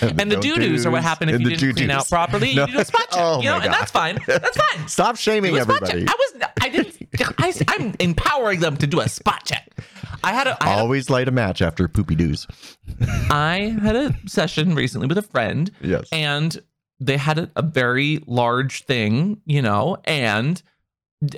And 0.00 0.30
the 0.30 0.36
doo 0.36 0.56
doos 0.56 0.84
are 0.84 0.90
what 0.90 1.02
happen 1.02 1.28
if 1.28 1.40
you 1.40 1.48
didn't 1.50 1.60
clean 1.74 1.88
doo-doos. 1.88 1.90
out 1.90 2.08
properly. 2.08 2.54
No. 2.56 2.66
You 2.66 2.72
do 2.72 2.78
a 2.80 2.84
spot 2.84 3.02
check, 3.10 3.20
Oh 3.20 3.40
you 3.40 3.48
know, 3.48 3.56
and 3.58 3.72
that's 3.72 3.90
fine. 3.90 4.18
That's 4.26 4.56
fine. 4.56 4.88
Stop 4.88 5.16
shaming 5.16 5.52
Do 5.54 5.60
a 5.60 5.62
spot 5.62 5.80
check. 5.80 5.90
everybody. 5.90 6.06
I 6.08 6.14
was, 6.18 6.48
I 6.60 6.68
didn't, 6.68 6.95
I, 7.38 7.52
I'm 7.68 7.94
empowering 8.00 8.60
them 8.60 8.76
to 8.78 8.86
do 8.86 9.00
a 9.00 9.08
spot 9.08 9.44
check. 9.44 9.68
I 10.24 10.32
had 10.32 10.46
a, 10.46 10.62
I 10.62 10.68
had 10.68 10.78
a, 10.78 10.80
Always 10.82 11.10
light 11.10 11.28
a 11.28 11.30
match 11.30 11.62
after 11.62 11.86
poopy 11.88 12.14
doos. 12.16 12.46
I 13.30 13.76
had 13.82 13.96
a 13.96 14.14
session 14.26 14.74
recently 14.74 15.06
with 15.06 15.18
a 15.18 15.22
friend, 15.22 15.70
Yes. 15.80 16.08
and 16.12 16.56
they 17.00 17.16
had 17.16 17.38
a, 17.38 17.50
a 17.56 17.62
very 17.62 18.22
large 18.26 18.84
thing, 18.84 19.40
you 19.44 19.62
know, 19.62 19.98
and 20.04 20.60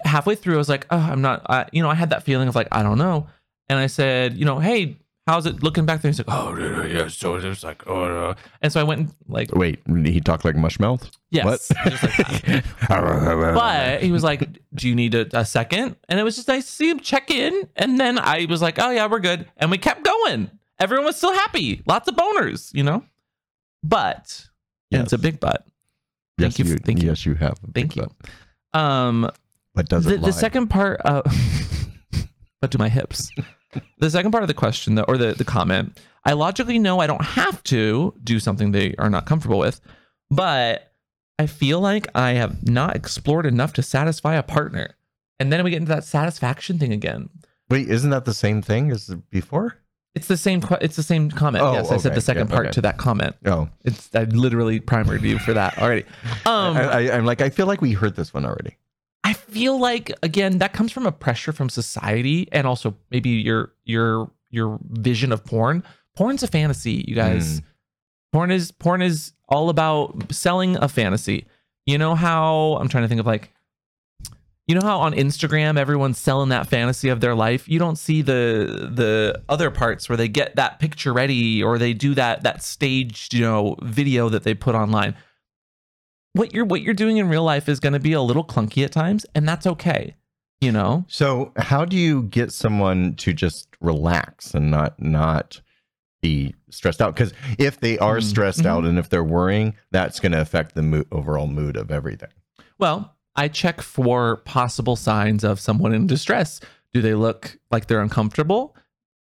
halfway 0.05 0.35
through, 0.35 0.55
I 0.55 0.59
was 0.59 0.69
like, 0.69 0.87
oh, 0.91 0.97
I'm 0.99 1.21
not, 1.21 1.43
I, 1.51 1.67
you 1.73 1.83
know, 1.83 1.91
I 1.91 1.95
had 1.95 2.11
that 2.11 2.23
feeling 2.23 2.49
of 2.49 2.55
like, 2.55 2.69
I 2.73 2.83
don't 2.83 2.99
know. 2.99 3.27
And 3.69 3.79
I 3.79 3.87
said, 3.87 4.37
you 4.37 4.45
know, 4.45 4.59
hey, 4.59 4.99
how's 5.29 5.45
it 5.45 5.63
looking 5.63 5.85
back 5.85 6.01
there? 6.01 6.09
He's 6.11 6.19
like, 6.19 6.27
oh, 6.31 6.57
yeah. 6.87 7.09
So 7.09 7.35
it's 7.37 7.63
like, 7.63 7.87
oh, 7.87 8.09
no. 8.09 8.35
and 8.63 8.73
so 8.73 8.81
I 8.81 8.85
went 8.85 9.01
and 9.03 9.15
like, 9.29 9.55
Wait, 9.55 9.81
he 10.05 10.21
talked 10.21 10.45
like 10.45 10.55
Mushmouth? 10.57 11.11
yes. 11.31 11.45
What? 11.45 11.61
like 12.49 12.65
but 13.55 14.03
he 14.03 14.11
was 14.11 14.23
like, 14.25 14.49
do 14.75 14.89
you 14.89 14.95
need 14.95 15.15
a, 15.15 15.27
a 15.39 15.45
second? 15.45 15.97
And 16.09 16.19
it 16.19 16.23
was 16.23 16.37
just 16.37 16.49
nice 16.49 16.65
to 16.65 16.73
see 16.73 16.89
him 16.91 17.01
check 17.01 17.31
in. 17.31 17.69
And 17.77 18.01
then 18.01 18.19
I 18.19 18.47
was 18.49 18.63
like, 18.63 18.79
oh, 18.79 18.91
yeah, 18.91 19.07
we're 19.07 19.19
good. 19.21 19.47
And 19.59 19.71
we 19.71 19.77
kept 19.79 20.03
going. 20.03 20.51
Everyone 20.79 21.05
was 21.05 21.17
still 21.17 21.35
happy. 21.35 21.83
Lots 21.87 22.09
of 22.09 22.15
boners, 22.17 22.73
you 22.73 22.83
know? 22.83 23.05
But, 23.83 24.49
and 24.91 25.03
it's 25.03 25.13
a 25.13 25.17
Yes. 25.17 25.23
big 25.23 25.41
but. 25.41 25.67
yes, 26.39 26.57
Thank 26.57 26.59
you. 26.59 26.65
you, 26.73 26.79
Thank 26.79 27.03
you. 27.03 27.09
yes, 27.11 27.27
you 27.27 27.35
have. 27.35 27.59
Thank 27.75 27.97
you. 27.97 28.07
butt. 28.73 28.81
Um, 28.81 29.31
But 29.75 29.89
does 29.91 30.05
the, 30.05 30.15
it 30.15 30.23
the 30.23 30.33
second 30.33 30.69
part, 30.69 31.01
uh, 31.05 31.23
but 32.61 32.71
to 32.71 32.79
my 32.79 32.89
hips. 32.89 33.31
The 33.99 34.11
second 34.11 34.31
part 34.31 34.43
of 34.43 34.49
the 34.49 34.55
question, 34.55 34.95
though, 34.95 35.05
or 35.09 35.19
the, 35.19 35.35
the 35.35 35.45
comment, 35.45 35.99
I 36.25 36.33
logically 36.33 36.79
know 36.79 37.01
I 37.01 37.07
don't 37.07 37.25
have 37.25 37.63
to 37.65 38.15
do 38.23 38.41
something 38.41 38.73
they 38.73 38.95
are 38.99 39.11
not 39.11 39.27
comfortable 39.27 39.59
with, 39.59 39.81
but 40.31 40.93
I 41.39 41.47
feel 41.47 41.81
like 41.81 42.09
I 42.15 42.33
have 42.33 42.69
not 42.69 42.97
explored 42.97 43.47
enough 43.47 43.73
to 43.75 43.83
satisfy 43.83 44.35
a 44.35 44.43
partner. 44.43 44.97
And 45.41 45.53
then 45.53 45.63
we 45.63 45.71
get 45.71 45.79
into 45.79 45.91
that 45.91 46.05
satisfaction 46.05 46.79
thing 46.79 46.93
again. 46.93 47.31
Wait, 47.71 47.89
isn't 47.89 48.11
that 48.11 48.25
the 48.25 48.35
same 48.35 48.61
thing 48.63 48.91
as 48.91 49.15
before? 49.31 49.77
It's 50.15 50.27
the 50.27 50.37
same. 50.37 50.63
It's 50.81 50.97
the 50.97 51.03
same 51.03 51.31
comment. 51.31 51.63
Oh, 51.63 51.75
yes, 51.75 51.93
I 51.93 51.97
said 51.99 52.15
the 52.15 52.21
second 52.21 52.49
part 52.49 52.67
okay. 52.67 52.73
to 52.73 52.81
that 52.81 52.97
comment. 52.97 53.37
Oh, 53.45 53.69
It's 53.85 54.13
I 54.15 54.25
literally 54.25 54.81
primered 54.81 55.23
you 55.23 55.39
for 55.39 55.53
that 55.53 55.79
already. 55.79 56.05
Um, 56.47 56.77
I, 56.77 56.83
I, 56.83 57.17
I'm 57.17 57.27
like, 57.27 57.41
I 57.41 57.51
feel 57.51 57.67
like 57.67 57.81
we 57.83 57.93
heard 57.93 58.17
this 58.17 58.33
one 58.33 58.45
already. 58.45 58.79
I 59.25 59.33
feel 59.33 59.79
like 59.79 60.13
again 60.23 60.59
that 60.59 60.73
comes 60.73 60.93
from 60.93 61.07
a 61.07 61.13
pressure 61.13 61.53
from 61.53 61.69
society 61.69 62.49
and 62.53 62.67
also 62.67 62.97
maybe 63.11 63.31
your 63.31 63.73
your 63.85 64.31
your 64.51 64.79
vision 64.83 65.33
of 65.33 65.45
porn. 65.45 65.83
Porn's 66.17 66.43
a 66.43 66.47
fantasy, 66.47 67.05
you 67.07 67.15
guys. 67.15 67.61
Mm. 67.61 67.65
Porn 68.33 68.51
is 68.51 68.73
porn 68.73 69.03
is 69.03 69.33
all 69.49 69.71
about 69.71 70.33
selling 70.33 70.77
a 70.77 70.89
fantasy. 70.89 71.47
You 71.87 71.99
know 71.99 72.15
how 72.15 72.77
I'm 72.81 72.89
trying 72.89 73.05
to 73.05 73.09
think 73.09 73.21
of 73.21 73.27
like 73.27 73.53
you 74.69 74.75
know 74.75 74.83
how 74.83 75.01
on 75.01 75.15
Instagram 75.15 75.79
everyone's 75.79 76.19
selling 76.19 76.51
that 76.51 76.69
fantasy 76.69 77.09
of 77.09 77.21
their 77.21 77.35
life? 77.35 77.67
You 77.69 77.79
don't 77.79 77.97
see 77.97 78.21
the 78.21 78.91
the 78.93 79.43
other 79.49 79.71
parts 79.71 80.09
where 80.11 80.17
they 80.19 80.29
get 80.29 80.57
that 80.57 80.79
picture 80.79 81.15
ready 81.15 81.63
or 81.63 81.79
they 81.79 81.95
do 81.95 82.15
that 82.15 82.43
that 82.43 82.63
staged, 82.63 83.33
you 83.33 83.41
know, 83.41 83.77
video 83.83 84.29
that 84.29 84.43
they 84.43 84.53
put 84.53 84.75
online 84.75 85.17
what 86.33 86.53
you're 86.55 86.65
what 86.65 86.83
you're 86.83 86.95
doing 86.95 87.17
in 87.17 87.29
real 87.29 87.43
life 87.45 87.69
is 87.69 87.81
going 87.81 87.93
to 87.93 88.01
be 88.01 88.13
a 88.13 88.23
little 88.23 88.45
clunky 88.45 88.85
at 88.85 88.93
times 88.93 89.25
and 89.35 89.49
that's 89.49 89.67
okay 89.67 90.15
you 90.61 90.73
know 90.73 91.05
So, 91.09 91.53
how 91.57 91.85
do 91.85 91.97
you 91.97 92.25
get 92.25 92.53
someone 92.53 93.15
to 93.17 93.33
just 93.33 93.69
relax 93.81 94.55
and 94.55 94.71
not 94.71 95.01
not 95.01 95.61
be 96.21 96.55
stressed 96.69 97.01
out? 97.01 97.15
Because 97.15 97.33
if 97.59 97.79
they 97.79 97.97
are 97.99 98.17
Mm, 98.19 98.23
stressed 98.25 98.63
mhm. 98.63 98.67
out 98.67 98.85
and 98.85 98.99
if 98.99 99.09
they're 99.09 99.23
worrying, 99.23 99.77
that's 99.93 100.19
going 100.19 100.33
to 100.33 100.41
affect 100.41 100.75
the 100.75 100.83
mo- 100.83 101.05
overall 101.13 101.47
mood 101.47 101.77
of 101.77 101.91
everything. 101.93 102.31
well 102.79 103.15
i 103.37 103.47
check 103.47 103.81
for 103.81 104.39
possible 104.39 104.97
signs 104.97 105.45
of 105.45 105.61
someone 105.61 105.95
in 105.95 106.07
distress 106.09 106.61
do 106.93 107.01
they 107.01 107.15
look 107.15 107.57
like 107.71 107.87
they're 107.87 108.01
uncomfortable 108.01 108.75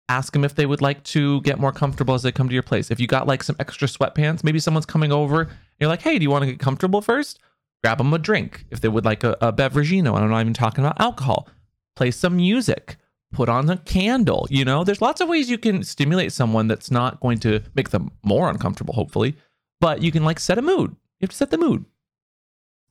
ask 0.09 0.33
them 0.33 0.43
if 0.43 0.55
they 0.55 0.65
would 0.65 0.81
like 0.81 1.03
to 1.03 1.41
get 1.41 1.59
more 1.59 1.71
comfortable 1.71 2.13
as 2.13 2.23
they 2.23 2.31
come 2.31 2.49
to 2.49 2.53
your 2.53 2.63
place. 2.63 2.91
If 2.91 2.99
you 2.99 3.07
got 3.07 3.27
like 3.27 3.43
some 3.43 3.55
extra 3.59 3.87
sweatpants 3.87 4.43
maybe 4.43 4.59
someone's 4.59 4.85
coming 4.85 5.11
over 5.11 5.41
and 5.41 5.51
you're 5.79 5.89
like 5.89 6.01
hey 6.01 6.17
do 6.17 6.23
you 6.23 6.29
want 6.29 6.43
to 6.43 6.51
get 6.51 6.59
comfortable 6.59 7.01
first? 7.01 7.39
Grab 7.83 7.99
them 7.99 8.13
a 8.13 8.19
drink. 8.19 8.65
If 8.71 8.81
they 8.81 8.89
would 8.89 9.05
like 9.05 9.23
a, 9.23 9.37
a 9.39 9.53
beveragino 9.53 10.15
and 10.15 10.25
i'm 10.25 10.29
not 10.29 10.41
even 10.41 10.53
talking 10.53 10.83
about 10.83 10.99
alcohol. 10.99 11.47
Play 11.95 12.11
some 12.11 12.35
music. 12.37 12.97
Put 13.31 13.47
on 13.47 13.69
a 13.69 13.77
candle 13.77 14.47
you 14.49 14.65
know? 14.65 14.83
There's 14.83 15.01
lots 15.01 15.21
of 15.21 15.29
ways 15.29 15.49
you 15.49 15.59
can 15.59 15.83
stimulate 15.83 16.33
someone 16.33 16.67
that's 16.67 16.89
not 16.89 17.19
going 17.19 17.37
to 17.39 17.61
make 17.75 17.89
them 17.91 18.11
more 18.23 18.49
uncomfortable 18.49 18.95
hopefully 18.95 19.35
but 19.79 20.01
you 20.01 20.11
can 20.11 20.23
like 20.25 20.39
set 20.39 20.57
a 20.57 20.61
mood. 20.61 20.91
You 21.19 21.25
have 21.25 21.29
to 21.29 21.35
set 21.35 21.51
the 21.51 21.57
mood. 21.57 21.85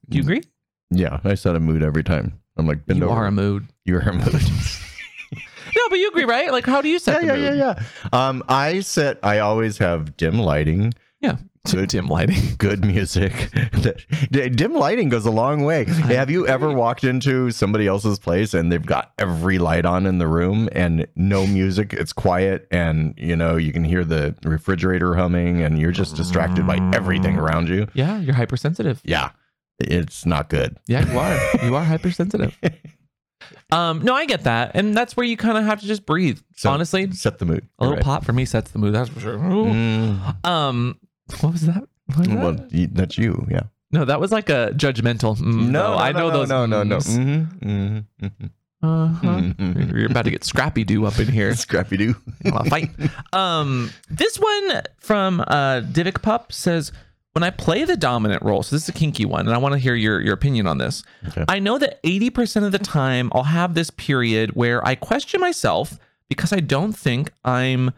Do 0.09 0.17
you 0.17 0.23
mm. 0.23 0.27
agree? 0.27 0.43
Yeah, 0.91 1.21
I 1.25 1.35
set 1.35 1.57
a 1.57 1.61
mood 1.61 1.83
every 1.83 2.03
time. 2.03 2.41
I'm 2.57 2.67
like, 2.67 2.87
bend 2.87 3.01
you 3.01 3.07
over. 3.07 3.15
are 3.15 3.27
a 3.27 3.33
mood. 3.33 3.69
You're 3.85 4.01
a 4.01 4.13
mood. 4.13 4.43
no 5.77 5.89
but 5.89 5.99
you 5.99 6.09
agree 6.09 6.25
right 6.25 6.51
like 6.53 6.67
how 6.67 6.81
do 6.81 6.89
you 6.89 6.99
set 6.99 7.23
yeah, 7.23 7.35
yeah, 7.35 7.51
mood 7.51 7.59
yeah, 7.59 7.83
yeah. 8.13 8.29
Um, 8.29 8.43
I 8.49 8.81
set. 8.81 9.19
I 9.23 9.39
always 9.41 9.79
have 9.79 10.17
dim 10.17 10.39
lighting. 10.39 10.95
yeah 11.21 11.37
Good. 11.71 11.91
dim 11.91 12.07
lighting 12.09 12.55
good 12.59 12.83
music. 12.83 13.51
Dim 14.31 14.73
lighting 14.75 15.11
goes 15.11 15.27
a 15.27 15.31
long 15.31 15.65
way. 15.65 15.85
Have 16.09 16.31
you 16.31 16.47
ever 16.47 16.73
walked 16.73 17.05
into 17.05 17.51
somebody 17.51 17.87
else's 17.87 18.19
place 18.19 18.55
and 18.55 18.73
they've 18.73 18.85
got 18.87 19.13
every 19.19 19.59
light 19.59 19.85
on 19.85 20.07
in 20.07 20.17
the 20.17 20.29
room 20.29 20.71
and 20.73 21.07
no 21.15 21.47
music? 21.47 21.93
It's 21.93 22.15
quiet 22.15 22.67
and 22.71 23.13
you 23.19 23.37
know 23.37 23.57
you 23.57 23.73
can 23.73 23.85
hear 23.85 24.03
the 24.03 24.35
refrigerator 24.45 25.15
humming 25.15 25.61
and 25.61 25.79
you're 25.79 25.93
just 25.93 26.17
distracted 26.17 26.67
by 26.67 26.79
everything 26.95 27.37
around 27.37 27.69
you. 27.69 27.87
yeah 27.93 28.19
you're 28.19 28.35
hypersensitive 28.35 29.03
Yeah, 29.05 29.31
it's 29.79 30.25
not 30.25 30.49
good. 30.49 30.79
Yeah, 30.87 31.11
you 31.13 31.19
are. 31.19 31.67
you 31.67 31.77
are 31.77 31.85
hypersensitive. 31.85 32.57
Um, 33.71 34.03
no, 34.03 34.15
I 34.15 34.25
get 34.27 34.45
that, 34.45 34.73
and 34.75 34.97
that's 34.97 35.17
where 35.17 35.27
you 35.27 35.37
kind 35.37 35.59
of 35.59 35.65
have 35.65 35.81
to 35.81 35.87
just 35.87 36.05
breathe. 36.07 36.39
So- 36.57 36.71
Honestly, 36.71 37.11
Set 37.13 37.39
the 37.39 37.45
mood. 37.47 37.67
a 37.79 37.85
little 37.85 37.97
right. 37.97 38.05
pop 38.05 38.25
for 38.25 38.33
me 38.33 38.45
sets 38.45 38.71
the 38.71 38.79
mood. 38.79 38.95
That's 38.95 39.09
for 39.11 39.21
sure. 39.21 39.39
Mm, 39.39 40.45
Um, 40.47 40.99
what 41.41 41.53
was 41.53 41.63
that? 41.67 41.85
What 42.07 42.19
was 42.19 42.29
that? 42.29 42.37
well, 42.39 42.57
y- 42.73 42.89
that's 42.93 43.19
you. 43.19 43.47
Yeah. 43.51 43.63
No, 43.91 44.05
that 44.05 44.21
was 44.21 44.31
like 44.33 44.49
a 44.51 44.73
judgmental. 44.77 45.37
mm, 45.39 45.69
No, 45.71 45.95
I 45.97 46.13
know 46.13 46.29
no, 46.29 46.31
those. 46.31 46.49
No, 46.49 46.67
no, 46.67 46.83
no. 46.83 46.97
mm. 46.99 47.47
Mm-hmm, 47.59 47.69
mm-hmm, 47.69 48.27
mm-hmm. 48.27 48.47
Uh-huh. 48.81 49.27
Mhm. 49.27 49.93
You're 49.93 50.07
about 50.07 50.25
to 50.27 50.31
get 50.31 50.45
scrappy 50.45 50.85
doo 50.85 51.05
up 51.05 51.19
in 51.19 51.27
here. 51.27 51.53
Scrappy 51.57 51.97
Doo. 51.97 52.15
I'll 52.47 52.63
fight. 52.65 52.91
Um, 53.33 53.91
this 54.09 54.39
one 54.39 54.83
from 55.01 55.41
uh, 55.41 55.81
Divic 55.81 56.23
Pup 56.23 56.53
says, 56.53 56.93
when 57.35 57.43
I 57.45 57.51
play 57.51 57.85
the 57.85 57.97
dominant 57.97 58.43
role, 58.43 58.63
so 58.63 58.75
this 58.75 58.85
is 58.85 58.89
a 58.89 58.93
kinky 58.93 59.25
one, 59.25 59.47
and 59.47 59.55
I 59.55 59.59
want 59.59 59.75
to 59.75 59.79
hear 59.79 59.95
your, 59.95 60.21
your 60.21 60.35
opinion 60.35 60.67
on 60.67 60.79
this. 60.79 61.03
Okay. 61.29 61.45
I 61.49 61.59
know 61.59 61.79
that 61.79 62.03
80% 62.03 62.65
of 62.65 62.73
the 62.73 62.79
time 62.79 63.31
I'll 63.35 63.45
have 63.45 63.75
this 63.75 63.91
period 63.91 64.51
where 64.55 64.85
I 64.87 64.95
question 64.95 65.41
myself 65.41 65.99
because 66.29 66.53
I 66.53 66.61
don't 66.61 66.93
think 66.95 67.31
I'm 67.45 67.93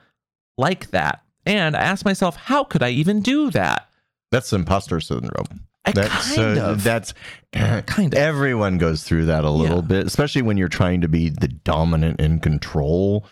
like 0.59 0.90
that. 0.90 1.23
And 1.47 1.75
I 1.77 1.81
ask 1.81 2.05
myself, 2.05 2.37
how 2.37 2.64
could 2.64 2.83
I 2.83 2.90
even 2.90 3.23
do 3.23 3.51
that? 3.53 3.88
That's 4.31 4.53
imposter 4.53 5.01
syndrome. 5.01 5.61
I 5.87 5.93
That's 5.93 6.35
kind 6.37 6.59
uh, 6.59 6.62
of. 6.73 6.85
that's 6.85 7.14
Kind 7.53 8.12
of. 8.12 8.21
everyone 8.21 8.77
goes 8.77 9.03
through 9.03 9.25
that 9.27 9.45
a 9.45 9.51
little 9.51 9.79
Yeah. 9.79 9.83
bit, 9.83 10.07
especially 10.07 10.43
when 10.43 10.59
you're 10.59 10.69
trying 10.69 11.01
to 11.01 11.09
be 11.09 11.31
the 11.31 11.49
dominant 11.49 12.21
and 12.21 12.43
control 12.43 13.25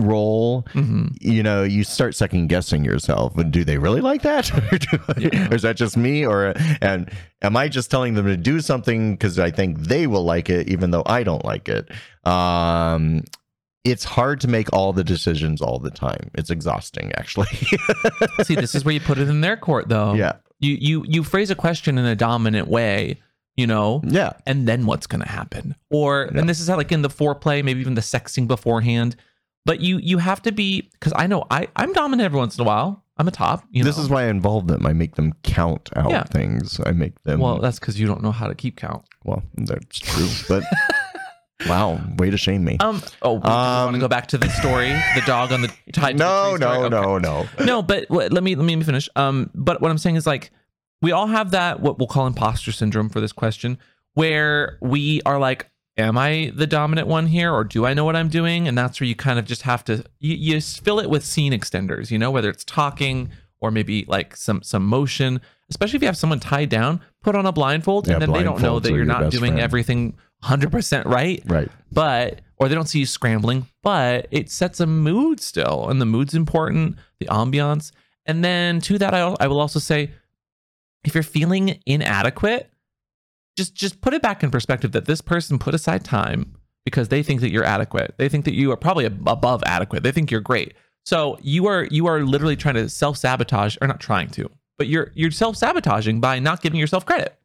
role. 0.00 0.62
Mhm. 0.74 1.16
You 1.20 1.42
know, 1.42 1.62
you 1.62 1.84
start 1.84 2.14
second 2.14 2.48
guessing 2.48 2.84
yourself. 2.84 3.34
Do 3.50 3.64
they 3.64 3.78
really 3.78 4.00
like 4.00 4.22
that, 4.22 4.52
or, 5.08 5.20
Yeah. 5.20 5.48
or 5.50 5.54
is 5.54 5.62
that 5.62 5.76
just 5.76 5.96
me? 5.96 6.24
Or 6.26 6.54
and 6.80 7.10
am 7.42 7.56
I 7.56 7.68
just 7.68 7.90
telling 7.90 8.14
them 8.14 8.26
to 8.26 8.36
do 8.36 8.60
something 8.60 9.14
because 9.14 9.38
I 9.38 9.50
think 9.50 9.78
they 9.80 10.06
will 10.06 10.24
like 10.24 10.48
it, 10.50 10.68
even 10.68 10.90
though 10.90 11.02
I 11.06 11.22
don't 11.22 11.44
like 11.44 11.68
it? 11.68 11.90
Um, 12.24 13.22
it's 13.84 14.04
hard 14.04 14.40
to 14.40 14.48
make 14.48 14.72
all 14.72 14.92
the 14.92 15.04
decisions 15.04 15.62
all 15.62 15.78
the 15.78 15.90
time. 15.92 16.30
It's 16.34 16.50
exhausting, 16.50 17.12
actually. 17.16 17.46
See, 18.42 18.56
this 18.56 18.74
is 18.74 18.84
where 18.84 18.94
you 18.94 19.00
put 19.00 19.18
it 19.18 19.28
in 19.28 19.40
their 19.42 19.56
court, 19.56 19.88
though. 19.88 20.14
yeah, 20.14 20.32
You 20.58 20.76
you 20.80 21.04
you 21.06 21.22
phrase 21.22 21.50
a 21.50 21.54
question 21.54 21.96
in 21.98 22.04
a 22.04 22.16
dominant 22.16 22.66
way, 22.66 23.20
you 23.56 23.66
know, 23.66 24.02
yeah. 24.04 24.32
and 24.44 24.66
then 24.66 24.86
what's 24.86 25.06
going 25.06 25.22
to 25.22 25.28
happen 25.28 25.76
or 25.90 26.28
Yeah. 26.32 26.40
and 26.40 26.48
this 26.48 26.58
is 26.60 26.66
how 26.68 26.76
like 26.76 26.90
in 26.92 27.02
the 27.02 27.08
foreplay 27.08 27.62
maybe 27.64 27.80
even 27.80 27.94
the 27.94 28.00
sexting 28.02 28.46
beforehand 28.48 29.14
but 29.66 29.80
you 29.80 29.98
you 29.98 30.16
have 30.18 30.40
to 30.42 30.52
be 30.52 30.88
because 30.92 31.12
i 31.16 31.26
know 31.26 31.44
i 31.50 31.68
i'm 31.76 31.92
dominant 31.92 32.24
every 32.24 32.38
once 32.38 32.56
in 32.56 32.62
a 32.62 32.66
while 32.66 33.02
I'm 33.18 33.28
a 33.28 33.30
top. 33.30 33.64
You 33.70 33.82
this 33.82 33.96
know? 33.96 34.02
is 34.02 34.10
why 34.10 34.24
I 34.24 34.26
involve 34.26 34.66
them. 34.66 34.84
I 34.84 34.92
make 34.92 35.14
them 35.14 35.32
count 35.42 35.88
out 35.96 36.10
Yeah. 36.10 36.24
things. 36.24 36.78
I 36.84 36.90
make 36.92 37.14
them. 37.22 37.40
well, 37.40 37.60
that's 37.60 37.78
because 37.78 37.98
you 37.98 38.06
don't 38.06 38.22
know 38.22 38.30
how 38.30 38.46
to 38.46 38.54
keep 38.54 38.76
count. 38.76 39.04
well, 39.24 39.42
that's 39.56 39.98
true. 40.00 40.28
But 40.50 40.64
wow, 41.66 41.98
way 42.18 42.28
to 42.28 42.36
shame 42.36 42.62
me. 42.64 42.76
Um. 42.80 43.02
Oh, 43.22 43.32
we 43.34 43.38
want 43.38 43.44
to 43.44 43.50
Um, 43.96 43.98
go 44.00 44.08
back 44.08 44.26
to 44.28 44.38
the 44.38 44.50
story. 44.50 44.90
The 45.14 45.22
dog 45.26 45.50
on 45.50 45.62
the 45.62 45.68
tied. 45.94 46.12
to 46.12 46.18
the 46.18 46.24
no, 46.24 46.56
story? 46.56 46.58
no, 46.60 46.84
Okay. 46.84 46.88
no, 46.90 47.18
no. 47.18 47.64
no, 47.64 47.82
but 47.82 48.10
let 48.10 48.42
me 48.42 48.54
let 48.54 48.64
me 48.66 48.82
finish. 48.82 49.08
Um, 49.16 49.48
but 49.54 49.80
what 49.80 49.90
I'm 49.90 49.96
saying 49.96 50.16
is 50.16 50.26
like 50.26 50.50
we 51.00 51.12
all 51.12 51.26
have 51.26 51.52
that 51.52 51.80
what 51.80 51.98
we'll 51.98 52.08
call 52.08 52.26
imposter 52.26 52.70
syndrome 52.70 53.08
for 53.08 53.22
this 53.22 53.32
question, 53.32 53.78
where 54.12 54.76
we 54.82 55.22
are 55.24 55.38
like, 55.38 55.70
am 55.96 56.18
I 56.18 56.52
the 56.54 56.66
dominant 56.66 57.08
one 57.08 57.26
here, 57.26 57.52
or 57.52 57.64
do 57.64 57.86
I 57.86 57.94
know 57.94 58.04
what 58.04 58.16
I'm 58.16 58.28
doing? 58.28 58.68
And 58.68 58.76
that's 58.76 59.00
where 59.00 59.06
you 59.08 59.14
kind 59.16 59.38
of 59.38 59.44
just 59.44 59.62
have 59.62 59.84
to 59.84 60.04
you, 60.20 60.36
you 60.36 60.60
fill 60.60 60.98
it 61.00 61.08
with 61.10 61.24
scene 61.24 61.52
extenders, 61.52 62.10
you 62.10 62.18
know, 62.18 62.30
whether 62.30 62.50
it's 62.50 62.64
talking 62.64 63.30
or 63.60 63.70
maybe 63.70 64.04
like 64.08 64.36
some 64.36 64.62
some 64.62 64.84
motion. 64.86 65.40
Especially 65.68 65.96
if 65.96 66.02
you 66.02 66.06
have 66.06 66.16
someone 66.16 66.38
tied 66.38 66.68
down, 66.68 67.00
put 67.22 67.34
on 67.34 67.44
a 67.44 67.50
blindfold, 67.50 68.06
Yeah, 68.06 68.14
and 68.14 68.22
then 68.22 68.32
they 68.32 68.44
don't 68.44 68.62
know 68.62 68.78
that 68.78 68.88
you're 68.90 68.98
your 68.98 69.06
not 69.06 69.30
doing 69.32 69.52
friend. 69.52 69.60
everything 69.60 70.14
100% 70.44 71.06
right 71.06 71.42
Right. 71.46 71.68
but 71.90 72.40
or 72.58 72.68
they 72.68 72.74
don't 72.74 72.86
see 72.86 72.98
you 73.00 73.06
scrambling 73.06 73.66
but 73.82 74.28
it 74.30 74.50
sets 74.50 74.80
a 74.80 74.86
mood 74.86 75.40
still 75.40 75.88
and 75.88 75.98
the 76.00 76.04
mood's 76.04 76.34
important 76.34 76.96
the 77.18 77.26
ambiance 77.26 77.90
and 78.26 78.44
then 78.44 78.80
to 78.82 78.98
that 78.98 79.14
I, 79.14 79.34
I 79.40 79.46
will 79.48 79.58
also 79.58 79.78
say 79.78 80.10
if 81.04 81.14
you're 81.14 81.22
feeling 81.24 81.80
inadequate 81.86 82.70
just 83.56 83.74
just 83.74 84.00
put 84.00 84.14
it 84.14 84.22
back 84.22 84.42
in 84.42 84.50
perspective 84.50 84.92
that 84.92 85.06
this 85.06 85.20
person 85.20 85.58
put 85.58 85.74
aside 85.74 86.04
time 86.04 86.56
because 86.84 87.08
they 87.08 87.22
think 87.22 87.40
that 87.40 87.50
you're 87.50 87.64
adequate. 87.64 88.14
They 88.16 88.28
think 88.28 88.44
that 88.44 88.54
you 88.54 88.70
are 88.70 88.76
probably 88.76 89.06
above 89.06 89.62
adequate. 89.66 90.02
They 90.02 90.12
think 90.12 90.30
you're 90.30 90.40
great. 90.40 90.74
So 91.04 91.38
you 91.42 91.66
are 91.66 91.84
you 91.84 92.06
are 92.06 92.20
literally 92.20 92.56
trying 92.56 92.74
to 92.76 92.88
self-sabotage 92.88 93.76
or 93.80 93.88
not 93.88 94.00
trying 94.00 94.28
to 94.30 94.50
but 94.78 94.88
you're 94.88 95.12
you're 95.14 95.30
self-sabotaging 95.30 96.20
by 96.20 96.38
not 96.38 96.62
giving 96.62 96.80
yourself 96.80 97.06
credit 97.06 97.38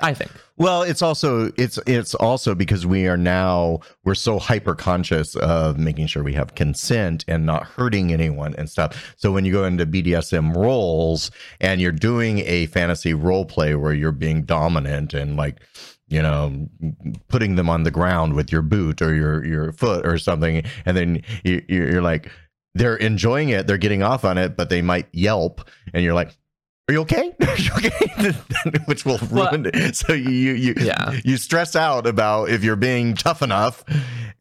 i 0.00 0.14
think 0.14 0.30
Well, 0.60 0.82
it's 0.82 1.00
also 1.00 1.50
it's 1.56 1.78
it's 1.86 2.14
also 2.14 2.54
because 2.54 2.84
we 2.84 3.06
are 3.08 3.16
now 3.16 3.78
we're 4.04 4.14
so 4.14 4.38
hyper 4.38 4.74
conscious 4.74 5.34
of 5.36 5.78
making 5.78 6.08
sure 6.08 6.22
we 6.22 6.34
have 6.34 6.54
consent 6.54 7.24
and 7.26 7.46
not 7.46 7.64
hurting 7.64 8.12
anyone 8.12 8.54
and 8.58 8.68
stuff. 8.68 9.14
So 9.16 9.32
when 9.32 9.46
you 9.46 9.52
go 9.52 9.64
into 9.64 9.86
BDSM 9.86 10.54
roles 10.54 11.30
and 11.62 11.80
you're 11.80 11.92
doing 11.92 12.40
a 12.40 12.66
fantasy 12.66 13.14
role 13.14 13.46
play 13.46 13.74
where 13.74 13.94
you're 13.94 14.12
being 14.12 14.42
dominant 14.42 15.14
and 15.14 15.38
like 15.38 15.62
you 16.08 16.20
know 16.20 16.68
putting 17.28 17.54
them 17.54 17.70
on 17.70 17.84
the 17.84 17.90
ground 17.90 18.34
with 18.34 18.52
your 18.52 18.62
boot 18.62 19.00
or 19.00 19.14
your 19.14 19.42
your 19.46 19.72
foot 19.72 20.06
or 20.06 20.18
something 20.18 20.62
and 20.84 20.94
then 20.94 21.22
you, 21.42 21.64
you're 21.70 22.02
like 22.02 22.30
they're 22.74 22.96
enjoying 22.96 23.48
it 23.48 23.66
they're 23.66 23.78
getting 23.78 24.02
off 24.02 24.26
on 24.26 24.36
it 24.36 24.58
but 24.58 24.68
they 24.68 24.82
might 24.82 25.08
yelp 25.12 25.66
and 25.94 26.04
you're 26.04 26.14
like 26.14 26.36
are 26.90 26.92
you 26.92 27.00
okay? 27.02 27.32
Are 27.40 27.56
you 27.56 27.70
okay? 27.76 28.32
Which 28.86 29.04
will 29.04 29.18
ruin 29.30 29.70
it. 29.72 29.94
So 29.94 30.12
you 30.12 30.30
you 30.30 30.52
you, 30.54 30.74
Yeah. 30.76 31.18
you 31.24 31.36
stress 31.36 31.76
out 31.76 32.04
about 32.04 32.50
if 32.50 32.64
you're 32.64 32.74
being 32.74 33.14
tough 33.14 33.42
enough 33.42 33.84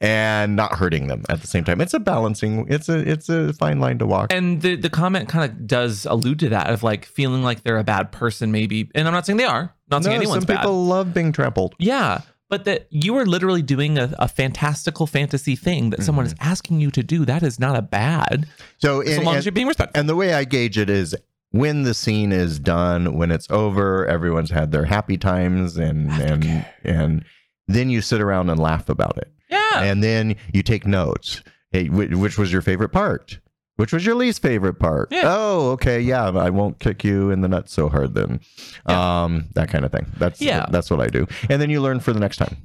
and 0.01 0.55
not 0.55 0.73
hurting 0.73 1.07
them 1.07 1.25
at 1.29 1.41
the 1.41 1.47
same 1.47 1.63
time. 1.63 1.79
It's 1.79 1.93
a 1.93 1.99
balancing. 1.99 2.65
It's 2.67 2.89
a 2.89 2.97
it's 2.97 3.29
a 3.29 3.53
fine 3.53 3.79
line 3.79 3.99
to 3.99 4.07
walk. 4.07 4.33
And 4.33 4.61
the 4.63 4.75
the 4.75 4.89
comment 4.89 5.29
kind 5.29 5.49
of 5.49 5.67
does 5.67 6.07
allude 6.07 6.39
to 6.39 6.49
that 6.49 6.71
of 6.71 6.81
like 6.81 7.05
feeling 7.05 7.43
like 7.43 7.61
they're 7.61 7.77
a 7.77 7.83
bad 7.83 8.11
person, 8.11 8.51
maybe. 8.51 8.89
And 8.95 9.07
I'm 9.07 9.13
not 9.13 9.27
saying 9.27 9.37
they 9.37 9.45
are. 9.45 9.75
Not 9.91 10.03
saying 10.03 10.15
No, 10.15 10.21
anyone's 10.21 10.43
some 10.43 10.47
bad. 10.47 10.61
people 10.61 10.85
love 10.85 11.13
being 11.13 11.31
trampled. 11.31 11.75
Yeah, 11.77 12.21
but 12.49 12.65
that 12.65 12.87
you 12.89 13.15
are 13.17 13.27
literally 13.27 13.61
doing 13.61 13.99
a, 13.99 14.11
a 14.17 14.27
fantastical 14.27 15.05
fantasy 15.05 15.55
thing 15.55 15.91
that 15.91 16.01
someone 16.01 16.25
mm-hmm. 16.25 16.33
is 16.41 16.47
asking 16.49 16.79
you 16.79 16.89
to 16.91 17.03
do. 17.03 17.25
That 17.25 17.43
is 17.43 17.59
not 17.59 17.75
a 17.75 17.83
bad, 17.83 18.47
So 18.79 19.01
as 19.01 19.17
and, 19.17 19.25
long 19.25 19.35
and, 19.35 19.37
as 19.37 19.45
you're 19.45 19.51
being 19.51 19.67
respectful. 19.67 19.99
and 19.99 20.09
the 20.09 20.15
way 20.15 20.33
I 20.33 20.45
gauge 20.45 20.79
it 20.79 20.89
is 20.89 21.15
when 21.51 21.83
the 21.83 21.93
scene 21.93 22.31
is 22.31 22.59
done, 22.59 23.15
when 23.15 23.31
it's 23.31 23.49
over, 23.49 24.05
everyone's 24.05 24.51
had 24.51 24.71
their 24.71 24.85
happy 24.85 25.17
times 25.17 25.77
and 25.77 26.09
and 26.11 26.65
and 26.83 27.25
then 27.67 27.89
you 27.89 28.01
sit 28.01 28.21
around 28.21 28.49
and 28.49 28.59
laugh 28.59 28.89
about 28.89 29.17
it. 29.17 29.31
yeah, 29.49 29.83
and 29.83 30.03
then 30.03 30.35
you 30.53 30.61
take 30.63 30.85
notes. 30.85 31.41
Hey, 31.71 31.85
wh- 31.87 32.19
which 32.19 32.37
was 32.37 32.51
your 32.51 32.61
favorite 32.61 32.89
part? 32.89 33.39
Which 33.75 33.93
was 33.93 34.05
your 34.05 34.15
least 34.15 34.41
favorite 34.41 34.73
part? 34.79 35.09
Yeah. 35.11 35.21
Oh, 35.25 35.69
okay, 35.71 36.01
yeah. 36.01 36.25
I 36.29 36.49
won't 36.49 36.79
kick 36.79 37.03
you 37.05 37.31
in 37.31 37.39
the 37.41 37.47
nuts 37.47 37.71
so 37.71 37.87
hard 37.87 38.13
then. 38.13 38.41
Um, 38.85 39.45
that 39.53 39.69
kind 39.69 39.85
of 39.85 39.91
thing. 39.91 40.05
That's 40.17 40.41
Yeah. 40.41 40.65
That's 40.69 40.91
what 40.91 40.99
I 40.99 41.07
do, 41.07 41.27
and 41.49 41.61
then 41.61 41.69
you 41.69 41.79
learn 41.81 41.99
for 42.01 42.11
the 42.11 42.19
next 42.19 42.37
time. 42.37 42.57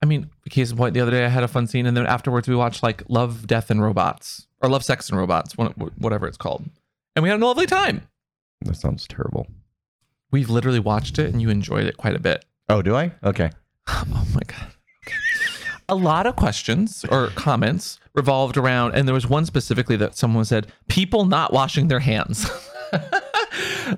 I 0.00 0.06
mean, 0.06 0.30
case 0.48 0.70
in 0.70 0.76
point, 0.76 0.94
the 0.94 1.00
other 1.00 1.10
day 1.10 1.24
I 1.24 1.28
had 1.28 1.42
a 1.42 1.48
fun 1.48 1.66
scene, 1.66 1.86
and 1.86 1.96
then 1.96 2.06
afterwards 2.06 2.46
we 2.46 2.54
watched 2.54 2.82
like 2.84 3.02
Love, 3.08 3.48
Death, 3.48 3.68
and 3.70 3.82
Robots, 3.82 4.46
or 4.62 4.68
Love, 4.70 4.84
Sex, 4.84 5.08
and 5.10 5.18
Robots, 5.18 5.56
whatever 5.56 6.28
it's 6.28 6.36
called, 6.36 6.66
and 7.18 7.22
we 7.24 7.30
had 7.30 7.40
a 7.42 7.44
lovely 7.44 7.66
time. 7.66 8.02
That 8.62 8.76
sounds 8.76 9.08
terrible. 9.08 9.48
We've 10.30 10.48
literally 10.48 10.78
watched 10.78 11.18
it, 11.18 11.32
and 11.32 11.42
you 11.42 11.50
enjoyed 11.50 11.84
it 11.86 11.96
quite 11.96 12.14
a 12.14 12.20
bit. 12.20 12.44
Oh, 12.68 12.80
do 12.80 12.94
I? 12.94 13.12
Okay. 13.24 13.50
Oh 13.90 14.24
my 14.34 14.42
god. 14.46 14.68
Okay. 15.06 15.16
A 15.88 15.94
lot 15.96 16.26
of 16.26 16.36
questions 16.36 17.04
or 17.10 17.28
comments 17.28 17.98
revolved 18.14 18.56
around, 18.56 18.94
and 18.94 19.08
there 19.08 19.14
was 19.14 19.26
one 19.26 19.46
specifically 19.46 19.96
that 19.96 20.16
someone 20.16 20.44
said, 20.44 20.66
"People 20.88 21.24
not 21.24 21.52
washing 21.52 21.88
their 21.88 21.98
hands." 22.00 22.48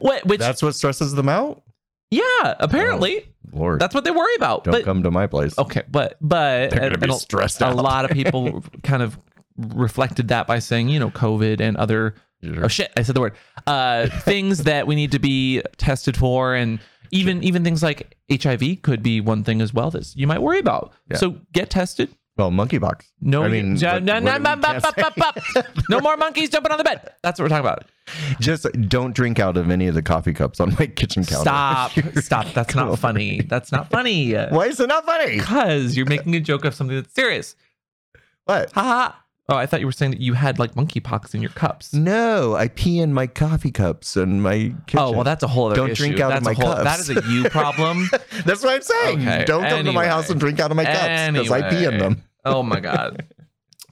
Wh- 0.01 0.25
Which, 0.25 0.39
That's 0.41 0.63
what 0.63 0.75
stresses 0.75 1.13
them 1.15 1.29
out. 1.29 1.63
yeah, 2.11 2.55
apparently 2.61 3.25
oh, 3.53 3.59
Lord, 3.59 3.81
that's 3.81 3.95
what 3.95 4.05
they 4.05 4.11
worry 4.13 4.35
about. 4.37 4.65
don't 4.65 4.73
but 4.73 4.85
come 4.85 5.03
to 5.03 5.11
my 5.11 5.27
place. 5.27 5.59
okay, 5.59 5.83
but 5.91 6.17
but 6.21 6.71
They're 6.71 6.81
gonna 6.81 6.99
be 6.99 7.05
and 7.05 7.13
a- 7.13 7.17
stressed 7.17 7.61
a 7.61 7.71
lot 7.73 8.05
of 8.05 8.13
people 8.13 8.63
kind 8.83 9.03
of 9.03 9.19
reflected 9.59 10.29
that 10.29 10.47
by 10.47 10.61
saying, 10.61 10.89
you 10.89 10.99
know, 11.01 11.11
COVID 11.11 11.61
and 11.61 11.77
other. 11.77 12.15
Oh 12.45 12.69
shit, 12.69 12.93
I 12.97 13.03
said 13.03 13.15
the 13.15 13.21
word. 13.21 13.35
Uh, 13.67 14.09
things 14.21 14.65
that 14.65 14.87
we 14.87 14.95
need 14.95 15.13
to 15.13 15.19
be 15.19 15.63
tested 15.77 16.17
for, 16.17 16.55
and 16.55 16.81
even 17.11 17.43
even 17.43 17.65
things 17.65 17.83
like 17.83 18.17
HIV 18.31 18.83
could 18.83 19.03
be 19.03 19.21
one 19.21 19.45
thing 19.45 19.61
as 19.61 19.75
well 19.75 19.91
that 19.91 20.15
you 20.17 20.27
might 20.27 20.43
worry 20.43 20.59
about. 20.59 20.93
Yeah. 21.11 21.17
So 21.17 21.37
get 21.53 21.71
tested. 21.71 22.15
Well, 22.37 22.51
monkeypox. 22.51 23.03
No, 23.21 23.43
I 23.43 23.49
mean, 23.49 23.75
no, 23.75 23.99
no, 23.99 24.19
no, 24.19 24.39
no 25.91 26.01
more 26.01 26.17
monkeys 26.17 26.49
jumping 26.49 26.73
on 26.73 26.79
the 26.79 26.85
bed. 26.85 27.13
That's 27.23 27.39
what 27.39 27.45
we're 27.45 27.49
talking 27.51 27.67
about. 27.67 27.85
Just 28.41 28.67
don't 28.89 29.15
drink 29.15 29.39
out 29.39 29.59
of 29.59 29.71
any 29.71 29.89
of 29.89 29.95
the 29.95 30.01
coffee 30.01 30.33
cups 30.33 30.59
on 30.59 30.75
my 30.79 30.87
kitchen 30.87 31.25
counter. 31.25 31.43
Stop, 31.43 31.91
stop. 32.17 32.47
That's 32.55 32.75
not 32.75 32.99
funny. 32.99 33.43
That's 33.43 33.71
not 33.73 33.91
funny. 33.91 34.33
Why 34.33 34.69
is 34.69 34.81
it 34.81 34.87
not 34.87 35.05
funny? 35.05 35.37
Because 35.37 35.99
you're 35.99 36.07
making 36.07 36.35
a 36.35 36.41
joke 36.41 36.65
of 36.65 36.75
something 36.75 36.97
that's 36.97 37.15
serious. 37.15 37.57
What? 38.45 38.73
Ha 38.73 38.83
ha. 38.83 39.25
Oh, 39.51 39.57
I 39.57 39.67
thought 39.67 39.81
you 39.81 39.87
were 39.87 39.93
saying 39.93 40.13
that 40.13 40.21
you 40.21 40.35
had 40.35 40.59
like 40.61 40.75
monkeypox 40.75 41.35
in 41.35 41.43
your 41.43 41.51
cups. 41.51 41.93
No, 41.93 42.55
I 42.55 42.69
pee 42.69 43.01
in 43.01 43.13
my 43.13 43.27
coffee 43.27 43.73
cups 43.73 44.17
and 44.17 44.43
my 44.43 44.73
kitchen. 44.87 44.99
Oh 45.01 45.11
well, 45.11 45.25
that's 45.25 45.43
a 45.43 45.49
whole 45.49 45.67
other 45.67 45.75
Don't 45.77 45.91
issue. 45.91 46.05
drink 46.05 46.21
out 46.21 46.33
of 46.33 46.45
that's 46.45 46.59
my 46.59 46.65
whole, 46.65 46.75
cups. 46.77 47.09
is 47.09 47.17
a 47.17 47.23
you 47.29 47.45
problem. 47.51 48.09
That's 48.47 48.63
what 48.63 48.75
I'm 48.77 48.83
saying. 48.83 49.21
Okay, 49.23 49.45
Don't 49.47 49.65
come 49.69 49.85
to 49.85 49.93
my 49.93 50.07
house 50.07 50.31
and 50.31 50.39
drink 50.39 50.61
out 50.61 50.71
of 50.71 50.77
my 50.77 50.85
cups 50.85 51.33
because 51.33 51.51
I 51.51 51.69
pee 51.69 51.85
in 51.85 51.99
them. 51.99 52.23
oh 52.45 52.63
my 52.63 52.81
god. 52.81 53.27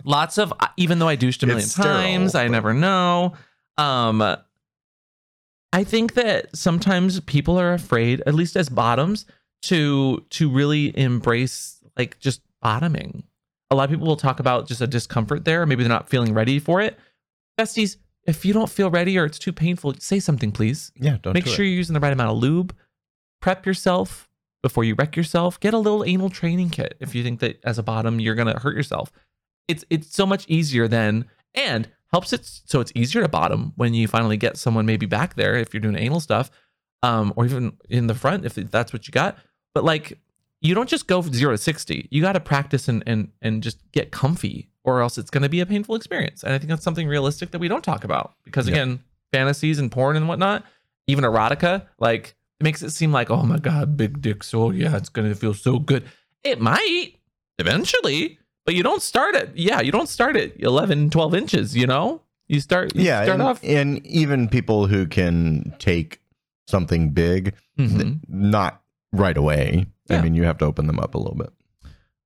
Lots 0.04 0.38
of 0.38 0.52
even 0.76 1.00
though 1.00 1.09
I 1.09 1.16
douched 1.16 1.42
a 1.42 1.46
million 1.46 1.64
It's 1.64 1.72
sterile, 1.72 1.92
times, 1.92 2.34
I 2.36 2.44
but- 2.46 2.52
never 2.52 2.72
know. 2.72 3.34
Um 3.76 4.22
I 5.72 5.84
think 5.84 6.14
that 6.14 6.56
sometimes 6.56 7.20
people 7.20 7.59
are 7.61 7.74
afraid, 7.74 8.22
at 8.26 8.34
least 8.34 8.56
as 8.56 8.68
bottoms, 8.68 9.26
to 9.62 10.24
to 10.30 10.48
really 10.48 10.96
embrace 10.96 11.78
like 11.96 12.18
just 12.20 12.40
bottoming. 12.62 13.24
A 13.70 13.74
lot 13.74 13.84
of 13.84 13.90
people 13.90 14.06
will 14.06 14.16
talk 14.16 14.40
about 14.40 14.66
just 14.66 14.80
a 14.80 14.86
discomfort 14.86 15.44
there, 15.44 15.66
maybe 15.66 15.82
they're 15.82 15.88
not 15.88 16.08
feeling 16.08 16.32
ready 16.34 16.58
for 16.58 16.80
it. 16.80 16.98
Besties, 17.58 17.96
if 18.26 18.44
you 18.44 18.52
don't 18.52 18.70
feel 18.70 18.90
ready 18.90 19.18
or 19.18 19.24
it's 19.24 19.38
too 19.38 19.52
painful, 19.52 19.94
say 19.98 20.20
something, 20.20 20.52
please. 20.52 20.92
Yeah, 20.96 21.18
don't 21.22 21.34
Make 21.34 21.44
do 21.44 21.50
sure 21.50 21.64
it. 21.64 21.68
you're 21.68 21.76
using 21.76 21.94
the 21.94 22.00
right 22.00 22.12
amount 22.12 22.30
of 22.30 22.38
lube. 22.38 22.74
Prep 23.40 23.66
yourself 23.66 24.28
before 24.62 24.84
you 24.84 24.94
wreck 24.94 25.16
yourself. 25.16 25.58
Get 25.60 25.74
a 25.74 25.78
little 25.78 26.04
anal 26.04 26.30
training 26.30 26.70
kit 26.70 26.96
if 27.00 27.14
you 27.14 27.22
think 27.22 27.40
that 27.40 27.60
as 27.64 27.78
a 27.78 27.82
bottom 27.82 28.20
you're 28.20 28.34
gonna 28.34 28.58
hurt 28.58 28.76
yourself. 28.76 29.10
It's 29.66 29.84
it's 29.90 30.14
so 30.14 30.26
much 30.26 30.46
easier 30.48 30.88
then 30.88 31.26
and 31.54 31.88
helps 32.12 32.32
it 32.32 32.44
so 32.44 32.80
it's 32.80 32.92
easier 32.94 33.22
to 33.22 33.28
bottom 33.28 33.72
when 33.76 33.94
you 33.94 34.08
finally 34.08 34.36
get 34.36 34.56
someone 34.56 34.86
maybe 34.86 35.06
back 35.06 35.34
there 35.34 35.54
if 35.54 35.72
you're 35.72 35.80
doing 35.80 35.96
anal 35.96 36.20
stuff, 36.20 36.50
um, 37.02 37.32
or 37.36 37.44
even 37.44 37.76
in 37.88 38.06
the 38.08 38.14
front 38.14 38.44
if 38.44 38.54
that's 38.54 38.92
what 38.92 39.06
you 39.06 39.12
got. 39.12 39.36
But 39.74 39.84
like 39.84 40.18
you 40.61 40.74
don't 40.74 40.88
just 40.88 41.06
go 41.06 41.22
from 41.22 41.32
zero 41.32 41.52
to 41.52 41.59
sixty. 41.59 42.09
You 42.11 42.20
got 42.22 42.32
to 42.32 42.40
practice 42.40 42.88
and 42.88 43.02
and 43.06 43.28
and 43.42 43.62
just 43.62 43.78
get 43.92 44.11
comfy, 44.11 44.68
or 44.84 45.00
else 45.02 45.18
it's 45.18 45.30
going 45.30 45.42
to 45.42 45.48
be 45.48 45.61
a 45.61 45.66
painful 45.66 45.94
experience. 45.94 46.42
And 46.42 46.52
I 46.52 46.59
think 46.59 46.68
that's 46.70 46.82
something 46.84 47.06
realistic 47.09 47.50
that 47.52 47.59
we 47.61 47.68
don't 47.68 47.84
talk 47.84 48.04
about 48.04 48.34
because 48.44 48.66
Yeah. 48.68 48.74
again, 48.74 49.00
fantasies 49.32 49.78
and 49.78 49.90
porn 49.92 50.16
and 50.16 50.26
whatnot, 50.28 50.64
even 51.06 51.24
erotica, 51.24 51.86
like 51.98 52.34
it 52.61 52.64
makes 52.64 52.82
it 52.82 52.90
seem 52.90 53.12
like 53.12 53.30
oh 53.30 53.42
my 53.44 53.59
god, 53.59 53.96
big 53.96 54.20
dicks. 54.20 54.52
Oh 54.52 54.70
yeah, 54.70 54.96
it's 54.96 55.09
going 55.09 55.28
to 55.28 55.34
feel 55.34 55.54
so 55.54 55.78
good. 55.78 56.04
It 56.44 56.61
might 56.61 57.12
eventually, 57.59 58.38
but 58.64 58.74
you 58.74 58.82
don't 58.82 59.02
start 59.02 59.34
at 59.34 59.56
yeah, 59.56 59.80
you 59.80 59.92
don't 59.92 60.09
start 60.09 60.36
at 60.36 60.59
11, 60.61 61.11
12 61.11 61.34
inches. 61.34 61.76
You 61.76 61.86
know, 61.86 62.22
you 62.48 62.61
start 62.61 62.94
you 62.94 63.04
Yeah, 63.04 63.22
start 63.24 63.40
and, 63.40 63.42
off. 63.42 63.61
and 63.62 64.04
even 64.06 64.48
people 64.48 64.86
who 64.86 65.06
can 65.06 65.74
take 65.78 66.20
something 66.66 67.11
big, 67.11 67.54
Mhm. 67.78 68.20
not 68.28 68.82
right 69.12 69.36
away. 69.36 69.86
I 70.11 70.22
mean, 70.22 70.34
you 70.34 70.44
have 70.44 70.59
to 70.59 70.64
open 70.64 70.86
them 70.86 70.98
up 70.98 71.14
a 71.14 71.18
little 71.18 71.36
bit. 71.36 71.50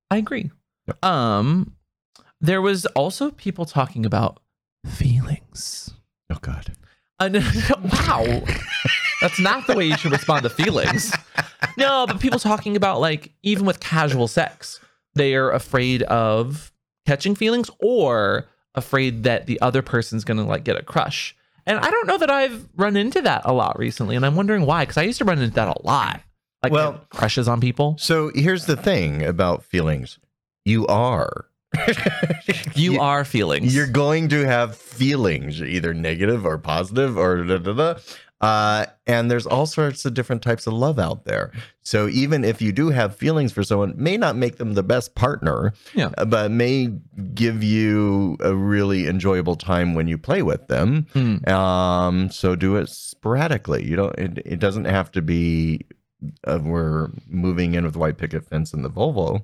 I 0.09 0.17
agree. 0.17 0.51
Yep. 0.87 1.03
Um, 1.03 1.75
there 2.39 2.61
was 2.61 2.85
also 2.87 3.31
people 3.31 3.65
talking 3.65 4.05
about 4.05 4.41
feelings. 4.85 5.93
Oh 6.29 6.37
God. 6.41 6.73
Uh, 7.19 7.29
wow. 8.07 8.43
That's 9.21 9.39
not 9.39 9.67
the 9.67 9.75
way 9.75 9.85
you 9.85 9.95
should 9.97 10.11
respond 10.11 10.43
to 10.43 10.49
feelings. 10.49 11.13
No, 11.77 12.05
but 12.05 12.19
people 12.19 12.39
talking 12.39 12.75
about 12.75 12.99
like 12.99 13.31
even 13.43 13.65
with 13.65 13.79
casual 13.79 14.27
sex, 14.27 14.79
they 15.15 15.35
are 15.35 15.51
afraid 15.51 16.03
of 16.03 16.71
catching 17.05 17.35
feelings 17.35 17.69
or 17.79 18.45
afraid 18.75 19.23
that 19.23 19.45
the 19.47 19.61
other 19.61 19.81
person's 19.81 20.23
gonna 20.23 20.45
like 20.45 20.63
get 20.63 20.75
a 20.75 20.83
crush. 20.83 21.35
And 21.65 21.79
I 21.79 21.89
don't 21.89 22.07
know 22.07 22.17
that 22.17 22.29
I've 22.29 22.67
run 22.75 22.97
into 22.97 23.21
that 23.21 23.43
a 23.45 23.53
lot 23.53 23.79
recently, 23.79 24.17
and 24.17 24.25
I'm 24.25 24.35
wondering 24.35 24.65
why. 24.65 24.83
Because 24.83 24.97
I 24.97 25.03
used 25.03 25.19
to 25.19 25.25
run 25.25 25.39
into 25.39 25.53
that 25.55 25.69
a 25.69 25.81
lot, 25.85 26.21
like 26.63 26.71
Well- 26.71 27.01
crushes 27.09 27.47
on 27.47 27.59
people. 27.61 27.95
So 27.99 28.31
here's 28.33 28.65
the 28.65 28.77
thing 28.77 29.23
about 29.23 29.63
feelings. 29.63 30.17
You 30.65 30.87
are. 30.87 31.45
You 32.75 32.99
are 32.99 33.23
feelings. 33.23 33.75
You're 33.75 33.87
going 33.87 34.29
to 34.29 34.45
have 34.45 34.75
feelings, 34.75 35.61
either 35.61 35.93
negative 35.93 36.45
or 36.45 36.57
positive 36.57 37.17
or 37.17 37.43
da 37.43 37.57
da 37.59 37.73
da. 37.73 37.95
Uh, 38.41 38.85
and 39.07 39.29
there's 39.31 39.45
all 39.45 39.65
sorts 39.65 40.03
of 40.05 40.13
different 40.13 40.41
types 40.41 40.67
of 40.67 40.73
love 40.73 40.99
out 40.99 41.23
there. 41.25 41.51
So 41.83 42.09
even 42.09 42.43
if 42.43 42.61
you 42.61 42.71
do 42.73 42.89
have 42.89 43.15
feelings 43.15 43.53
for 43.53 43.63
someone, 43.63 43.93
may 43.95 44.17
not 44.17 44.35
make 44.35 44.57
them 44.57 44.73
the 44.73 44.83
best 44.83 45.15
partner, 45.15 45.73
Yeah. 45.93 46.09
uh, 46.17 46.25
but 46.25 46.51
may 46.51 46.89
give 47.33 47.63
you 47.63 48.35
a 48.41 48.53
really 48.55 49.07
enjoyable 49.07 49.55
time 49.55 49.93
when 49.93 50.07
you 50.07 50.17
play 50.17 50.41
with 50.41 50.67
them. 50.67 51.05
Hmm. 51.13 51.47
Um, 51.49 52.29
so 52.31 52.55
do 52.55 52.75
it 52.75 52.89
sporadically. 52.89 53.85
You 53.85 53.95
don't. 53.95 54.17
It, 54.19 54.39
it 54.45 54.59
doesn't 54.59 54.85
have 54.85 55.11
to 55.13 55.21
be. 55.21 55.85
Uh, 56.45 56.59
we're 56.63 57.09
moving 57.27 57.75
in 57.75 57.83
with 57.85 57.95
white 57.95 58.17
picket 58.17 58.45
fence 58.47 58.73
and 58.73 58.83
the 58.83 58.89
Volvo. 58.89 59.43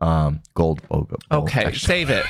Um, 0.00 0.42
gold 0.54 0.82
Volvo. 0.88 1.16
Okay, 1.30 1.64
actually. 1.64 1.78
save 1.78 2.10
it. 2.10 2.24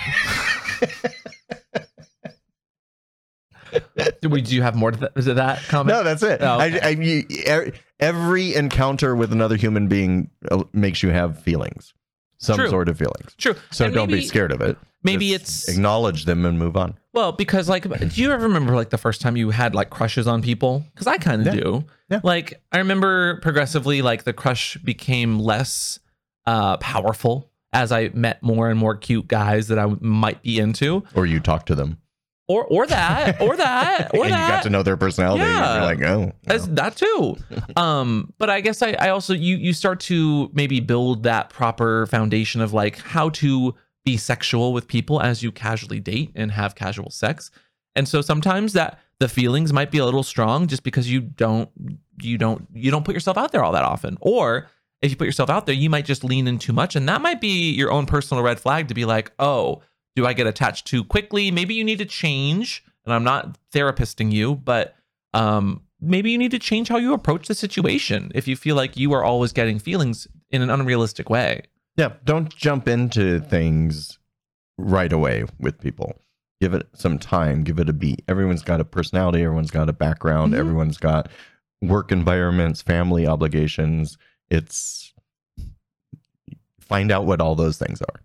do, 4.23 4.29
we, 4.31 4.41
do 4.41 4.55
you 4.55 4.63
have 4.63 4.75
more 4.75 4.93
to, 4.93 5.11
to 5.11 5.35
that 5.35 5.63
comment? 5.65 5.97
No, 5.97 6.03
that's 6.05 6.23
it. 6.23 6.41
Oh, 6.43 6.61
okay. 6.61 6.81
I, 6.81 6.87
I, 6.87 6.91
you, 6.91 7.25
e- 7.29 7.73
every 8.01 8.55
encounter 8.55 9.15
with 9.15 9.33
another 9.33 9.57
human 9.57 9.89
being 9.89 10.31
uh, 10.51 10.65
makes 10.73 11.03
you 11.03 11.11
have 11.11 11.43
feelings, 11.43 11.93
some 12.39 12.57
True. 12.57 12.71
sort 12.71 12.89
of 12.89 12.97
feelings. 12.99 13.35
True. 13.37 13.55
So 13.71 13.85
And 13.87 13.95
don't 13.95 14.09
maybe- 14.09 14.21
be 14.21 14.27
scared 14.27 14.53
of 14.53 14.61
it. 14.63 14.79
Maybe 15.03 15.31
Just 15.31 15.65
it's- 15.65 15.69
acknowledge 15.77 16.25
them 16.25 16.45
and 16.47 16.59
move 16.59 16.77
on. 16.77 16.99
Well, 17.13 17.33
because 17.33 17.69
like, 17.69 17.83
do 17.89 18.23
you 18.23 18.31
ever 18.33 18.45
remember 18.45 18.75
like 18.77 18.91
the 18.91 18.99
first 18.99 19.21
time 19.21 19.37
you 19.37 19.51
had 19.51 19.75
like 19.75 19.91
crushes 19.91 20.27
on 20.29 20.41
people? 20.43 20.85
Because 20.95 21.07
I 21.07 21.19
kind 21.19 21.47
of 21.47 21.53
Yeah. 21.55 21.61
do. 21.61 21.85
Yeah. 22.11 22.21
Like 22.23 22.63
I 22.73 22.79
remember 22.79 23.41
progressively, 23.41 24.03
like 24.03 24.25
the 24.25 24.33
crush 24.33 24.77
became 24.79 25.39
less 25.39 25.99
uh, 26.47 26.77
powerful 26.79 27.51
as 27.73 27.93
I 27.93 28.09
met 28.15 28.43
more 28.43 28.71
and 28.71 28.79
more 28.79 28.95
cute 28.97 29.29
guys 29.29 29.69
that 29.69 29.79
I 29.79 29.87
might 30.01 30.43
be 30.43 30.59
into, 30.59 31.05
Or 31.15 31.27
you 31.27 31.41
talk 31.41 31.67
to 31.67 31.75
them, 31.75 31.99
or 32.47 32.65
or 32.65 32.87
that, 32.87 33.41
or 33.43 33.57
that, 33.59 34.11
or 34.15 34.25
and 34.25 34.33
that. 34.33 34.47
you 34.47 34.49
got 34.55 34.63
to 34.63 34.71
know 34.71 34.83
their 34.83 34.97
personality. 34.97 35.43
Yeah. 35.45 35.75
You're 35.75 35.85
like, 35.85 36.03
oh, 36.03 36.33
well. 36.47 36.59
that 36.71 36.97
too. 36.97 37.37
um, 37.77 38.33
but 38.39 38.49
I 38.49 38.61
guess 38.63 38.81
I, 38.81 38.93
I 38.93 39.09
also 39.11 39.35
you 39.35 39.57
you 39.57 39.73
start 39.75 40.01
to 40.01 40.51
maybe 40.55 40.81
build 40.81 41.25
that 41.25 41.51
proper 41.51 42.07
foundation 42.07 42.61
of 42.63 42.73
like 42.73 42.97
how 42.99 43.29
to 43.31 43.75
be 44.09 44.17
sexual 44.17 44.73
with 44.73 44.89
people 44.89 45.21
as 45.21 45.43
you 45.43 45.53
casually 45.53 46.01
date 46.01 46.33
and 46.35 46.51
have 46.51 46.75
casual 46.75 47.11
sex. 47.11 47.51
And 47.95 48.09
so 48.09 48.23
sometimes 48.23 48.73
that 48.73 48.99
the 49.21 49.29
feelings 49.29 49.71
might 49.71 49.91
be 49.91 49.99
a 49.99 50.05
little 50.05 50.23
strong 50.23 50.67
just 50.67 50.83
because 50.83 51.11
you 51.11 51.21
don't 51.21 51.69
you 52.23 52.39
don't 52.39 52.67
you 52.73 52.91
don't 52.91 53.05
put 53.05 53.15
yourself 53.15 53.37
out 53.37 53.53
there 53.53 53.63
all 53.63 53.73
that 53.73 53.85
often. 53.85 54.17
Or 54.23 54.69
if 55.03 55.11
you 55.11 55.17
put 55.17 55.27
yourself 55.27 55.51
out 55.51 55.67
there, 55.67 55.75
you 55.75 55.91
might 55.91 56.07
just 56.07 56.25
lean 56.25 56.49
in 56.49 56.59
too 56.59 56.73
much. 56.73 56.97
And 56.97 57.07
that 57.07 57.21
might 57.21 57.39
be 57.39 57.71
your 57.73 57.93
own 57.93 58.07
personal 58.07 58.43
red 58.43 58.59
flag 58.59 58.89
to 58.89 58.95
be 58.95 59.05
like, 59.05 59.31
oh, 59.39 59.83
do 60.17 60.27
I 60.27 60.33
get 60.33 60.47
attached 60.47 60.87
too 60.87 61.05
quickly? 61.05 61.51
Maybe 61.51 61.75
you 61.75 61.85
need 61.85 61.99
to 61.99 62.07
change. 62.07 62.83
And 63.05 63.13
I'm 63.13 63.25
not 63.25 63.59
therapisting 63.75 64.33
you, 64.33 64.55
but 64.55 64.97
um, 65.35 65.83
maybe 66.01 66.31
you 66.31 66.39
need 66.39 66.51
to 66.53 66.59
change 66.59 66.89
how 66.89 66.97
you 66.97 67.13
approach 67.13 67.47
the 67.47 67.55
situation 67.55 68.33
if 68.35 68.49
you 68.49 68.57
feel 68.57 68.75
like 68.75 68.97
you 68.97 69.13
are 69.13 69.25
always 69.25 69.53
getting 69.53 69.79
feelings 69.79 70.27
in 70.51 70.63
an 70.63 70.71
unrealistic 70.71 71.29
way. 71.29 71.65
Yeah. 71.99 72.13
Don't 72.25 72.55
jump 72.55 72.89
into 72.89 73.41
things 73.41 74.19
right 74.79 75.13
away 75.13 75.45
with 75.61 75.79
people. 75.81 76.23
Give 76.61 76.73
it 76.73 76.87
some 76.95 77.19
time. 77.19 77.63
Give 77.65 77.79
it 77.79 77.89
a 77.89 77.93
beat. 77.93 78.23
Everyone's 78.27 78.63
got 78.63 78.81
a 78.81 78.85
personality. 78.85 79.43
Everyone's 79.43 79.71
got 79.71 79.89
a 79.89 79.93
background. 79.93 80.55
Mhm. 80.55 80.59
Everyone's 80.59 80.97
got 80.97 81.29
work 81.83 82.11
environments, 82.11 82.81
family 82.81 83.27
obligations. 83.27 84.17
It's 84.51 85.13
find 86.81 87.13
out 87.13 87.27
what 87.27 87.41
all 87.41 87.55
those 87.55 87.77
things 87.79 88.01
are. 88.01 88.21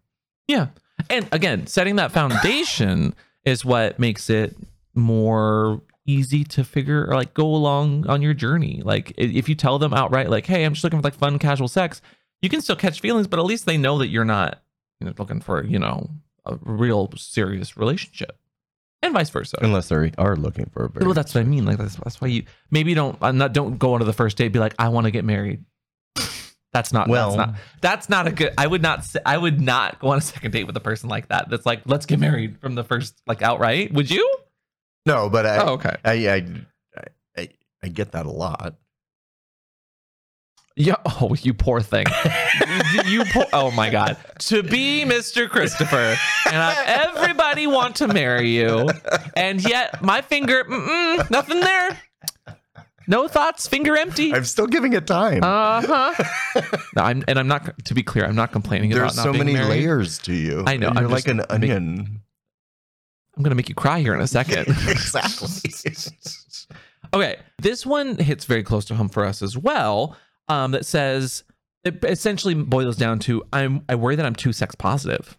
Yeah. 0.48 0.68
And 1.10 1.28
again, 1.32 1.68
setting 1.68 1.98
that 1.98 2.12
foundation 2.12 3.14
is 3.46 3.66
what 3.66 4.00
makes 4.00 4.30
it 4.30 4.56
more 4.96 5.82
easy 6.06 6.44
to 6.44 6.64
figure 6.64 7.06
or 7.06 7.16
like 7.16 7.34
go 7.34 7.46
along 7.46 8.08
on 8.08 8.22
your 8.22 8.34
journey. 8.34 8.82
Like 8.84 9.14
if 9.18 9.50
you 9.50 9.56
tell 9.56 9.80
them 9.80 9.94
outright, 9.94 10.30
like, 10.30 10.46
hey, 10.46 10.64
I'm 10.64 10.74
just 10.74 10.84
looking 10.84 11.00
for 11.00 11.04
like 11.08 11.16
fun, 11.16 11.40
casual 11.40 11.68
sex, 11.68 12.02
you 12.44 12.50
can 12.50 12.62
still 12.62 12.76
catch 12.76 13.00
feelings, 13.00 13.26
but 13.26 13.40
at 13.40 13.46
least 13.46 13.66
they 13.66 13.78
know 13.78 13.98
that 13.98 14.10
you're 14.10 14.26
not 14.26 14.62
you 15.00 15.08
know, 15.08 15.14
looking 15.18 15.42
for, 15.42 15.64
you 15.64 15.80
know, 15.80 16.10
a 16.46 16.58
real 16.62 17.10
serious 17.16 17.76
relationship. 17.78 18.38
And 19.02 19.14
vice 19.14 19.30
versa. 19.30 19.58
Unless 19.62 19.90
they 19.90 20.12
are 20.18 20.36
looking 20.36 20.70
for 20.72 20.86
a 20.86 20.90
very 20.90 21.06
well, 21.06 21.14
that's 21.14 21.34
what 21.34 21.42
I 21.42 21.44
mean. 21.46 21.66
Like 21.66 21.78
that's, 21.78 21.96
that's 21.96 22.22
why 22.22 22.28
you 22.30 22.44
maybe 22.72 22.94
don't 22.94 23.18
I'm 23.22 23.38
not 23.38 23.54
don't 23.54 23.78
go 23.78 23.94
onto 23.96 24.06
the 24.06 24.14
first 24.14 24.38
date 24.38 24.46
and 24.46 24.54
be 24.54 24.60
like, 24.60 24.76
I 24.80 24.90
want 24.90 25.06
to 25.06 25.12
get 25.12 25.26
married. 25.26 25.66
That's 26.72 26.92
not 26.92 27.08
Well- 27.08 27.36
that's 27.36 27.38
not 27.38 27.56
that's 27.82 28.10
not 28.10 28.28
a 28.28 28.32
good 28.32 28.54
I 28.58 28.66
would 28.66 28.82
not 28.82 29.04
say 29.04 29.20
I 29.26 29.38
would 29.38 29.62
not 29.62 30.00
go 30.00 30.10
on 30.10 30.18
a 30.18 30.22
second 30.22 30.52
date 30.52 30.66
with 30.66 30.76
a 30.78 30.82
person 30.82 31.10
like 31.10 31.30
that. 31.30 31.50
That's 31.50 31.66
like, 31.66 31.82
let's 31.86 32.06
get 32.06 32.20
married 32.20 32.60
from 32.60 32.76
the 32.76 32.84
first 32.84 33.22
like 33.28 33.42
outright. 33.42 33.94
Would 33.94 34.10
you? 34.10 34.38
no, 35.06 35.30
but 35.30 35.46
I, 35.46 35.58
oh, 35.58 35.74
okay. 35.74 35.96
I, 36.04 36.14
I, 36.30 36.46
I, 37.38 37.50
I 37.84 37.88
get 37.90 38.14
that 38.14 38.26
a 38.26 38.32
lot. 38.32 38.76
Yeah. 40.76 40.96
Oh, 41.22 41.36
you 41.42 41.54
poor 41.54 41.80
thing. 41.80 42.06
you, 43.06 43.24
poor, 43.26 43.46
oh 43.54 43.72
my 43.72 43.90
God. 43.90 44.18
To 44.40 44.62
be 44.64 45.04
Mr. 45.06 45.48
Christopher 45.50 45.98
and 46.46 46.56
have 46.56 46.78
everybody 47.16 47.66
want 47.68 47.96
to 47.98 48.08
marry 48.08 48.50
you, 48.50 48.90
and 49.38 49.64
yet 49.64 50.02
my 50.02 50.22
finger, 50.22 50.64
mm-mm, 50.66 51.30
nothing 51.30 51.60
there. 51.62 51.98
No 53.08 53.28
thoughts, 53.28 53.68
finger 53.68 53.96
empty. 53.96 54.34
I'm 54.34 54.44
still 54.46 54.68
giving 54.68 54.94
it 54.94 55.06
time. 55.08 55.44
Uh 55.44 55.82
huh. 55.86 56.62
no, 56.96 57.04
I'm, 57.04 57.24
and 57.28 57.38
I'm 57.40 57.48
not. 57.48 57.86
To 57.86 57.94
be 57.94 58.02
clear, 58.04 58.26
I'm 58.26 58.36
not 58.36 58.52
complaining 58.52 58.90
There's 58.90 59.14
about 59.14 59.24
so 59.24 59.32
many 59.34 59.54
married. 59.54 59.70
layers 59.70 60.18
to 60.20 60.34
you. 60.34 60.64
I 60.66 60.78
know, 60.78 60.88
You're 60.94 61.04
I'm 61.06 61.10
like 61.12 61.28
an 61.28 61.38
make- 61.38 61.52
onion. 61.52 62.22
I'm 63.38 63.44
gonna 63.44 63.56
make 63.56 63.70
you 63.70 63.76
cry 63.76 64.00
here 64.00 64.14
in 64.14 64.22
a 64.22 64.28
second. 64.28 64.68
exactly. 64.88 65.50
okay, 67.14 67.38
this 67.62 67.86
one 67.86 68.18
hits 68.18 68.46
very 68.46 68.64
close 68.64 68.86
to 68.86 68.96
home 68.96 69.10
for 69.10 69.26
us 69.26 69.42
as 69.42 69.58
well. 69.58 70.16
Um, 70.50 70.72
that 70.72 70.86
says 70.86 71.44
it 71.84 72.04
essentially 72.04 72.54
boils 72.54 72.98
down 72.98 73.20
to 73.20 73.44
I'm 73.54 73.84
I 73.88 73.96
worry 73.96 74.16
that 74.16 74.26
I'm 74.26 74.36
too 74.36 74.54
sex 74.54 74.76
positive. 74.76 75.38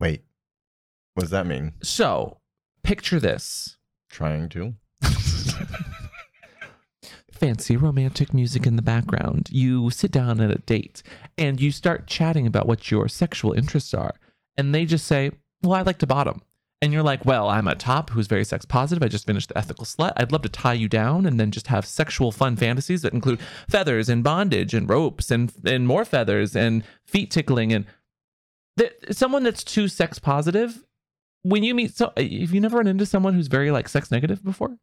Wait, 0.00 0.22
what 1.14 1.22
does 1.22 1.30
that 1.30 1.46
mean? 1.46 1.72
So 1.82 2.38
picture 2.82 3.20
this. 3.20 3.76
Trying 4.10 4.48
to? 4.50 4.74
fancy 7.42 7.76
romantic 7.76 8.32
music 8.32 8.68
in 8.68 8.76
the 8.76 8.82
background. 8.82 9.48
You 9.50 9.90
sit 9.90 10.12
down 10.12 10.40
at 10.40 10.52
a 10.52 10.60
date 10.60 11.02
and 11.36 11.60
you 11.60 11.72
start 11.72 12.06
chatting 12.06 12.46
about 12.46 12.68
what 12.68 12.88
your 12.88 13.08
sexual 13.08 13.52
interests 13.52 13.92
are. 13.92 14.14
And 14.56 14.72
they 14.72 14.84
just 14.84 15.08
say, 15.08 15.32
Well, 15.60 15.72
I 15.72 15.82
like 15.82 15.98
to 15.98 16.06
bottom. 16.06 16.42
And 16.82 16.92
you're 16.92 17.04
like, 17.04 17.24
Well, 17.24 17.48
I'm 17.48 17.68
a 17.68 17.76
top 17.76 18.10
who's 18.10 18.26
very 18.26 18.44
sex 18.44 18.64
positive. 18.64 19.04
I 19.04 19.08
just 19.08 19.24
finished 19.24 19.48
the 19.48 19.56
ethical 19.56 19.84
slut. 19.84 20.12
I'd 20.16 20.32
love 20.32 20.42
to 20.42 20.48
tie 20.48 20.72
you 20.74 20.88
down 20.88 21.24
and 21.24 21.38
then 21.38 21.52
just 21.52 21.68
have 21.68 21.86
sexual 21.86 22.32
fun 22.32 22.56
fantasies 22.56 23.02
that 23.02 23.14
include 23.14 23.40
feathers 23.68 24.08
and 24.08 24.24
bondage 24.24 24.74
and 24.74 24.88
ropes 24.90 25.30
and, 25.30 25.52
and 25.64 25.86
more 25.86 26.04
feathers 26.04 26.56
and 26.56 26.82
feet 27.06 27.30
tickling. 27.30 27.72
And 27.72 27.86
th- 28.76 28.92
someone 29.12 29.44
that's 29.44 29.62
too 29.62 29.86
sex 29.86 30.18
positive, 30.18 30.84
when 31.42 31.62
you 31.62 31.72
meet, 31.72 31.94
so 31.96 32.12
have 32.16 32.26
you 32.26 32.60
never 32.60 32.78
run 32.78 32.88
into 32.88 33.06
someone 33.06 33.34
who's 33.34 33.46
very 33.46 33.70
like 33.70 33.88
sex 33.88 34.10
negative 34.10 34.44
before? 34.44 34.76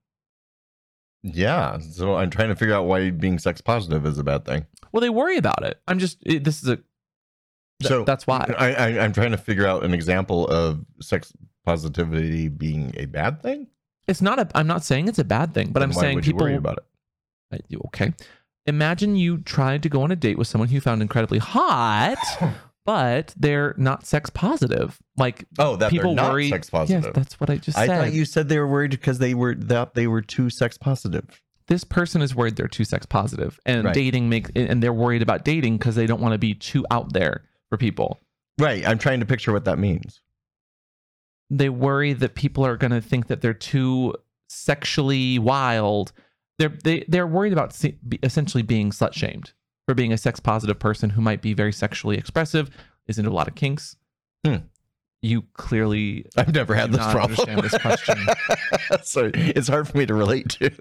Yeah. 1.21 1.79
So 1.79 2.15
I'm 2.15 2.29
trying 2.29 2.47
to 2.47 2.55
figure 2.55 2.75
out 2.75 2.85
why 2.85 3.09
being 3.11 3.39
sex 3.39 3.59
positive 3.59 4.05
is 4.05 4.17
a 4.17 4.23
bad 4.23 4.45
thing. 4.45 4.65
Well, 4.93 5.01
they 5.01 5.09
worry 5.09 5.35
about 5.35 5.63
it. 5.65 5.81
I'm 5.85 5.99
just 5.99 6.17
it, 6.25 6.45
this 6.45 6.63
is 6.63 6.69
a 6.69 6.75
th- 6.77 7.89
so 7.89 8.03
that's 8.05 8.25
why. 8.25 8.53
I, 8.57 8.73
I, 8.73 8.87
I'm 8.99 9.11
trying 9.11 9.31
to 9.31 9.37
figure 9.37 9.67
out 9.67 9.83
an 9.83 9.93
example 9.93 10.47
of 10.47 10.85
sex 11.01 11.33
positivity 11.66 12.47
being 12.47 12.93
a 12.97 13.05
bad 13.05 13.41
thing. 13.41 13.68
It's 14.07 14.22
not 14.22 14.39
a. 14.39 14.47
I'm 14.55 14.68
not 14.68 14.84
saying 14.84 15.07
it's 15.07 15.20
a 15.20 15.24
bad 15.24 15.53
thing, 15.53 15.68
but 15.72 15.80
Then 15.82 15.89
I'm 15.89 15.95
why 15.95 16.01
saying 16.01 16.16
would 16.16 16.26
you 16.26 16.34
people 16.34 16.45
worry 16.45 16.55
about 16.55 16.78
it. 17.51 17.66
You- 17.68 17.82
Okay, 17.88 18.14
imagine 18.66 19.16
you 19.16 19.39
tried 19.39 19.84
to 19.84 19.89
go 19.89 20.01
on 20.03 20.12
a 20.12 20.16
date 20.16 20.38
with 20.38 20.47
someone 20.47 20.68
who 20.70 20.76
you 20.76 20.82
found 20.82 21.01
incredibly 21.01 21.39
hot, 21.39 22.18
but 22.86 23.34
they're 23.38 23.74
not 23.78 24.05
sex 24.05 24.30
positive. 24.30 24.99
Like 25.18 25.45
Oh, 25.57 25.76
that 25.78 25.91
people 25.91 26.16
they're 26.16 26.24
not 26.26 26.32
worry. 26.34 26.49
sex 26.49 26.70
positive. 26.70 27.03
Yes, 27.05 27.14
that's 27.16 27.39
what 27.39 27.49
I 27.49 27.57
just 27.57 27.78
I 27.78 27.88
said. 27.88 27.97
thought 27.99 28.14
you 28.14 28.26
said 28.26 28.49
they 28.49 28.60
were 28.60 28.68
worried 28.68 28.91
because 28.91 29.20
they 29.20 29.34
were 29.34 29.55
that 29.55 29.93
they 29.95 30.07
were 30.07 30.22
too 30.22 30.49
sex 30.49 30.78
positive. 30.78 31.26
this 31.68 31.84
person 31.84 32.22
is 32.24 32.36
worried 32.36 32.55
they're 32.55 32.68
too 32.68 32.84
sex 32.86 33.05
positive, 33.05 33.60
and 33.66 33.86
Right. 33.86 33.93
dating 33.93 34.30
makes 34.30 34.49
and 34.55 34.82
they're 34.82 34.93
worried 34.93 35.22
about 35.22 35.43
dating 35.45 35.78
because 35.78 35.95
they 35.95 36.07
don't 36.07 36.22
want 36.22 36.34
to 36.34 36.39
be 36.39 36.53
too 36.55 36.86
out 36.91 37.14
there 37.14 37.43
for 37.70 37.78
people. 37.78 38.20
Right. 38.60 38.88
I'm 38.88 38.97
trying 38.97 39.20
to 39.22 39.26
picture 39.26 39.51
what 39.53 39.66
that 39.66 39.78
means. 39.80 40.22
They 41.49 41.69
worry 41.69 42.13
that 42.13 42.35
people 42.35 42.65
are 42.65 42.77
going 42.77 42.91
to 42.91 43.01
think 43.01 43.27
that 43.27 43.41
they're 43.41 43.53
too 43.53 44.15
sexually 44.49 45.39
wild. 45.39 46.11
They're 46.57 46.77
they, 46.83 47.05
they're 47.07 47.27
worried 47.27 47.53
about 47.53 47.73
se- 47.73 47.97
essentially 48.21 48.63
being 48.63 48.91
slut 48.91 49.13
shamed 49.13 49.53
for 49.87 49.95
being 49.95 50.13
a 50.13 50.17
sex 50.17 50.39
positive 50.39 50.77
person 50.77 51.11
who 51.11 51.21
might 51.21 51.41
be 51.41 51.53
very 51.53 51.73
sexually 51.73 52.17
expressive, 52.17 52.69
is 53.07 53.17
into 53.17 53.31
a 53.31 53.33
lot 53.33 53.47
of 53.47 53.55
kinks. 53.55 53.95
Hmm. 54.45 54.57
You 55.22 55.43
clearly 55.53 56.26
I've 56.38 56.53
never 56.53 56.74
had 56.76 56.91
this 56.93 57.05
problem. 57.11 57.38
understand 57.49 57.61
this 57.61 57.78
question. 57.82 58.17
so 59.03 59.32
it's 59.34 59.67
hard 59.67 59.88
for 59.88 59.97
me 59.97 60.05
to 60.05 60.13
relate 60.13 60.49
to. 60.51 60.72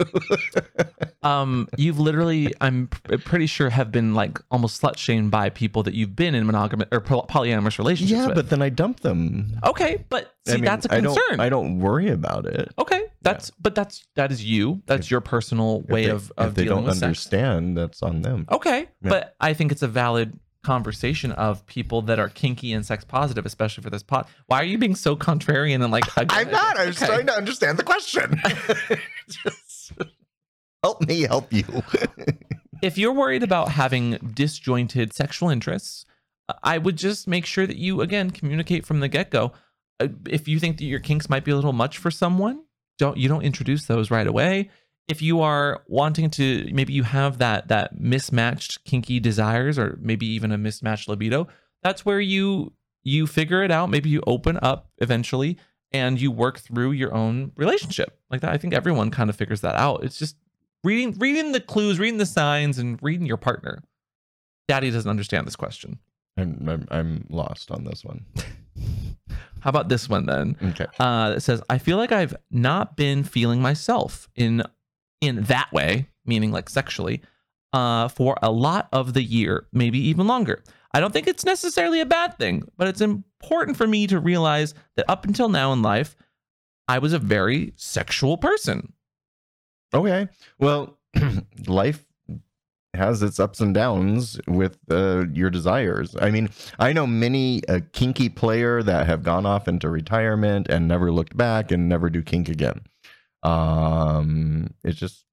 um, 1.22 1.68
you've 1.76 1.98
literally, 1.98 2.54
I'm 2.60 2.86
pretty 2.86 3.46
sure, 3.46 3.68
have 3.70 3.90
been 3.90 4.14
like 4.14 4.38
almost 4.50 4.80
slut 4.80 4.96
shamed 4.96 5.30
by 5.32 5.50
people 5.50 5.82
that 5.82 5.94
you've 5.94 6.14
been 6.14 6.34
in 6.36 6.46
monogamous 6.46 6.86
or 6.92 7.00
polyamorous 7.00 7.78
relationships 7.78 8.16
yeah, 8.18 8.26
with. 8.26 8.36
but 8.36 8.50
then 8.50 8.62
I 8.62 8.68
dump 8.68 9.00
them. 9.00 9.58
okay, 9.64 10.04
but 10.08 10.32
see, 10.46 10.52
I 10.52 10.56
mean, 10.56 10.64
that's 10.64 10.86
a 10.86 10.88
concern. 10.88 11.14
don't, 11.30 11.40
I 11.40 11.48
don't 11.48 11.80
worry 11.80 12.08
about 12.10 12.46
it. 12.46 12.72
okay, 12.78 13.02
that's 13.22 13.50
but 13.58 13.74
that's 13.74 14.06
that 14.14 14.30
is 14.30 14.44
you. 14.44 14.82
That's 14.86 15.10
your 15.10 15.20
personal 15.20 15.82
If 15.84 15.90
way 15.90 16.04
they- 16.04 16.10
of 16.12 16.32
of 16.36 16.48
if 16.50 16.54
they 16.54 16.62
dealing 16.64 16.76
don't 16.78 16.84
with 16.86 16.94
sex. 16.94 17.02
understand, 17.02 17.76
that's 17.76 18.02
on 18.02 18.22
them. 18.22 18.46
Okay, 18.52 18.82
Yeah. 19.02 19.10
but 19.10 19.34
I 19.40 19.52
think 19.54 19.72
it's 19.72 19.82
a 19.82 19.88
valid 19.88 20.38
conversation 20.68 21.32
of 21.32 21.64
people 21.66 22.02
that 22.02 22.18
are 22.18 22.28
kinky 22.28 22.72
and 22.72 22.84
sex 22.84 23.04
positive, 23.04 23.46
especially 23.46 23.82
for 23.82 23.90
this 23.90 24.02
pot. 24.02 24.28
Why 24.46 24.60
are 24.60 24.64
you 24.64 24.76
being 24.78 24.94
so 24.94 25.16
contrarian 25.16 25.82
and 25.82 25.90
like? 25.90 26.04
I'm 26.16 26.50
not. 26.50 26.76
I 26.76 26.86
was 26.86 26.96
Okay. 27.02 27.06
trying 27.06 27.26
to 27.26 27.32
understand 27.34 27.78
the 27.78 27.82
question. 27.84 28.40
Just 29.28 29.92
help 30.82 31.00
me 31.08 31.22
help 31.22 31.52
you. 31.52 31.64
if 32.82 32.98
you're 32.98 33.12
worried 33.12 33.42
about 33.42 33.70
having 33.70 34.18
disjointed 34.34 35.12
sexual 35.12 35.48
interests, 35.48 36.04
I 36.62 36.78
would 36.78 36.96
just 36.96 37.26
make 37.26 37.46
sure 37.46 37.66
that 37.66 37.76
you 37.76 38.00
again 38.00 38.30
communicate 38.30 38.86
from 38.86 39.00
the 39.00 39.08
get 39.08 39.30
go. 39.30 39.52
Uh, 40.00 40.08
if 40.28 40.46
you 40.48 40.58
think 40.60 40.78
that 40.78 40.84
your 40.84 41.00
kinks 41.00 41.28
might 41.28 41.44
be 41.44 41.50
a 41.50 41.56
little 41.56 41.72
much 41.72 41.98
for 41.98 42.10
someone, 42.10 42.62
don't 42.98 43.16
you 43.16 43.28
don't 43.28 43.42
introduce 43.42 43.86
those 43.86 44.10
right 44.10 44.26
away. 44.26 44.70
If 45.08 45.22
you 45.22 45.40
are 45.40 45.82
wanting 45.86 46.30
to, 46.30 46.68
maybe 46.72 46.92
you 46.92 47.02
have 47.02 47.38
that 47.38 47.68
that 47.68 47.98
mismatched 47.98 48.84
kinky 48.84 49.20
desires, 49.20 49.78
or 49.78 49.98
maybe 50.00 50.26
even 50.26 50.52
a 50.52 50.58
mismatched 50.58 51.08
libido. 51.08 51.48
That's 51.82 52.04
where 52.04 52.20
you 52.20 52.72
you 53.02 53.26
figure 53.26 53.62
it 53.62 53.70
out. 53.70 53.88
Maybe 53.90 54.10
you 54.10 54.22
open 54.26 54.58
up 54.62 54.90
eventually, 54.98 55.56
and 55.92 56.20
you 56.20 56.30
work 56.30 56.58
through 56.58 56.92
your 56.92 57.14
own 57.14 57.52
relationship 57.56 58.18
like 58.30 58.42
that. 58.42 58.52
I 58.52 58.58
think 58.58 58.74
everyone 58.74 59.10
kind 59.10 59.30
of 59.30 59.36
figures 59.36 59.62
that 59.62 59.76
out. 59.76 60.04
It's 60.04 60.18
just 60.18 60.36
reading 60.84 61.16
reading 61.18 61.52
the 61.52 61.60
clues, 61.60 61.98
reading 61.98 62.18
the 62.18 62.26
signs, 62.26 62.78
and 62.78 62.98
reading 63.02 63.26
your 63.26 63.36
partner. 63.36 63.82
Daddy 64.68 64.90
doesn't 64.90 65.08
understand 65.08 65.46
this 65.46 65.56
question. 65.56 65.98
I'm, 66.36 66.68
I'm 66.68 66.88
I'm 66.90 67.26
lost 67.30 67.70
on 67.70 67.84
this 67.84 68.04
one. 68.04 68.24
How 69.60 69.70
about 69.70 69.88
this 69.88 70.08
one 70.08 70.26
then? 70.26 70.56
Okay. 70.62 70.86
Uh, 71.00 71.30
that 71.30 71.40
says, 71.40 71.62
"I 71.68 71.78
feel 71.78 71.96
like 71.96 72.12
I've 72.12 72.36
not 72.50 72.96
been 72.96 73.24
feeling 73.24 73.60
myself 73.60 74.28
in 74.36 74.62
in 75.20 75.42
that 75.44 75.72
way, 75.72 76.08
meaning 76.24 76.52
like 76.52 76.68
sexually, 76.68 77.22
uh, 77.72 78.08
for 78.08 78.36
a 78.42 78.50
lot 78.50 78.88
of 78.92 79.14
the 79.14 79.22
year, 79.22 79.66
maybe 79.72 79.98
even 79.98 80.26
longer. 80.26 80.62
I 80.94 81.00
don't 81.00 81.12
think 81.12 81.26
it's 81.26 81.44
necessarily 81.44 82.00
a 82.00 82.06
bad 82.06 82.38
thing, 82.38 82.62
but 82.76 82.88
it's 82.88 83.00
important 83.00 83.76
for 83.76 83.86
me 83.86 84.06
to 84.06 84.18
realize 84.18 84.74
that 84.96 85.08
up 85.08 85.26
until 85.26 85.48
now 85.48 85.72
in 85.72 85.82
life, 85.82 86.16
I 86.88 86.98
was 86.98 87.12
a 87.12 87.18
very 87.18 87.74
sexual 87.76 88.38
person. 88.38 88.92
Okay. 89.92 90.28
Well, 90.58 90.98
life 91.66 92.04
has 92.94 93.22
its 93.22 93.38
ups 93.38 93.60
and 93.60 93.74
downs 93.74 94.40
with 94.46 94.78
uh, 94.90 95.26
your 95.32 95.50
desires. 95.50 96.16
I 96.20 96.30
mean, 96.30 96.48
I 96.78 96.92
know 96.92 97.06
many 97.06 97.62
a 97.68 97.80
kinky 97.80 98.28
player 98.28 98.82
that 98.82 99.06
have 99.06 99.22
gone 99.22 99.46
off 99.46 99.68
into 99.68 99.88
retirement 99.88 100.68
and 100.68 100.88
never 100.88 101.12
looked 101.12 101.36
back 101.36 101.70
and 101.70 101.88
never 101.88 102.08
do 102.08 102.22
kink 102.22 102.48
again. 102.48 102.80
Um, 103.42 104.74
it's 104.84 104.98
just 104.98 105.24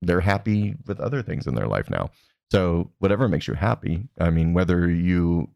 they're 0.00 0.20
happy 0.20 0.74
with 0.86 1.00
other 1.00 1.22
things 1.22 1.46
in 1.46 1.54
their 1.54 1.68
life 1.68 1.88
now. 1.88 2.10
So 2.50 2.90
whatever 2.98 3.28
makes 3.28 3.48
you 3.48 3.54
happy. 3.54 4.08
I 4.20 4.30
mean, 4.30 4.52
whether 4.52 4.90
you, 4.90 5.48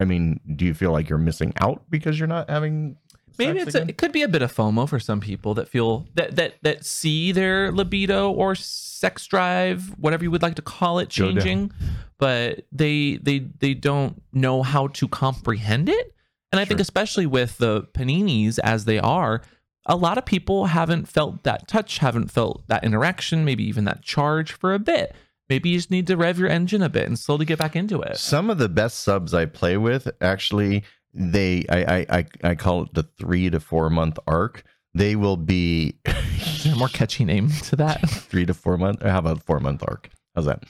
I 0.00 0.04
mean, 0.04 0.40
do 0.56 0.64
you 0.64 0.74
feel 0.74 0.90
like 0.90 1.08
you're 1.08 1.18
missing 1.18 1.52
out 1.60 1.82
because 1.90 2.18
you're 2.18 2.26
not 2.26 2.50
having? 2.50 2.96
Maybe 3.38 3.60
it's 3.60 3.74
a, 3.74 3.82
it 3.82 3.96
could 3.96 4.10
be 4.10 4.22
a 4.22 4.28
bit 4.28 4.42
of 4.42 4.52
FOMO 4.52 4.88
for 4.88 4.98
some 4.98 5.20
people 5.20 5.54
that 5.54 5.68
feel 5.68 6.06
that 6.14 6.36
that 6.36 6.54
that 6.62 6.84
see 6.84 7.30
their 7.32 7.70
libido 7.70 8.30
or 8.32 8.54
sex 8.54 9.26
drive, 9.26 9.96
whatever 9.98 10.24
you 10.24 10.30
would 10.30 10.42
like 10.42 10.56
to 10.56 10.62
call 10.62 10.98
it, 10.98 11.08
changing, 11.08 11.72
but 12.18 12.66
they 12.72 13.18
they 13.22 13.38
they 13.38 13.72
don't 13.72 14.20
know 14.32 14.62
how 14.62 14.88
to 14.88 15.06
comprehend 15.06 15.88
it. 15.88 16.14
And 16.52 16.58
I 16.58 16.64
think 16.64 16.80
especially 16.80 17.26
with 17.26 17.58
the 17.58 17.82
paninis 17.94 18.58
as 18.58 18.84
they 18.84 18.98
are, 18.98 19.42
a 19.90 19.96
lot 19.96 20.16
of 20.16 20.24
people 20.24 20.66
haven't 20.66 21.08
felt 21.08 21.42
that 21.42 21.66
touch, 21.66 21.98
haven't 21.98 22.30
felt 22.30 22.62
that 22.68 22.84
interaction, 22.84 23.44
maybe 23.44 23.64
even 23.64 23.84
that 23.84 24.02
charge 24.02 24.52
for 24.52 24.72
a 24.72 24.78
bit. 24.78 25.14
Maybe 25.48 25.70
you 25.70 25.78
just 25.78 25.90
need 25.90 26.06
to 26.06 26.16
rev 26.16 26.38
your 26.38 26.48
engine 26.48 26.80
a 26.80 26.88
bit 26.88 27.08
and 27.08 27.18
slowly 27.18 27.44
get 27.44 27.58
back 27.58 27.74
into 27.74 28.00
it. 28.00 28.16
Some 28.16 28.50
of 28.50 28.58
the 28.58 28.68
best 28.68 29.00
subs 29.00 29.34
I 29.34 29.46
play 29.46 29.76
with 29.76 30.08
actually 30.20 30.84
they 31.12 31.64
I 31.68 31.80
I 31.82 32.06
I, 32.18 32.26
I 32.50 32.54
call 32.54 32.82
it 32.82 32.94
the 32.94 33.02
three 33.02 33.50
to 33.50 33.58
four 33.58 33.90
month 33.90 34.16
arc. 34.28 34.62
They 34.94 35.16
will 35.16 35.36
be 35.36 35.98
Is 36.06 36.64
there 36.64 36.74
a 36.74 36.76
more 36.76 36.88
catchy 36.88 37.24
name 37.24 37.50
to 37.64 37.76
that? 37.76 38.00
three 38.08 38.46
to 38.46 38.54
four 38.54 38.78
month. 38.78 39.02
How 39.02 39.18
about 39.18 39.42
four 39.42 39.58
month 39.58 39.82
arc? 39.82 40.08
How's 40.36 40.44
that? 40.44 40.62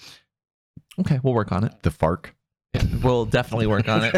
Okay, 0.99 1.21
we'll 1.23 1.35
work 1.35 1.53
on 1.53 1.65
it. 1.65 1.83
The 1.83 1.91
FARC. 1.91 2.31
We'll 3.03 3.25
definitely 3.27 3.67
work 3.67 3.89
on 3.89 4.05
it. 4.05 4.17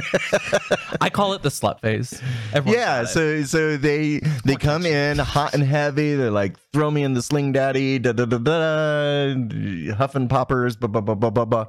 I 1.01 1.09
call 1.11 1.33
it 1.35 1.43
the 1.43 1.49
slut 1.49 1.81
phase. 1.81 2.21
Everyone's 2.53 2.77
yeah, 2.79 3.05
so 3.05 3.43
so 3.45 3.77
they 3.77 4.21
they 4.45 4.57
come 4.57 4.85
in 4.87 5.19
hot 5.19 5.55
and 5.55 5.63
heavy. 5.63 6.15
They're 6.15 6.31
like, 6.31 6.57
throw 6.73 6.91
me 6.91 7.03
in 7.03 7.15
the 7.15 7.23
sling, 7.23 7.53
daddy, 7.53 7.99
da 7.99 8.13
da 8.13 8.25
da 8.25 8.39
da, 8.39 9.93
huffing 9.95 10.29
poppers, 10.29 10.77
blah 10.77 10.89
blah 10.89 11.01
blah 11.01 11.15
blah 11.15 11.31
blah 11.31 11.45
blah, 11.45 11.67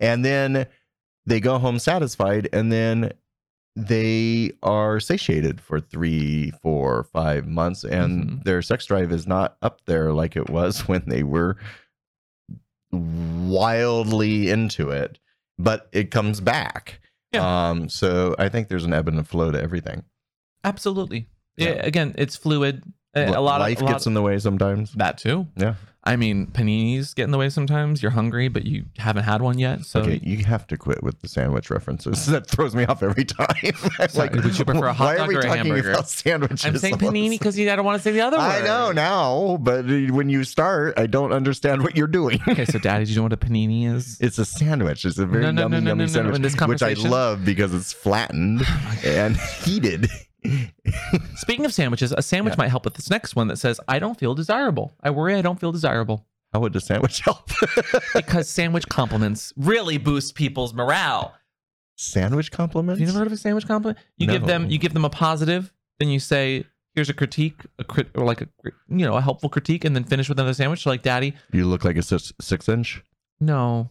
and 0.00 0.24
then 0.24 0.66
they 1.26 1.40
go 1.40 1.58
home 1.58 1.78
satisfied, 1.78 2.48
and 2.52 2.70
then 2.72 3.12
they 3.76 4.52
are 4.62 5.00
satiated 5.00 5.60
for 5.60 5.80
three, 5.80 6.52
four, 6.62 7.04
five 7.12 7.46
months, 7.48 7.82
and 7.82 8.24
Mhm. 8.24 8.44
their 8.44 8.62
sex 8.62 8.86
drive 8.86 9.10
is 9.10 9.26
not 9.26 9.56
up 9.62 9.80
there 9.86 10.12
like 10.12 10.36
it 10.36 10.48
was 10.48 10.80
when 10.88 11.02
they 11.06 11.22
were 11.22 11.56
wildly 12.92 14.50
into 14.50 14.90
it, 14.90 15.18
but 15.58 15.88
it 15.92 16.10
comes 16.10 16.40
back. 16.40 17.00
Yeah. 17.32 17.70
Um, 17.70 17.88
so 17.88 18.34
I 18.38 18.48
think 18.48 18.68
there's 18.68 18.84
an 18.84 18.92
ebb 18.92 19.08
and 19.08 19.18
a 19.18 19.24
flow 19.24 19.50
to 19.50 19.60
everything. 19.60 20.04
absolutely. 20.62 21.28
Yeah. 21.56 21.74
Yeah. 21.74 21.86
Again, 21.86 22.14
it's 22.16 22.36
fluid. 22.36 22.82
A 23.16 23.40
lot 23.40 23.60
life 23.60 23.78
of 23.78 23.84
lot 23.84 23.92
gets 23.92 24.06
in 24.06 24.14
the 24.14 24.22
way 24.22 24.38
sometimes. 24.38 24.92
that 24.94 25.18
too. 25.18 25.46
Yeah. 25.56 25.74
I 26.06 26.16
mean, 26.16 26.48
paninis 26.48 27.14
get 27.14 27.24
in 27.24 27.30
the 27.30 27.38
way 27.38 27.48
sometimes. 27.48 28.02
You're 28.02 28.12
hungry, 28.12 28.48
but 28.48 28.66
you 28.66 28.84
haven't 28.98 29.24
had 29.24 29.40
one 29.40 29.58
yet. 29.58 29.86
So 29.86 30.00
okay, 30.00 30.20
you 30.22 30.44
have 30.44 30.66
to 30.66 30.76
quit 30.76 31.02
with 31.02 31.20
the 31.22 31.28
sandwich 31.28 31.70
references. 31.70 32.26
That 32.26 32.46
throws 32.46 32.74
me 32.74 32.84
off 32.84 33.02
every 33.02 33.24
time. 33.24 33.48
I'm 33.98 34.42
would 34.42 34.58
you 34.58 34.64
prefer 34.66 34.86
a 34.86 34.92
hot 34.92 35.16
dog 35.16 35.32
or 35.32 35.40
a 35.40 35.56
hamburger? 35.56 35.92
about 35.92 36.08
sandwiches? 36.10 36.66
I'm 36.66 36.76
saying 36.76 36.96
panini 36.96 37.30
because 37.30 37.58
I 37.58 37.64
don't 37.74 37.86
want 37.86 37.98
to 37.98 38.02
say 38.02 38.12
the 38.12 38.20
other 38.20 38.36
word. 38.36 38.44
I 38.44 38.60
know 38.60 38.92
now, 38.92 39.56
but 39.60 39.86
when 39.86 40.28
you 40.28 40.44
start, 40.44 40.98
I 40.98 41.06
don't 41.06 41.32
understand 41.32 41.82
what 41.82 41.96
you're 41.96 42.06
doing. 42.06 42.40
Okay, 42.48 42.66
so 42.66 42.78
Daddy, 42.78 43.06
do 43.06 43.10
you 43.10 43.16
know 43.16 43.22
what 43.22 43.32
a 43.32 43.36
panini 43.38 43.90
is? 43.90 44.18
It's 44.24 44.38
a 44.38 44.44
sandwich. 44.44 45.04
It's 45.04 45.18
a 45.18 45.26
very 45.26 45.44
No, 45.44 45.50
no, 45.52 45.62
yummy, 45.62 45.76
no, 45.76 45.80
no, 45.80 45.88
yummy 45.90 45.98
no, 45.98 46.04
no, 46.04 46.12
sandwich, 46.12 46.36
in 46.36 46.42
this 46.42 46.56
which 46.60 46.82
I 46.82 46.94
love 46.94 47.44
because 47.44 47.74
it's 47.74 47.92
flattened 47.92 48.62
oh 48.64 48.98
and 49.04 49.36
heated. 49.64 50.08
Speaking 51.36 51.64
of 51.64 51.72
sandwiches, 51.72 52.12
a 52.12 52.22
sandwich 52.22 52.52
Yeah. 52.54 52.64
might 52.64 52.68
help 52.68 52.84
with 52.84 52.94
this 52.94 53.10
next 53.10 53.34
one 53.36 53.48
that 53.48 53.56
says, 53.58 53.80
"I 53.88 53.98
don't 53.98 54.18
feel 54.18 54.34
desirable. 54.34 54.92
I 55.02 55.10
worry 55.10 55.34
I 55.34 55.42
don't 55.42 55.58
feel 55.60 55.72
desirable." 55.72 56.26
How 56.52 56.60
would 56.60 56.76
a 56.76 56.80
sandwich 56.80 57.20
help? 57.20 57.50
Because 58.14 58.48
sandwich 58.48 58.86
compliments 58.88 59.52
really 59.56 59.98
boost 59.98 60.34
people's 60.34 60.72
morale. 60.74 61.34
sandwich 61.96 62.50
compliments? 62.52 63.00
You 63.00 63.06
never 63.06 63.18
heard 63.18 63.26
of 63.26 63.32
a 63.32 63.36
sandwich 63.36 63.66
compliment? 63.66 63.98
You 64.16 64.26
give 64.26 64.46
them 64.46 64.70
you 64.70 64.78
give 64.78 64.92
them 64.94 65.04
a 65.04 65.10
positive, 65.10 65.72
then 65.98 66.08
you 66.08 66.20
say, 66.20 66.64
"Here's 66.94 67.08
a 67.08 67.14
critique, 67.14 67.60
a 67.78 67.84
crit, 67.84 68.08
or 68.14 68.24
like 68.24 68.40
a 68.42 68.48
you 68.88 69.04
know 69.06 69.16
a 69.16 69.20
helpful 69.20 69.48
critique," 69.48 69.84
and 69.84 69.94
then 69.96 70.04
finish 70.04 70.28
with 70.28 70.38
another 70.38 70.54
sandwich. 70.54 70.82
So 70.82 70.90
like, 70.90 71.02
Daddy, 71.02 71.34
You 71.52 71.66
look 71.66 71.84
like 71.84 71.96
a 71.96 72.02
six, 72.02 72.32
six 72.40 72.68
inch. 72.68 73.02
no, 73.40 73.90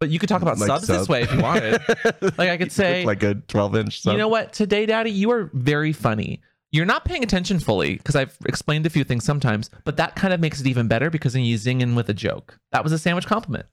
but 0.00 0.10
you 0.10 0.18
could 0.18 0.28
talk 0.28 0.42
about 0.42 0.58
Like 0.58 0.68
subs 0.68 0.86
this 0.86 1.00
sub. 1.02 1.08
way 1.08 1.22
if 1.22 1.32
you 1.32 1.40
wanted. 1.40 1.80
Like 2.38 2.50
I 2.50 2.56
could 2.56 2.66
You 2.68 2.70
say, 2.70 3.04
like 3.04 3.22
a 3.22 3.34
12 3.34 3.76
inch 3.76 4.00
sub. 4.02 4.12
you 4.12 4.18
know 4.18 4.28
what? 4.28 4.52
Today, 4.52 4.86
Daddy, 4.86 5.10
you 5.10 5.30
are 5.32 5.50
very 5.54 5.92
funny. 5.92 6.40
You're 6.70 6.86
not 6.86 7.04
paying 7.04 7.22
attention 7.24 7.58
fully 7.60 7.96
because 7.96 8.14
I've 8.14 8.36
explained 8.44 8.84
a 8.86 8.90
few 8.90 9.02
things 9.02 9.24
sometimes, 9.24 9.70
but 9.84 9.96
that 9.96 10.14
kind 10.16 10.34
of 10.34 10.40
makes 10.40 10.60
it 10.60 10.66
even 10.66 10.86
better 10.86 11.08
because 11.10 11.32
then 11.32 11.42
you 11.42 11.56
zing 11.56 11.80
in 11.80 11.94
with 11.94 12.08
a 12.10 12.14
joke. 12.14 12.58
That 12.72 12.84
was 12.84 12.92
a 12.92 12.98
sandwich 12.98 13.26
compliment. 13.26 13.66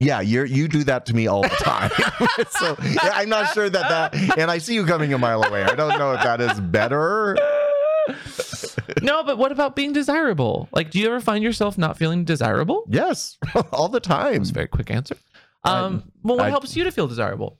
Yeah, 0.00 0.20
you're 0.20 0.44
you 0.44 0.68
do 0.68 0.84
that 0.84 1.06
to 1.06 1.14
me 1.16 1.26
all 1.26 1.42
the 1.42 1.48
time. 1.48 1.90
so 2.50 2.76
yeah, 2.84 3.10
I'm 3.14 3.28
not 3.28 3.52
sure 3.52 3.68
that 3.68 3.88
that, 4.12 4.38
and 4.38 4.48
I 4.52 4.58
see 4.58 4.74
you 4.74 4.86
coming 4.86 5.12
a 5.12 5.18
mile 5.18 5.42
away. 5.42 5.64
I 5.64 5.74
don't 5.74 5.98
know 5.98 6.12
if 6.12 6.22
that 6.22 6.40
is 6.40 6.60
better. 6.60 7.36
no, 9.02 9.24
but 9.24 9.36
what 9.38 9.50
about 9.52 9.74
being 9.76 9.92
desirable? 9.92 10.68
Like, 10.72 10.90
do 10.92 11.00
you 11.00 11.06
ever 11.06 11.20
find 11.20 11.42
yourself 11.42 11.76
not 11.76 11.98
feeling 11.98 12.24
desirable? 12.24 12.84
Yes, 12.88 13.36
all 13.72 13.88
the 13.88 14.00
time. 14.00 14.38
was 14.38 14.50
a 14.50 14.54
very 14.54 14.68
quick 14.68 14.90
answer. 14.92 15.16
I- 15.64 15.80
Um, 15.80 16.12
well, 16.22 16.36
what 16.36 16.46
I- 16.46 16.50
helps 16.50 16.76
you 16.76 16.84
to 16.84 16.90
feel 16.92 17.06
desirable? 17.08 17.58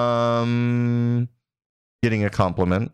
Um, 0.00 1.28
getting 2.02 2.24
a 2.24 2.30
compliment. 2.30 2.92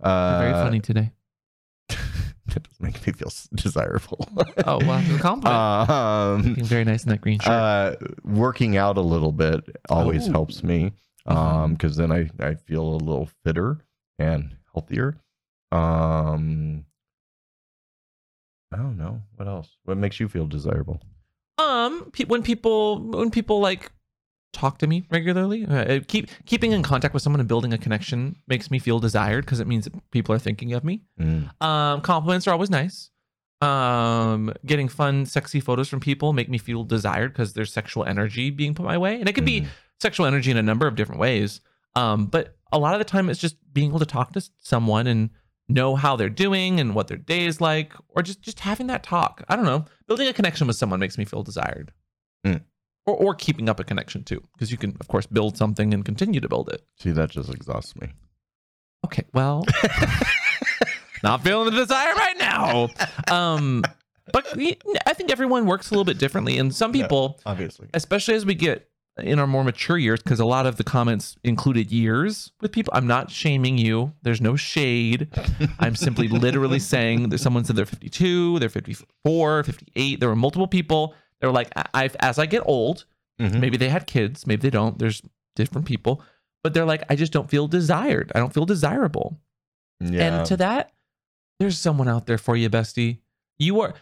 You're 0.00 0.08
Uh, 0.08 0.38
very 0.38 0.52
funny 0.52 0.80
today. 0.80 1.12
that 1.88 2.62
doesn't 2.62 2.80
make 2.80 3.04
me 3.06 3.12
feel 3.12 3.30
desirable. 3.54 4.28
Oh, 4.66 4.78
well, 4.86 5.00
it's 5.00 5.10
a 5.10 5.18
compliment. 5.22 5.90
um, 5.90 6.42
Looking 6.42 6.64
very 6.64 6.84
nice 6.84 7.04
in 7.04 7.10
that 7.10 7.20
green 7.20 7.38
shirt. 7.40 7.48
uh, 7.52 7.96
working 8.24 8.76
out 8.76 8.96
a 8.98 9.00
little 9.02 9.32
bit 9.32 9.64
always 9.88 10.28
Oh. 10.28 10.32
helps 10.32 10.62
me 10.62 10.92
um 11.28 11.72
because 11.72 11.96
then 11.96 12.12
I, 12.12 12.30
I 12.38 12.54
feel 12.54 12.84
a 12.84 12.98
little 13.02 13.28
fitter 13.44 13.78
and 14.20 14.54
healthier 14.72 15.16
um 15.72 16.84
i 18.72 18.76
don't 18.76 18.96
know 18.96 19.20
what 19.34 19.48
else 19.48 19.76
what 19.82 19.96
makes 19.96 20.20
you 20.20 20.28
feel 20.28 20.46
desirable 20.46 21.00
um, 21.58 22.10
pe- 22.12 22.24
when 22.24 22.42
people 22.42 23.00
when 23.00 23.30
people 23.30 23.60
like 23.60 23.90
talk 24.52 24.78
to 24.78 24.86
me 24.86 25.04
regularly, 25.10 25.66
uh, 25.66 26.00
keep 26.08 26.28
keeping 26.46 26.72
in 26.72 26.82
contact 26.82 27.12
with 27.14 27.22
someone 27.22 27.40
and 27.40 27.48
building 27.48 27.72
a 27.72 27.78
connection 27.78 28.36
makes 28.48 28.70
me 28.70 28.78
feel 28.78 28.98
desired 28.98 29.44
because 29.44 29.60
it 29.60 29.66
means 29.66 29.84
that 29.84 30.10
people 30.10 30.34
are 30.34 30.38
thinking 30.38 30.72
of 30.72 30.82
me. 30.84 31.02
Mm. 31.20 31.62
Um, 31.62 32.00
compliments 32.00 32.46
are 32.46 32.52
always 32.52 32.70
nice. 32.70 33.10
Um, 33.62 34.52
getting 34.66 34.88
fun, 34.88 35.24
sexy 35.26 35.60
photos 35.60 35.88
from 35.88 36.00
people 36.00 36.32
make 36.32 36.48
me 36.48 36.58
feel 36.58 36.84
desired 36.84 37.32
because 37.32 37.54
there's 37.54 37.72
sexual 37.72 38.04
energy 38.04 38.50
being 38.50 38.74
put 38.74 38.84
my 38.84 38.98
way, 38.98 39.18
and 39.18 39.28
it 39.28 39.32
could 39.34 39.46
be 39.46 39.62
Mhm. 39.62 39.66
sexual 40.00 40.26
energy 40.26 40.50
in 40.50 40.56
a 40.58 40.62
number 40.62 40.86
of 40.86 40.94
different 40.94 41.20
ways. 41.20 41.60
Um, 41.94 42.26
but 42.26 42.56
a 42.70 42.78
lot 42.78 42.92
of 42.94 42.98
the 43.00 43.04
time, 43.04 43.30
it's 43.30 43.40
just 43.40 43.56
being 43.72 43.88
able 43.88 43.98
to 43.98 44.06
talk 44.06 44.32
to 44.32 44.46
someone 44.58 45.06
and 45.06 45.30
know 45.68 45.96
how 45.96 46.14
they're 46.16 46.28
doing 46.28 46.78
and 46.80 46.94
what 46.94 47.08
their 47.08 47.16
day 47.16 47.44
is 47.46 47.60
like, 47.60 47.92
or 48.08 48.22
just 48.22 48.40
just 48.42 48.60
having 48.60 48.86
that 48.88 49.02
talk. 49.02 49.42
I 49.48 49.56
don't 49.56 49.64
know. 49.64 49.84
Building 50.06 50.28
a 50.28 50.32
connection 50.32 50.66
with 50.66 50.76
someone 50.76 51.00
makes 51.00 51.18
me 51.18 51.24
feel 51.24 51.42
desired, 51.42 51.92
Mm. 52.46 52.62
or 53.06 53.14
or 53.16 53.34
keeping 53.34 53.68
up 53.68 53.80
a 53.80 53.84
connection 53.84 54.22
too, 54.24 54.42
because 54.54 54.70
you 54.70 54.78
can 54.78 54.96
of 55.00 55.08
course 55.08 55.26
build 55.26 55.56
something 55.56 55.92
and 55.92 56.04
continue 56.04 56.40
to 56.40 56.48
build 56.48 56.68
it. 56.68 56.82
see 57.00 57.10
that 57.12 57.30
just 57.30 57.52
exhausts 57.52 57.96
me 57.96 58.08
Okay, 59.04 59.24
well, 59.34 59.64
not 61.22 61.42
feeling 61.42 61.66
the 61.66 61.76
desire 61.76 62.14
right 62.14 62.36
now. 62.38 62.88
Um, 63.30 63.82
but 64.32 64.46
I 65.06 65.12
think 65.14 65.30
everyone 65.30 65.66
works 65.66 65.90
a 65.90 65.94
little 65.94 66.04
bit 66.04 66.18
differently, 66.18 66.58
and 66.58 66.74
some 66.74 66.94
Yeah. 66.94 67.02
people, 67.04 67.40
obviously 67.46 67.88
especially 67.94 68.34
as 68.34 68.44
we 68.46 68.54
get 68.54 68.88
in 69.18 69.38
our 69.38 69.46
more 69.46 69.64
mature 69.64 69.96
years, 69.98 70.22
because 70.22 70.40
a 70.40 70.44
lot 70.44 70.66
of 70.66 70.76
the 70.76 70.84
comments 70.84 71.36
included 71.42 71.90
years 71.90 72.52
with 72.60 72.72
people. 72.72 72.92
I'm 72.94 73.06
not 73.06 73.30
shaming 73.30 73.78
you. 73.78 74.12
There's 74.22 74.40
no 74.40 74.56
shade. 74.56 75.28
I'm 75.78 75.96
simply 75.96 76.28
literally 76.28 76.78
saying 76.94 77.30
that 77.30 77.38
someone 77.38 77.64
said 77.64 77.76
they're 77.76 77.86
52, 77.86 78.58
they're 78.58 78.68
54, 78.68 79.64
58. 79.64 80.20
There 80.20 80.28
were 80.28 80.36
multiple 80.36 80.66
people. 80.68 81.14
They 81.40 81.46
were 81.46 81.52
like, 81.52 81.72
I, 81.94 82.10
as 82.20 82.38
I 82.38 82.46
get 82.46 82.62
old, 82.66 83.04
Mhm. 83.40 83.60
maybe 83.60 83.76
they 83.76 83.90
had 83.90 84.06
kids, 84.06 84.46
maybe 84.46 84.62
they 84.62 84.70
don't. 84.70 84.98
There's 84.98 85.20
different 85.56 85.86
people, 85.86 86.22
but 86.64 86.72
they're 86.72 86.86
like, 86.86 87.02
I 87.10 87.16
just 87.16 87.32
don't 87.32 87.50
feel 87.50 87.68
desired. 87.68 88.32
I 88.34 88.38
don't 88.38 88.52
feel 88.54 88.64
desirable. 88.64 89.38
yeah 90.00 90.38
And 90.38 90.46
to 90.46 90.56
that, 90.58 90.92
there's 91.60 91.78
someone 91.78 92.08
out 92.08 92.26
there 92.26 92.38
for 92.38 92.56
you, 92.56 92.68
bestie. 92.70 93.18
You 93.58 93.80
are 93.80 93.94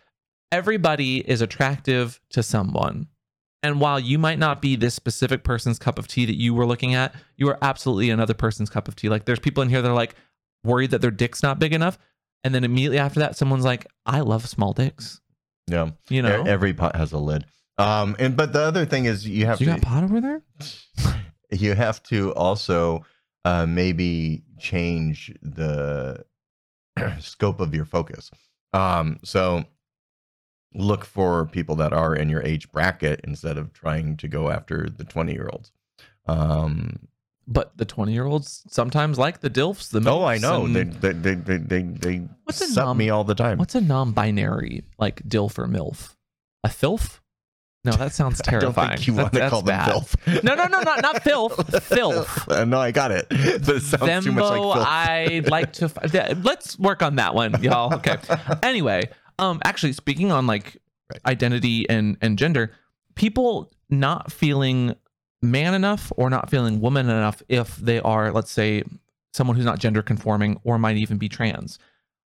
everybody 0.53 1.19
is 1.19 1.41
attractive 1.41 2.21
to 2.31 2.43
someone. 2.43 3.09
And 3.65 3.81
while 3.81 3.99
you 3.99 4.19
might 4.19 4.39
not 4.39 4.61
be 4.61 4.77
this 4.77 4.95
specific 4.95 5.43
person's 5.43 5.79
cup 5.79 5.99
of 5.99 6.07
tea 6.07 6.27
that 6.27 6.37
you 6.37 6.53
were 6.53 6.67
looking 6.67 6.95
at, 6.95 7.15
you 7.39 7.49
are 7.49 7.57
absolutely 7.63 8.11
another 8.11 8.35
person's 8.35 8.69
cup 8.69 8.89
of 8.89 8.95
tea. 8.95 9.09
Like 9.09 9.25
there's 9.25 9.39
people 9.39 9.63
in 9.63 9.71
here 9.71 9.81
that 9.81 9.89
are 9.89 9.95
like 9.95 10.15
worried 10.65 10.91
that 10.91 11.01
their 11.01 11.11
dick's 11.11 11.43
not 11.43 11.59
big 11.59 11.73
enough. 11.73 11.99
And 12.45 12.55
then 12.55 12.63
immediately 12.63 12.99
after 12.99 13.21
that, 13.21 13.39
someone's 13.39 13.65
like, 13.65 13.87
I 14.05 14.21
love 14.21 14.47
small 14.47 14.75
dicks. 14.75 15.23
yeah 15.67 15.93
You 16.11 16.21
know? 16.21 16.43
Every 16.43 16.75
pot 16.75 16.95
has 16.95 17.13
a 17.13 17.19
lid 17.19 17.47
um 17.77 18.15
and 18.21 18.37
but 18.37 18.53
the 18.53 18.61
other 18.61 18.87
thing 18.87 19.07
is 19.07 19.27
you 19.27 19.47
have 19.47 19.59
So 19.59 19.65
you 19.65 19.73
to 19.73 19.81
got 19.81 19.83
pot 19.83 20.05
over 20.05 20.21
there? 20.21 20.43
you 21.51 21.75
have 21.75 22.01
to 22.05 22.33
also 22.35 23.05
uh, 23.45 23.67
maybe 23.67 24.45
change 24.59 25.35
the 25.43 26.25
scope 27.19 27.61
of 27.61 27.75
your 27.75 27.85
focus. 27.85 28.31
Um, 28.73 29.19
so 29.25 29.65
look 30.75 31.05
for 31.05 31.47
people 31.47 31.77
that 31.77 31.93
are 31.93 32.15
in 32.15 32.29
your 32.29 32.43
age 32.43 32.71
bracket 32.73 33.21
instead 33.25 33.57
of 33.59 33.73
trying 33.73 34.17
to 34.19 34.29
go 34.29 34.51
after 34.51 34.89
the 34.91 35.05
20 35.05 35.33
year 35.33 35.49
olds. 35.53 35.73
Um, 36.27 37.09
But 37.47 37.77
the 37.77 37.85
20 37.85 38.13
year 38.13 38.25
olds 38.25 38.65
sometimes 38.69 39.19
like 39.19 39.41
the 39.41 39.51
DILFs, 39.51 39.91
the 39.91 40.03
oh, 40.11 40.25
I 40.25 40.39
know. 40.39 40.67
They, 40.67 40.85
they, 40.85 41.13
they, 41.13 41.35
they, 41.35 41.57
they, 41.59 41.83
they 41.83 42.17
What's 42.45 42.61
a 42.61 42.67
suck 42.69 42.87
nom- 42.87 42.97
me 42.97 43.11
all 43.11 43.25
the 43.25 43.35
time. 43.35 43.59
What's 43.59 43.75
a 43.75 43.81
non-binary 43.81 44.85
like 44.99 45.23
DILF 45.29 45.59
or 45.59 45.67
MILF? 45.67 46.15
A 46.65 46.69
filth? 46.71 47.21
No, 47.85 47.93
that 47.93 48.13
sounds 48.21 48.41
I 48.47 48.51
don't 48.53 48.61
terrifying. 48.63 48.89
think 48.97 49.07
you 49.07 49.13
That- 49.15 49.23
want 49.25 49.35
to 49.35 49.51
call 49.51 49.61
them 49.63 49.77
bad. 49.77 49.91
filth. 49.91 50.17
No, 50.43 50.55
no, 50.55 50.67
no, 50.67 50.81
not 50.81 51.03
not 51.03 51.23
filth. 51.23 51.85
filth. 51.85 52.49
Uh, 52.51 52.65
no, 52.65 52.81
I 52.81 52.91
got 52.91 53.11
it. 53.11 53.27
But 53.31 53.77
it 53.77 53.83
sounds 53.83 54.25
too 54.25 54.33
much 54.33 54.45
like 54.45 54.61
Thembo, 54.61 54.73
filth. 54.75 54.87
I'd 54.87 55.49
like 55.51 55.73
to. 55.75 55.89
th- 55.89 56.37
Let's 56.43 56.79
work 56.79 57.03
on 57.03 57.17
that 57.17 57.35
one, 57.35 57.63
y'all. 57.63 57.93
Okay. 57.97 58.17
Anyway, 58.63 59.03
um, 59.39 59.61
actually, 59.65 59.93
speaking 59.93 60.33
on 60.33 60.47
like 60.47 60.77
Right. 61.13 61.21
identity 61.27 61.89
and 61.91 62.17
and 62.23 62.39
gender, 62.39 62.73
people 63.15 63.71
not 63.91 64.33
feeling 64.33 64.95
man 65.43 65.75
enough 65.75 66.11
or 66.17 66.31
not 66.31 66.49
feeling 66.49 66.81
woman 66.81 67.11
enough 67.11 67.43
if 67.49 67.77
they 67.77 68.01
are, 68.01 68.33
let's 68.33 68.51
say, 68.51 68.85
someone 69.35 69.55
who's 69.55 69.67
not 69.67 69.79
gender 69.79 70.01
conforming 70.01 70.59
or 70.65 70.79
might 70.79 70.97
even 70.97 71.19
be 71.19 71.29
trans. 71.29 71.79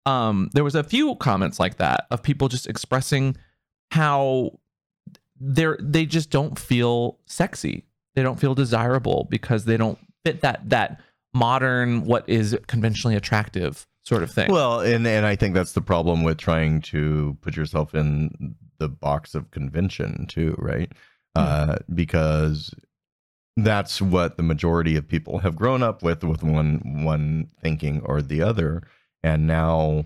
Um, 0.08 0.50
there 0.54 0.64
was 0.64 0.74
a 0.74 0.84
few 0.84 1.14
comments 1.16 1.60
like 1.60 1.78
that 1.78 2.08
of 2.10 2.24
people 2.24 2.48
just 2.50 2.66
expressing 2.68 3.38
how 3.92 4.58
they're 5.40 5.78
they 5.80 6.08
just 6.08 6.32
don't 6.32 6.58
feel 6.58 7.20
sexy. 7.28 7.86
They 8.16 8.24
don't 8.24 8.40
feel 8.40 8.56
desirable 8.56 9.28
because 9.30 9.66
they 9.66 9.78
don't 9.78 10.00
fit 10.26 10.42
that 10.42 10.68
that 10.70 11.00
modern 11.34 12.06
what 12.06 12.28
is 12.28 12.58
conventionally 12.68 13.16
attractive 13.16 13.86
sort 14.04 14.24
of 14.24 14.32
thing. 14.32 14.52
Well, 14.52 14.82
and 14.82 15.06
and 15.08 15.26
I 15.26 15.36
think 15.36 15.56
that's 15.56 15.74
the 15.74 15.82
problem 15.82 16.24
with 16.24 16.38
trying 16.38 16.82
to 16.82 17.38
put 17.42 17.56
yourself 17.56 17.96
in 17.96 18.56
the 18.78 18.90
box 18.90 19.36
of 19.36 19.52
convention 19.52 20.28
too, 20.28 20.56
right? 20.58 20.92
Uh, 21.36 21.78
because 21.94 22.76
that's 23.58 24.02
what 24.02 24.38
the 24.38 24.44
majority 24.44 24.96
of 24.96 25.08
people 25.08 25.40
have 25.40 25.56
grown 25.56 25.82
up 25.82 26.04
with, 26.04 26.24
with 26.24 26.44
one 26.44 27.04
one 27.04 27.50
thinking 27.62 28.02
or 28.06 28.22
the 28.22 28.42
other, 28.42 28.84
and 29.24 29.48
now 29.48 30.06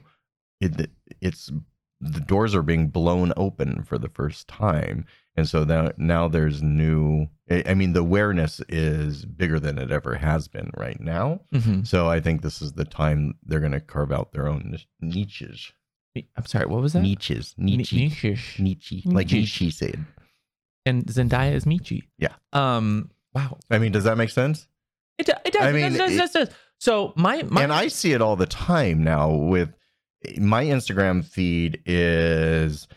it 0.61 0.89
it's 1.21 1.51
the 1.99 2.19
doors 2.19 2.53
are 2.53 2.63
being 2.63 2.89
blown 2.89 3.33
open 3.35 3.83
for 3.83 3.97
the 3.97 4.09
first 4.09 4.47
time, 4.47 5.05
and 5.37 5.47
so 5.47 5.63
now 5.63 5.91
now 5.97 6.27
there's 6.27 6.61
new. 6.61 7.27
I 7.49 7.75
mean, 7.75 7.93
the 7.93 8.01
awareness 8.01 8.59
is 8.67 9.23
bigger 9.23 9.57
than 9.59 9.77
it 9.77 9.89
ever 9.91 10.15
has 10.15 10.49
been 10.49 10.69
right 10.75 10.99
now. 10.99 11.39
Mhm. 11.53 11.87
So 11.87 12.09
I 12.09 12.19
think 12.19 12.41
this 12.41 12.61
is 12.61 12.73
the 12.73 12.83
time 12.83 13.35
they're 13.43 13.61
going 13.61 13.71
to 13.71 13.79
carve 13.79 14.11
out 14.11 14.33
their 14.33 14.47
own 14.49 14.77
niches. 14.99 15.71
I'm 16.35 16.45
sorry, 16.45 16.65
what 16.65 16.81
was 16.81 16.93
that? 16.93 17.03
Niches. 17.03 17.53
Ni- 17.57 17.77
Nietzsche. 17.77 18.37
Niche. 18.59 19.03
Like 19.05 19.27
Niche. 19.27 19.33
Nietzsche 19.33 19.69
said. 19.71 20.03
And 20.85 21.05
Zendaya 21.05 21.53
is 21.53 21.65
Michi. 21.65 22.03
Yeah. 22.17 22.33
Um. 22.53 23.11
Wow. 23.33 23.59
I 23.69 23.77
mean, 23.77 23.91
does 23.91 24.05
that 24.05 24.17
make 24.17 24.29
sense? 24.31 24.67
It, 25.19 25.25
do- 25.27 25.33
it 25.45 25.53
does. 25.53 25.61
I 25.61 25.69
it 25.69 25.73
mean, 25.73 25.83
does, 25.83 25.95
it 25.95 25.97
does, 25.97 26.31
does, 26.31 26.47
does. 26.47 26.55
So 26.79 27.13
my 27.15 27.43
my 27.43 27.61
and 27.63 27.71
I 27.71 27.87
see 27.87 28.13
it 28.13 28.21
all 28.21 28.35
the 28.35 28.45
time 28.45 29.03
now 29.03 29.31
with 29.31 29.69
my 30.37 30.65
Instagram 30.65 31.23
feed 31.23 31.81
is 31.85 32.87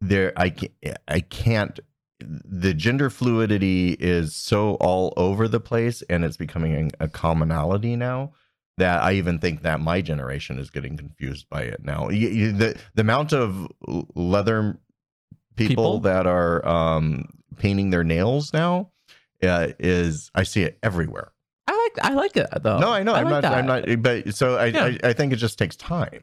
there 0.00 0.32
I 0.36 0.50
can't, 0.50 0.72
I 1.06 1.20
can't 1.20 1.80
the 2.20 2.74
gender 2.74 3.10
fluidity 3.10 3.92
is 4.00 4.34
so 4.34 4.74
all 4.74 5.14
over 5.16 5.46
the 5.46 5.60
place 5.60 6.02
and 6.10 6.24
it's 6.24 6.36
becoming 6.36 6.90
a 6.98 7.08
commonality 7.08 7.94
now 7.94 8.32
that 8.78 9.02
I 9.02 9.12
even 9.14 9.38
think 9.38 9.62
that 9.62 9.80
my 9.80 10.00
generation 10.00 10.58
is 10.58 10.70
getting 10.70 10.96
confused 10.96 11.48
by 11.48 11.62
it 11.62 11.84
now. 11.84 12.08
You, 12.10 12.28
you, 12.28 12.52
the 12.52 12.78
the 12.94 13.00
amount 13.02 13.32
of 13.32 13.68
leather 14.14 14.78
people, 15.56 15.74
People? 15.74 16.00
that 16.00 16.26
are 16.26 16.66
um, 16.66 17.28
painting 17.56 17.90
their 17.90 18.04
nails 18.04 18.52
now 18.52 18.90
uh, 19.42 19.68
is 19.78 20.30
I 20.34 20.44
see 20.44 20.62
it 20.62 20.78
everywhere. 20.82 21.32
I 21.66 21.72
like 21.72 22.10
I 22.10 22.14
like 22.14 22.36
it 22.36 22.46
though. 22.62 22.78
No, 22.78 22.92
I 22.92 23.02
know. 23.02 23.14
I'm 23.14 23.24
like 23.24 23.30
not. 23.30 23.42
that. 23.42 23.54
I'm 23.54 23.66
not. 23.66 24.02
But 24.02 24.34
so 24.34 24.56
I, 24.56 24.66
Yeah. 24.66 24.84
I. 24.84 24.98
I 25.08 25.12
think 25.12 25.32
it 25.32 25.36
just 25.36 25.58
takes 25.58 25.76
time. 25.76 26.22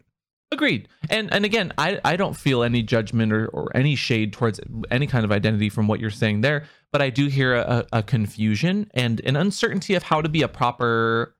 Agreed. 0.51 0.87
And 1.09 1.33
and 1.33 1.43
again, 1.43 1.73
I, 1.77 1.99
I 2.05 2.15
don't 2.15 2.35
feel 2.35 2.63
any 2.63 2.83
judgment 2.83 3.33
or, 3.33 3.47
or 3.47 3.75
any 3.75 3.95
shade 3.95 4.31
towards 4.31 4.59
any 4.91 5.07
kind 5.07 5.25
of 5.25 5.31
identity 5.31 5.69
from 5.69 5.87
what 5.87 5.99
you're 5.99 6.09
saying 6.09 6.41
there, 6.41 6.65
but 6.91 7.01
I 7.01 7.09
do 7.09 7.27
hear 7.27 7.55
a, 7.55 7.85
a 7.91 8.03
confusion 8.03 8.89
and 8.93 9.19
an 9.21 9.35
uncertainty 9.35 9.95
of 9.95 10.03
how 10.03 10.21
to 10.21 10.29
be 10.29 10.43
a 10.43 10.47
proper 10.47 11.35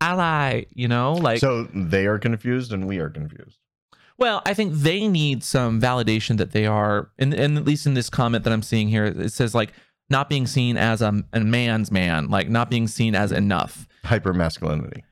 ally, 0.00 0.64
you 0.74 0.88
know? 0.88 1.14
Like 1.14 1.38
so 1.38 1.68
they 1.72 2.06
are 2.06 2.18
confused 2.18 2.72
and 2.72 2.86
we 2.86 2.98
are 2.98 3.08
confused. 3.08 3.58
well, 4.18 4.42
I 4.44 4.54
think 4.54 4.74
they 4.74 5.06
need 5.06 5.44
some 5.44 5.80
validation 5.80 6.36
that 6.38 6.50
they 6.50 6.66
are 6.66 7.10
and, 7.18 7.32
and 7.32 7.56
at 7.56 7.64
least 7.64 7.86
in 7.86 7.94
this 7.94 8.10
comment 8.10 8.44
that 8.44 8.52
I'm 8.52 8.62
seeing 8.62 8.88
here, 8.88 9.04
it 9.04 9.32
says 9.32 9.54
like 9.54 9.72
not 10.10 10.28
being 10.28 10.46
seen 10.46 10.76
as 10.76 11.02
a, 11.02 11.22
a 11.32 11.40
man's 11.40 11.92
man, 11.92 12.28
like 12.28 12.50
not 12.50 12.68
being 12.68 12.88
seen 12.88 13.14
as 13.14 13.30
enough. 13.30 13.86
Hyper 14.04 14.34
masculinity. 14.34 15.04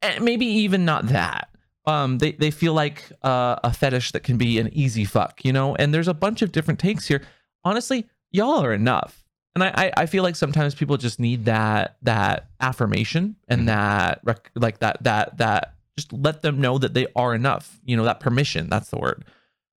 and 0.00 0.14
eh, 0.14 0.18
maybe 0.20 0.46
even 0.46 0.86
not 0.86 1.08
that. 1.08 1.50
Um, 1.86 2.18
they 2.18 2.32
they 2.32 2.50
feel 2.50 2.72
like 2.74 3.04
uh, 3.22 3.56
a 3.62 3.72
fetish 3.72 4.12
that 4.12 4.22
can 4.24 4.36
be 4.38 4.58
an 4.58 4.68
easy 4.72 5.04
fuck, 5.04 5.44
you 5.44 5.52
know. 5.52 5.74
And 5.76 5.94
there's 5.94 6.08
a 6.08 6.14
bunch 6.14 6.42
of 6.42 6.50
different 6.52 6.80
takes 6.80 7.06
here. 7.06 7.22
Honestly, 7.64 8.06
y'all 8.32 8.62
are 8.62 8.72
enough, 8.72 9.24
and 9.54 9.62
I 9.62 9.68
I, 9.76 9.92
I 10.02 10.06
feel 10.06 10.22
like 10.22 10.34
sometimes 10.36 10.74
people 10.74 10.96
just 10.96 11.20
need 11.20 11.44
that 11.44 11.96
that 12.02 12.48
affirmation 12.60 13.36
and 13.48 13.62
Mhm. 13.62 13.66
that 13.66 14.20
rec- 14.24 14.50
like 14.56 14.80
that 14.80 15.02
that 15.04 15.38
that 15.38 15.74
just 15.96 16.12
let 16.12 16.42
them 16.42 16.60
know 16.60 16.76
that 16.78 16.92
they 16.94 17.06
are 17.14 17.34
enough. 17.34 17.78
You 17.84 17.96
know, 17.96 18.04
that 18.04 18.20
permission, 18.20 18.68
that's 18.68 18.90
the 18.90 18.98
word. 18.98 19.24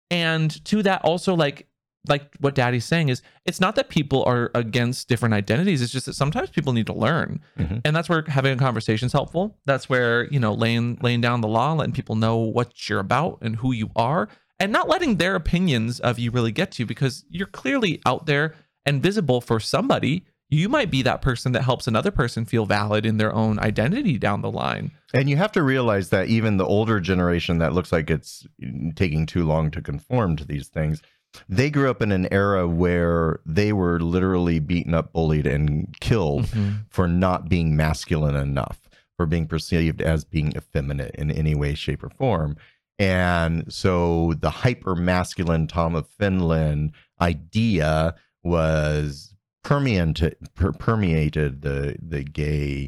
And 0.09 0.63
to 0.65 0.81
that 0.83 1.01
also 1.03 1.35
like 1.35 1.66
like 2.09 2.35
what 2.39 2.55
daddy's 2.55 2.85
saying 2.85 3.09
is 3.09 3.21
it's 3.45 3.59
not 3.59 3.75
that 3.75 3.89
people 3.89 4.23
are 4.25 4.51
against 4.55 5.07
different 5.09 5.33
identities 5.33 5.81
it's 5.81 5.91
just 5.91 6.05
that 6.05 6.13
sometimes 6.13 6.49
people 6.49 6.73
need 6.73 6.85
to 6.87 6.93
learn. 6.93 7.39
Mhm. 7.59 7.81
and 7.85 7.95
that's 7.95 8.09
where 8.09 8.23
having 8.27 8.53
a 8.53 8.57
conversation 8.57 9.05
is 9.07 9.13
helpful. 9.13 9.57
That's 9.65 9.89
where 9.89 10.25
you 10.31 10.39
know 10.39 10.53
laying 10.53 10.97
laying 11.01 11.21
down 11.21 11.41
the 11.41 11.47
law 11.47 11.73
letting 11.73 11.93
people 11.93 12.15
know 12.15 12.37
what 12.37 12.89
you're 12.89 12.99
about 12.99 13.39
and 13.41 13.55
who 13.57 13.71
you 13.71 13.89
are 13.95 14.29
and 14.59 14.71
not 14.71 14.87
letting 14.89 15.17
their 15.17 15.35
opinions 15.35 15.99
of 15.99 16.17
you 16.19 16.31
really 16.31 16.51
get 16.51 16.71
to 16.71 16.83
you 16.83 16.85
because 16.87 17.25
you're 17.29 17.47
clearly 17.47 18.01
out 18.05 18.25
there 18.25 18.55
and 18.85 19.03
visible 19.03 19.41
for 19.41 19.59
somebody. 19.59 20.25
You 20.49 20.69
might 20.69 20.89
be 20.89 21.01
that 21.01 21.21
person 21.21 21.51
that 21.51 21.63
helps 21.63 21.87
another 21.87 22.09
person 22.09 22.45
feel 22.45 22.65
valid 22.65 23.05
in 23.05 23.17
their 23.17 23.33
own 23.33 23.59
identity 23.59 24.17
down 24.17 24.41
the 24.41 24.49
line. 24.49 24.91
And 25.13 25.29
you 25.29 25.35
have 25.35 25.51
to 25.51 25.61
realize 25.61 26.07
that 26.09 26.29
even 26.29 26.55
the 26.55 26.65
older 26.65 27.01
generation 27.01 27.57
that 27.57 27.73
looks 27.73 27.91
like 27.91 28.09
it's 28.09 28.47
taking 28.95 29.25
too 29.25 29.45
long 29.45 29.71
to 29.71 29.81
conform 29.81 30.37
to 30.37 30.45
these 30.45 30.69
things, 30.69 31.01
they 31.49 31.69
grew 31.69 31.89
up 31.89 32.01
in 32.01 32.11
an 32.11 32.31
era 32.31 32.67
where 32.67 33.39
they 33.45 33.73
were 33.73 33.99
literally 33.99 34.59
beaten 34.59 34.93
up, 34.93 35.13
bullied, 35.13 35.47
and 35.47 35.95
killed 35.99 36.49
for 36.89 37.07
not 37.07 37.49
being 37.49 37.75
masculine 37.75 38.35
enough, 38.35 38.89
for 39.15 39.25
being 39.25 39.47
perceived 39.47 40.01
as 40.01 40.23
being 40.23 40.53
effeminate 40.55 41.15
in 41.15 41.31
any 41.31 41.55
way, 41.55 41.73
shape, 41.73 42.03
or 42.03 42.09
form. 42.09 42.57
And 42.99 43.71
so 43.71 44.33
the 44.39 44.49
hyper 44.49 44.95
masculine 44.95 45.67
Tom 45.67 45.95
of 45.95 46.07
Finland 46.07 46.93
idea 47.21 48.15
was 48.43 49.35
permeated 49.63 50.37
per- 50.55 50.71
permeated 50.71 51.61
the 51.61 51.97
the 52.01 52.23
gay 52.23 52.87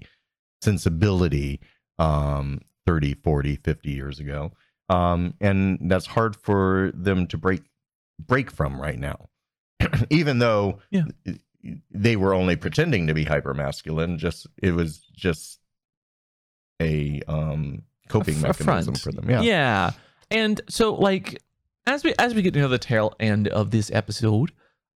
sensibility 0.62 1.60
um 1.98 2.62
30 2.88 3.16
40 3.16 3.58
50 3.58 3.92
years 3.92 4.20
ago 4.20 4.52
um 4.88 5.34
and 5.42 5.78
that's 5.92 6.06
hard 6.06 6.38
for 6.38 6.92
them 6.94 7.28
to 7.28 7.38
break 7.38 7.64
break 8.20 8.52
from 8.52 8.80
right 8.82 9.00
now 9.00 9.30
even 10.10 10.40
though 10.40 10.80
Yeah. 10.92 11.04
they 11.92 12.16
were 12.16 12.34
only 12.34 12.56
pretending 12.56 13.08
to 13.08 13.14
be 13.14 13.24
hyper 13.24 13.54
masculine 13.54 14.18
just 14.18 14.48
it 14.62 14.72
was 14.72 15.00
just 15.16 15.60
a 16.82 17.22
um 17.28 17.84
coping 18.08 18.36
A 18.44 18.50
f- 18.50 18.60
mechanism 18.60 18.96
front. 18.96 19.00
for 19.00 19.12
them 19.12 19.30
yeah 19.30 19.42
Yeah. 19.42 19.92
And 20.32 20.62
so 20.70 20.94
like 20.94 21.42
as 21.88 22.04
we 22.04 22.14
as 22.20 22.36
we 22.36 22.42
get 22.42 22.54
near 22.54 22.68
the 22.68 22.78
tail 22.78 23.14
end 23.20 23.48
of 23.48 23.72
this 23.72 23.90
episode, 23.92 24.52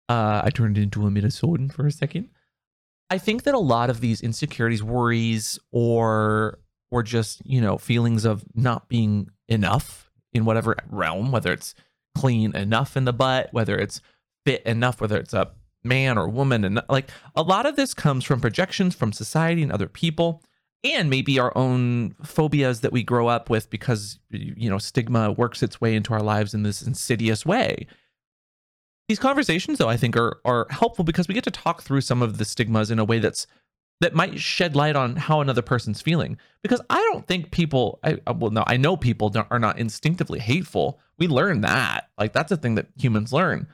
uh 0.10 0.42
I 0.44 0.50
turned 0.50 0.78
into 0.78 1.08
a 1.08 1.10
Minnesotan 1.10 1.72
for 1.72 1.88
a 1.88 1.92
second. 1.92 2.30
I 3.10 3.18
think 3.18 3.44
that 3.44 3.54
a 3.54 3.60
lot 3.60 3.90
of 3.90 4.02
these 4.02 4.22
insecurities, 4.22 4.84
worries, 4.84 5.58
or 5.72 6.60
or 6.92 7.02
just, 7.04 7.42
you 7.46 7.62
know, 7.62 7.78
feelings 7.78 8.26
of 8.26 8.44
not 8.56 8.90
being 8.90 9.30
enough 9.48 10.12
in 10.34 10.44
whatever 10.44 10.76
realm, 10.90 11.32
whether 11.32 11.54
it's 11.54 11.76
clean 12.16 12.55
enough 12.55 12.97
in 12.97 13.05
the 13.05 13.14
butt, 13.14 13.49
whether 13.51 13.78
it's 13.78 14.01
fit 14.45 14.64
enough, 14.64 15.01
whether 15.01 15.18
it's 15.18 15.34
a 15.34 15.51
man 15.84 16.18
or 16.18 16.30
woman, 16.30 16.64
and 16.64 16.82
like 16.89 17.09
a 17.36 17.41
lot 17.41 17.66
of 17.66 17.76
this 17.76 17.93
comes 17.93 18.24
from 18.24 18.41
projections 18.41 18.95
from 18.95 19.12
society 19.12 19.64
and 19.64 19.72
other 19.72 19.88
people 19.88 20.43
and 20.84 21.09
maybe 21.09 21.39
our 21.39 21.55
own 21.55 22.16
phobias 22.24 22.82
that 22.82 22.91
we 22.91 23.03
grow 23.03 23.28
up 23.28 23.49
with 23.49 23.70
because 23.70 24.20
you 24.30 24.70
know 24.70 24.78
stigma 24.78 25.32
works 25.32 25.62
its 25.62 25.80
way 25.80 25.95
into 25.95 26.14
our 26.14 26.24
lives 26.24 26.53
in 26.53 26.64
this 26.64 26.82
insidious 26.82 27.45
way. 27.45 27.88
These 29.07 29.20
conversations 29.20 29.78
though 29.78 29.89
i 29.89 29.97
think 29.97 30.16
are 30.16 30.39
are 30.45 30.68
helpful 30.70 31.03
because 31.03 31.28
we 31.28 31.34
get 31.34 31.43
to 31.43 31.51
talk 31.51 31.82
through 31.82 32.01
some 32.01 32.22
of 32.22 32.38
the 32.38 32.45
stigmas 32.45 32.91
in 32.91 32.99
a 32.99 33.05
way 33.05 33.20
that's 33.20 33.45
that 33.99 34.16
might 34.16 34.39
shed 34.39 34.76
light 34.76 34.95
on 34.95 35.16
how 35.16 35.41
another 35.41 35.62
person's 35.62 36.01
feeling. 36.01 36.38
Because 36.64 36.82
i 36.89 36.97
don't 37.12 37.28
think 37.28 37.51
people 37.51 37.99
i 38.03 38.18
well 38.32 38.51
no 38.51 38.64
i 38.68 38.78
know 38.78 38.97
people 38.97 39.32
are 39.49 39.59
not 39.59 39.78
instinctively 39.78 40.39
hateful 40.39 40.99
we 41.22 41.28
learn 41.28 41.62
that 41.62 42.10
like 42.18 42.34
that's 42.34 42.52
a 42.52 42.58
thing 42.58 42.76
that 42.76 42.88
humans 42.98 43.32
learn 43.32 43.68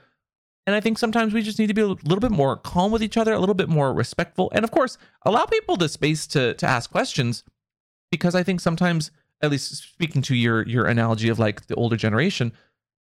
and 0.68 0.76
I 0.76 0.82
think 0.82 0.98
sometimes 0.98 1.34
we 1.34 1.41
just 1.41 1.60
need 1.60 1.68
to 1.68 1.74
be 1.74 1.82
a 1.82 1.88
little 1.88 2.20
bit 2.20 2.30
more 2.30 2.58
calm 2.58 2.91
with 2.91 3.02
each 3.02 3.16
other, 3.16 3.32
a 3.32 3.39
little 3.39 3.56
bit 3.56 3.70
more 3.70 3.93
respectful, 3.93 4.52
and 4.54 4.66
of 4.66 4.72
course, 4.72 4.98
allow 5.26 5.45
people 5.45 5.78
the 5.78 5.88
space 5.88 6.28
to 6.28 6.54
to 6.56 6.68
ask 6.68 6.91
questions. 6.91 7.45
Because 8.12 8.36
I 8.36 8.43
think 8.43 8.60
sometimes, 8.60 9.10
at 9.41 9.50
least 9.50 9.74
speaking 9.76 10.22
to 10.24 10.36
your 10.36 10.68
your 10.68 10.86
analogy 10.86 11.30
of 11.30 11.39
like 11.39 11.68
the 11.68 11.76
older 11.76 11.95
generation, 11.95 12.52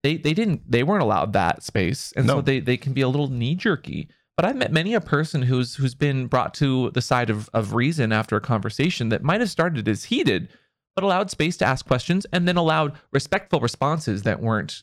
they 0.02 0.16
they 0.16 0.34
didn't 0.34 0.68
they 0.68 0.82
weren't 0.82 1.04
allowed 1.04 1.32
that 1.34 1.62
space, 1.62 2.12
and 2.16 2.26
so 2.26 2.40
they 2.40 2.58
they 2.58 2.76
can 2.76 2.94
be 2.94 3.00
a 3.00 3.08
little 3.08 3.28
knee 3.28 3.54
jerky. 3.54 4.08
But 4.36 4.44
I've 4.44 4.56
met 4.56 4.72
many 4.72 4.92
a 4.94 5.00
person 5.00 5.42
who's 5.42 5.76
who's 5.76 5.94
been 5.94 6.26
brought 6.26 6.54
to 6.54 6.90
the 6.90 7.02
side 7.02 7.30
of 7.30 7.48
of 7.54 7.74
reason 7.74 8.10
after 8.10 8.34
a 8.34 8.40
conversation 8.40 9.08
that 9.10 9.22
might 9.22 9.40
have 9.40 9.50
started 9.50 9.86
as 9.86 10.04
heated, 10.04 10.48
but 10.94 11.04
allowed 11.04 11.30
space 11.30 11.56
to 11.58 11.64
ask 11.64 11.86
questions 11.86 12.26
and 12.32 12.46
then 12.46 12.56
allowed 12.56 12.98
respectful 13.12 13.60
responses 13.60 14.22
that 14.22 14.40
weren't 14.40 14.82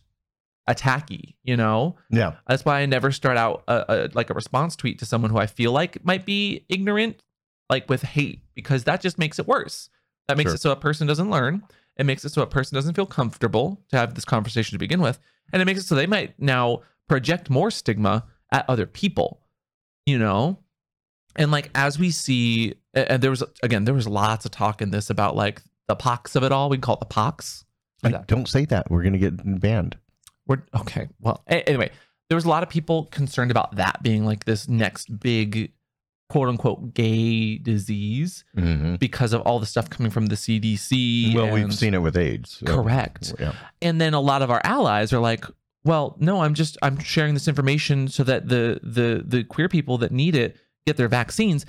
attacky. 0.69 1.35
You 1.43 1.57
know. 1.57 1.95
yeah 2.09 2.33
That's 2.47 2.65
why 2.65 2.79
I 2.81 2.85
never 2.85 3.11
start 3.11 3.37
out 3.37 3.63
a, 3.67 3.85
a, 3.89 4.09
like 4.13 4.29
a 4.29 4.33
response 4.33 4.75
tweet 4.75 4.99
to 4.99 5.05
someone 5.05 5.31
who 5.31 5.37
I 5.37 5.47
feel 5.47 5.71
like 5.71 6.03
might 6.05 6.25
be 6.25 6.65
ignorant, 6.69 7.21
like 7.69 7.89
with 7.89 8.01
hate, 8.03 8.41
because 8.55 8.83
that 8.85 9.01
just 9.01 9.17
makes 9.19 9.39
it 9.39 9.47
worse. 9.47 9.89
That 10.27 10.37
makes 10.37 10.49
Sure. 10.51 10.55
it 10.55 10.61
so 10.61 10.71
a 10.71 10.75
person 10.75 11.07
doesn't 11.07 11.31
learn. 11.31 11.63
It 11.97 12.05
makes 12.05 12.23
it 12.23 12.29
so 12.31 12.41
a 12.41 12.47
person 12.47 12.75
doesn't 12.75 12.93
feel 12.93 13.05
comfortable 13.07 13.81
to 13.89 13.97
have 13.97 14.13
this 14.13 14.25
conversation 14.25 14.73
to 14.75 14.79
begin 14.79 15.01
with, 15.01 15.19
and 15.51 15.61
it 15.61 15.65
makes 15.65 15.79
it 15.81 15.85
so 15.85 15.95
they 15.95 16.07
might 16.07 16.39
now 16.39 16.81
project 17.07 17.49
more 17.49 17.71
stigma 17.71 18.25
at 18.51 18.63
other 18.69 18.85
people. 18.85 19.41
You 20.05 20.17
know, 20.17 20.59
and 21.35 21.51
like 21.51 21.69
as 21.75 21.99
we 21.99 22.09
see, 22.11 22.75
and 22.93 23.21
there 23.21 23.31
was 23.31 23.43
again 23.63 23.83
there 23.85 23.93
was 23.93 24.07
lots 24.07 24.45
of 24.45 24.51
talk 24.51 24.81
in 24.81 24.91
this 24.91 25.09
about 25.09 25.35
like 25.35 25.61
the 25.89 25.95
pox 25.95 26.35
of 26.37 26.43
it 26.43 26.53
all. 26.53 26.69
We 26.69 26.77
call 26.77 26.95
it 26.95 26.99
the 27.01 27.05
pox. 27.07 27.65
I, 28.01 28.11
don't 28.27 28.47
say 28.47 28.63
that 28.65 28.89
we're 28.89 29.03
gonna 29.03 29.17
get 29.17 29.59
banned 29.59 29.97
We're 30.47 30.63
okay. 30.79 31.09
Well, 31.19 31.43
a- 31.49 31.67
anyway, 31.67 31.91
there 32.29 32.35
was 32.37 32.45
a 32.45 32.49
lot 32.49 32.63
of 32.63 32.69
people 32.69 33.05
concerned 33.11 33.51
about 33.51 33.75
that 33.75 34.01
being 34.01 34.25
like 34.25 34.45
this 34.45 34.69
next 34.69 35.19
big 35.19 35.73
quote 36.29 36.47
unquote 36.47 36.93
gay 36.93 37.57
disease 37.57 38.45
Mhm. 38.55 38.99
because 38.99 39.33
of 39.33 39.41
all 39.41 39.59
the 39.59 39.65
stuff 39.65 39.89
coming 39.89 40.11
from 40.11 40.27
the 40.27 40.35
CDC. 40.37 41.33
well 41.35 41.49
we've 41.51 41.73
seen 41.73 41.93
it 41.93 42.01
with 42.01 42.15
AIDS 42.15 42.57
so- 42.59 42.65
Correct. 42.67 43.33
yeah 43.39 43.53
And 43.81 43.99
then 43.99 44.13
a 44.13 44.19
lot 44.21 44.41
of 44.43 44.49
our 44.51 44.61
allies 44.63 45.11
are 45.11 45.19
like, 45.19 45.43
well, 45.83 46.15
no, 46.19 46.41
I'm 46.41 46.53
just 46.53 46.77
I'm 46.81 46.99
sharing 46.99 47.33
this 47.33 47.47
information 47.49 48.07
so 48.07 48.23
that 48.23 48.47
the 48.47 48.79
the 48.83 49.23
the 49.25 49.43
queer 49.43 49.67
people 49.67 49.97
that 49.97 50.11
need 50.11 50.35
it 50.35 50.55
get 50.87 50.97
their 50.97 51.07
vaccines, 51.09 51.65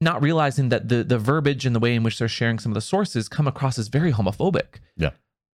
not 0.00 0.22
realizing 0.22 0.68
that 0.68 0.88
the 0.88 1.02
the 1.02 1.18
verbiage 1.18 1.66
and 1.66 1.74
the 1.74 1.80
way 1.80 1.94
in 1.94 2.02
which 2.02 2.18
they're 2.18 2.28
sharing 2.28 2.58
some 2.58 2.72
of 2.72 2.74
the 2.74 2.80
sources 2.80 3.28
come 3.28 3.48
across 3.48 3.78
as 3.78 3.88
very 3.88 4.12
homophobic. 4.12 4.80
Yeah. 4.96 5.10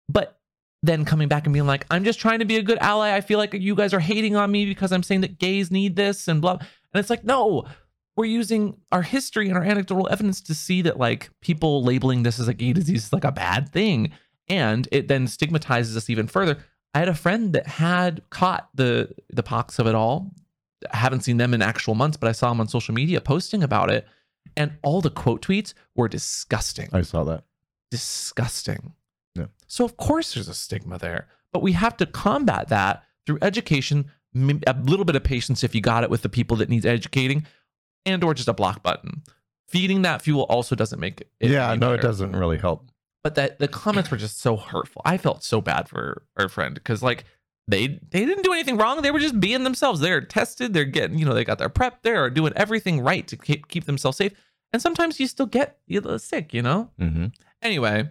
But 0.09 0.39
then 0.83 1.05
coming 1.07 1.29
back 1.29 1.47
and 1.47 1.55
being 1.55 1.67
like, 1.67 1.87
I'm 1.91 2.05
just 2.05 2.21
trying 2.21 2.41
to 2.41 2.45
be 2.45 2.57
a 2.57 2.63
good 2.63 2.79
ally. 2.79 3.15
I 3.15 3.23
feel 3.23 3.39
like 3.39 3.55
you 3.55 3.75
guys 3.75 3.95
are 3.95 4.01
hating 4.01 4.37
on 4.37 4.51
me 4.51 4.67
because 4.67 4.93
I'm 4.93 5.03
saying 5.03 5.23
that 5.23 5.39
gays 5.39 5.71
need 5.71 5.97
this 5.97 6.29
and 6.29 6.43
blah. 6.43 6.59
And 6.59 7.01
it's 7.01 7.09
like, 7.09 7.25
no, 7.25 7.65
we're 8.17 8.27
using 8.27 8.77
our 8.93 9.03
history 9.03 9.49
and 9.49 9.57
our 9.57 9.65
anecdotal 9.65 10.09
evidence 10.11 10.41
to 10.43 10.55
see 10.55 10.83
that 10.83 10.99
like 10.99 11.31
people 11.41 11.83
labeling 11.83 12.23
this 12.23 12.39
as 12.39 12.49
a 12.49 12.55
gay 12.55 12.73
disease 12.73 13.07
is 13.07 13.13
like 13.13 13.25
a 13.25 13.33
bad 13.33 13.71
thing. 13.71 14.13
And 14.47 14.87
it 14.93 15.09
then 15.09 15.27
stigmatizes 15.27 15.97
us 15.97 16.11
even 16.11 16.27
further. 16.27 16.59
I 16.93 16.99
had 16.99 17.09
a 17.09 17.15
friend 17.15 17.55
that 17.55 17.67
had 17.67 18.23
caught 18.31 18.69
the 18.75 19.09
the 19.33 19.43
pox 19.43 19.79
of 19.79 19.87
it 19.87 19.95
all. 19.95 20.31
I 20.93 20.99
haven't 20.99 21.23
seen 21.23 21.39
them 21.39 21.55
in 21.55 21.63
actual 21.63 21.95
months, 21.95 22.19
but 22.19 22.29
I 22.29 22.33
saw 22.33 22.51
them 22.51 22.61
on 22.61 22.69
social 22.69 22.95
media 22.95 23.21
posting 23.21 23.63
about 23.63 23.91
it. 23.91 24.07
And 24.57 24.73
all 24.83 25.01
the 25.01 25.11
quote 25.11 25.43
tweets 25.43 25.75
were 25.97 26.09
disgusting 26.09 26.89
i 26.93 27.03
saw 27.03 27.25
that 27.25 27.45
disgusting. 27.91 28.93
Yeah. 29.35 29.47
So 29.67 29.85
of 29.85 29.97
course 29.97 30.35
there's 30.35 30.49
a 30.49 30.55
stigma 30.55 30.99
there, 30.99 31.29
but 31.53 31.63
we 31.63 31.73
have 31.73 31.97
to 31.99 32.07
combat 32.07 32.69
that 32.69 33.05
through 33.27 33.39
education, 33.41 34.11
a 34.37 34.75
little 34.83 35.05
bit 35.05 35.17
of 35.17 35.25
patience 35.25 35.63
if 35.65 35.75
you 35.75 35.81
got 35.81 36.05
it 36.05 36.11
with 36.11 36.23
the 36.23 36.29
people 36.29 36.57
that 36.59 36.69
needs 36.69 36.85
educating, 36.85 37.47
and 38.05 38.23
or 38.25 38.35
just 38.35 38.49
a 38.49 38.53
block 38.53 38.83
button. 38.83 39.23
Feeding 39.69 40.03
that 40.03 40.23
fuel 40.23 40.43
also 40.43 40.75
doesn't 40.77 41.01
make 41.01 41.21
it. 41.23 41.31
yeah 41.41 41.75
no 41.75 41.93
it 41.95 42.01
doesn't 42.03 42.33
really 42.37 42.59
help 42.59 42.91
But 43.23 43.35
that 43.37 43.59
the 43.59 43.69
comments 43.69 44.11
were 44.11 44.17
just 44.19 44.41
so 44.41 44.57
hurtful. 44.57 45.03
I 45.05 45.17
felt 45.17 45.43
so 45.43 45.61
bad 45.61 45.89
for 45.89 46.23
our 46.37 46.49
friend 46.49 46.75
because 46.75 47.03
like 47.03 47.25
they 47.67 47.87
they 48.11 48.27
didn't 48.27 48.45
do 48.45 48.53
anything 48.53 48.77
wrong. 48.77 49.03
They 49.03 49.11
were 49.11 49.21
just 49.21 49.41
being 49.41 49.65
themselves. 49.65 50.01
They're 50.01 50.21
tested. 50.21 50.75
They're 50.75 50.85
getting 50.85 51.19
you 51.19 51.25
know 51.25 51.35
they 51.35 51.45
got 51.45 51.59
their 51.59 51.69
PrEP. 51.69 52.03
They're 52.03 52.31
doing 52.31 52.53
everything 52.57 53.01
right 53.01 53.27
to 53.29 53.37
keep 53.37 53.69
keep 53.69 53.85
themselves 53.85 54.19
safe. 54.19 54.33
And 54.73 54.83
sometimes 54.83 55.21
you 55.21 55.27
still 55.27 55.47
get 55.47 55.79
you 55.87 56.19
sick. 56.19 56.53
You 56.53 56.63
know. 56.63 56.91
Mm-hmm. 57.01 57.27
Anyway, 57.63 58.11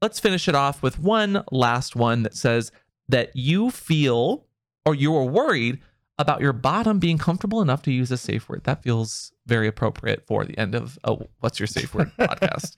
let's 0.00 0.20
finish 0.20 0.48
it 0.48 0.54
off 0.54 0.82
with 0.82 0.98
one 0.98 1.44
last 1.52 1.94
one 1.96 2.22
that 2.22 2.34
says 2.34 2.72
that 3.08 3.34
you 3.34 3.70
feel 3.70 4.46
or 4.86 4.94
you're 4.94 5.24
worried 5.24 5.80
about 6.18 6.40
your 6.40 6.52
bottom 6.52 6.98
being 6.98 7.18
comfortable 7.18 7.62
enough 7.62 7.82
to 7.82 7.92
use 7.92 8.10
a 8.10 8.16
safe 8.16 8.48
word. 8.48 8.64
That 8.64 8.82
feels 8.82 9.32
very 9.46 9.68
appropriate 9.68 10.26
for 10.26 10.44
the 10.44 10.58
end 10.58 10.74
of 10.74 10.98
a 11.04 11.14
What's 11.40 11.60
Your 11.60 11.68
Safe 11.68 11.94
Word 11.94 12.10
podcast. 12.18 12.76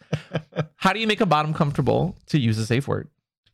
How 0.76 0.92
do 0.92 1.00
you 1.00 1.06
make 1.06 1.20
a 1.20 1.26
bottom 1.26 1.54
comfortable 1.54 2.18
to 2.26 2.38
use 2.38 2.58
a 2.58 2.66
safe 2.66 2.86
word? 2.86 3.08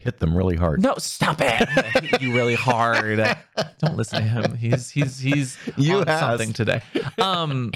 Hit 0.06 0.18
them 0.18 0.36
really 0.36 0.56
hard 0.56 0.82
No, 0.82 0.94
stop 0.98 1.38
it. 1.40 1.68
Hit 2.04 2.22
you 2.22 2.34
really 2.34 2.54
hard. 2.54 3.18
Don't 3.78 3.96
listen 3.96 4.22
to 4.22 4.28
him. 4.28 4.56
He's 4.56 4.90
he's 4.90 5.18
he's 5.20 5.58
You 5.76 5.98
on 5.98 6.08
asked. 6.08 6.20
something 6.20 6.52
today. 6.52 6.80
Um 7.18 7.72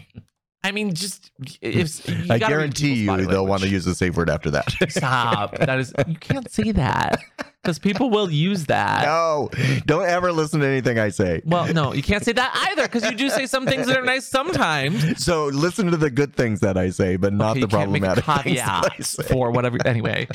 I 0.63 0.73
mean, 0.73 0.93
just 0.93 1.31
if 1.63 2.31
I 2.31 2.37
guarantee 2.39 2.93
you 3.05 3.27
they'll 3.27 3.47
want 3.47 3.63
to 3.63 3.69
use 3.69 3.87
the 3.87 3.95
safe 3.95 4.15
word 4.15 4.29
after 4.29 4.51
that. 4.51 4.71
Stop. 4.91 5.57
That 5.57 5.79
is 5.79 5.95
you 6.07 6.17
can't 6.17 6.51
say 6.51 6.73
that 6.73 7.19
because 7.63 7.79
people 7.79 8.11
will 8.11 8.31
use 8.31 8.67
that. 8.67 9.07
no, 9.07 9.49
don't 9.87 10.05
ever 10.07 10.33
listen 10.33 10.61
to 10.61 10.67
anything 10.67 10.99
I 10.99 11.09
say. 11.09 11.41
Well, 11.47 11.73
no, 11.73 11.95
you 11.95 12.03
can't 12.03 12.23
say 12.23 12.33
that 12.33 12.69
either 12.73 12.83
because 12.83 13.05
you 13.11 13.17
do 13.17 13.31
say 13.31 13.47
some 13.47 13.65
things 13.65 13.87
that 13.87 13.97
are 13.97 14.05
nice 14.05 14.27
sometimes. 14.27 15.25
So 15.25 15.47
listen 15.47 15.91
to 15.93 15.97
the 15.97 16.11
good 16.11 16.35
things 16.37 16.61
that 16.61 16.77
I 16.77 16.91
say, 16.91 17.17
but 17.17 17.33
not 17.33 17.53
Okay, 17.53 17.61
the 17.61 17.67
you 17.67 17.69
can't 17.69 17.91
make 17.93 18.03
a 18.03 18.21
problematic 18.21 18.45
things 18.45 18.59
that 18.59 18.93
I 18.99 19.03
say. 19.03 19.23
for 19.33 19.51
whatever. 19.53 19.79
Anyway, 19.87 20.29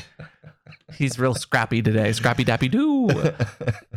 he's 0.94 1.18
real 1.18 1.34
scrappy 1.34 1.82
today. 1.82 2.12
Scrappy 2.12 2.44
Dappy 2.44 2.70
Doo. 2.70 3.08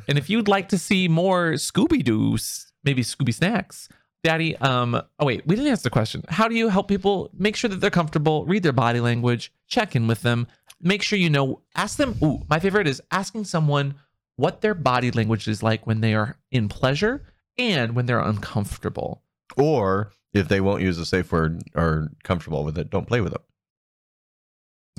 and 0.07 0.17
if 0.17 0.29
you'd 0.29 0.47
like 0.47 0.69
to 0.69 0.77
see 0.77 1.07
more 1.07 1.53
Scooby 1.53 2.03
Doo's, 2.03 2.71
maybe 2.83 3.03
Scooby 3.03 3.33
Snacks, 3.33 3.89
Daddy. 4.23 4.55
Um. 4.57 5.01
Oh 5.19 5.25
wait, 5.25 5.45
we 5.45 5.55
didn't 5.55 5.71
answer 5.71 5.83
the 5.83 5.89
question. 5.89 6.23
How 6.29 6.47
do 6.47 6.55
you 6.55 6.69
help 6.69 6.87
people 6.87 7.29
make 7.33 7.55
sure 7.55 7.69
that 7.69 7.77
they're 7.77 7.89
comfortable, 7.89 8.45
read 8.45 8.63
their 8.63 8.73
body 8.73 8.99
language, 8.99 9.53
check 9.67 9.95
in 9.95 10.07
with 10.07 10.21
them, 10.21 10.47
make 10.81 11.01
sure 11.01 11.17
you 11.17 11.29
know. 11.29 11.61
Ask 11.75 11.97
them. 11.97 12.17
Ooh, 12.23 12.43
my 12.49 12.59
favorite 12.59 12.87
is 12.87 13.01
asking 13.11 13.45
someone 13.45 13.95
what 14.35 14.61
their 14.61 14.73
body 14.73 15.11
language 15.11 15.47
is 15.47 15.61
like 15.61 15.85
when 15.85 16.01
they 16.01 16.13
are 16.13 16.37
in 16.51 16.69
pleasure 16.69 17.23
and 17.57 17.95
when 17.95 18.05
they're 18.05 18.19
uncomfortable. 18.19 19.21
Or 19.57 20.11
if 20.33 20.47
they 20.47 20.61
won't 20.61 20.81
use 20.81 20.97
a 20.97 21.05
safe 21.05 21.31
word 21.31 21.63
or 21.75 22.09
comfortable 22.23 22.63
with 22.63 22.77
it, 22.77 22.89
don't 22.89 23.07
play 23.07 23.21
with 23.21 23.33
them. 23.33 23.41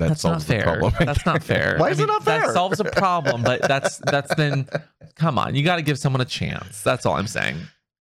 That 0.01 0.09
that's 0.09 0.23
not 0.23 0.31
solves 0.31 0.45
the 0.47 0.53
fair. 0.55 0.63
problem. 0.63 0.93
That's 0.99 1.25
not 1.25 1.43
fair. 1.43 1.75
Why 1.79 1.89
is 1.91 1.99
it 1.99 2.07
not 2.07 2.23
fair? 2.23 2.47
That 2.47 2.53
solves 2.53 2.79
a 2.79 2.85
problem, 2.85 3.43
but 3.43 3.61
that's 3.67 3.97
that's 3.99 4.33
then. 4.35 4.67
Come 5.15 5.37
on, 5.37 5.53
you 5.55 5.63
got 5.63 5.75
to 5.75 5.81
give 5.81 5.99
someone 5.99 6.21
a 6.21 6.25
chance. 6.25 6.81
That's 6.81 7.05
all 7.05 7.15
I'm 7.15 7.27
saying. 7.27 7.57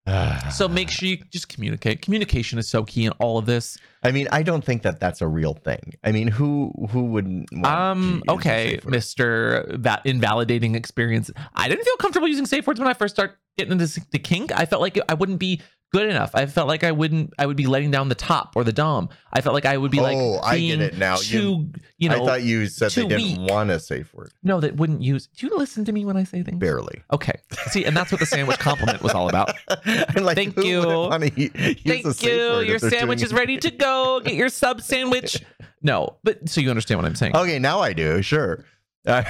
So 0.53 0.69
make 0.69 0.89
sure 0.89 1.07
you 1.07 1.19
just 1.31 1.51
communicate. 1.51 2.01
Communication 2.01 2.59
is 2.59 2.67
so 2.67 2.83
key 2.83 3.05
in 3.05 3.13
all 3.19 3.37
of 3.37 3.45
this. 3.45 3.77
I 4.03 4.11
mean, 4.11 4.27
I 4.33 4.43
don't 4.43 4.65
think 4.65 4.81
that 4.83 5.01
that's 5.01 5.21
a 5.21 5.27
real 5.29 5.53
thing. 5.53 5.93
I 6.03 6.13
mean, 6.13 6.29
who 6.29 6.73
who 6.91 7.05
wouldn't? 7.05 7.53
Um. 7.63 8.23
Okay. 8.27 8.81
Mister 8.87 9.67
va- 9.79 10.01
invalidating 10.07 10.75
experience. 10.77 11.31
I 11.55 11.69
didn't 11.69 11.85
feel 11.85 11.97
comfortable 11.97 12.27
using 12.27 12.47
safe 12.47 12.67
words 12.67 12.81
when 12.81 12.89
I 12.89 12.95
first 12.95 13.15
started 13.17 13.37
getting 13.59 13.73
into 13.79 14.01
the 14.11 14.19
kink. 14.19 14.51
I 14.59 14.65
felt 14.65 14.81
like 14.81 14.99
I 15.11 15.15
wouldn't 15.15 15.41
be 15.41 15.61
good 15.91 16.09
enough. 16.09 16.31
I 16.35 16.47
felt 16.47 16.69
like 16.69 16.85
I 16.85 16.93
wouldn't. 16.93 17.33
I 17.39 17.47
would 17.47 17.57
be 17.57 17.67
letting 17.67 17.91
down 17.91 18.09
the 18.09 18.15
top 18.15 18.55
or 18.57 18.65
the 18.65 18.73
dom. 18.73 19.09
I 19.33 19.41
felt 19.41 19.55
like 19.55 19.67
I 19.67 19.77
would 19.77 19.91
be 19.91 20.01
like. 20.01 20.17
Oh, 20.17 20.39
I 20.43 20.59
get 20.59 20.81
it 20.81 20.99
now. 20.99 21.17
You- 21.21 21.41
Too, 21.41 21.73
you, 21.99 22.09
know. 22.09 22.23
I 22.23 22.27
thought 22.27 22.43
you 22.43 22.67
said 22.67 22.91
they 22.93 23.07
didn't 23.07 23.43
weak. 23.43 23.51
want 23.51 23.71
a 23.71 23.81
safe 23.81 24.13
word. 24.15 24.33
no, 24.43 24.61
that 24.61 24.77
wouldn't 24.77 25.03
use. 25.03 25.27
Do 25.29 25.47
you 25.47 25.57
listen 25.57 25.85
to 25.87 25.93
me 25.93 26.05
when 26.05 26.17
I 26.17 26.25
say 26.25 26.43
things? 26.43 26.59
Barely. 26.59 27.03
Okay. 27.13 27.39
See, 27.71 27.85
and 27.85 27.97
that's 27.97 28.11
what 28.13 28.21
the 28.21 28.27
sandwich 28.27 28.59
compliment 28.59 29.03
was 29.03 29.13
all 29.13 29.29
about. 29.29 29.53
I'm 29.87 30.25
like, 30.25 30.37
Thank 30.37 30.57
you. 30.63 30.79
wouldn't 30.79 31.11
want 31.11 31.23
to 31.25 31.41
use 31.41 31.51
a 31.57 31.75
Thank 32.15 32.23
you. 32.23 32.61
Your 32.61 32.79
sandwich 32.79 33.23
is 33.23 33.33
ready 33.33 33.59
to 33.59 33.71
go. 33.71 34.21
Get 34.21 34.35
your 34.35 34.49
sub 34.49 34.83
sandwich. 34.83 35.43
No, 35.83 36.17
but 36.25 36.49
so 36.49 36.61
you 36.61 36.71
understand 36.71 36.99
what 36.99 37.07
I'm 37.07 37.15
saying. 37.15 37.37
Okay, 37.37 37.59
now 37.59 37.81
I 37.81 37.93
do. 37.93 38.21
Sure. 38.23 38.65
Uh, 39.07 39.23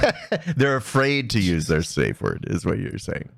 they're 0.56 0.76
afraid 0.76 1.28
to 1.30 1.40
use 1.40 1.66
their 1.66 1.82
safe 1.82 2.20
word, 2.22 2.44
is 2.48 2.64
what 2.64 2.78
you're 2.78 2.98
saying. 2.98 3.28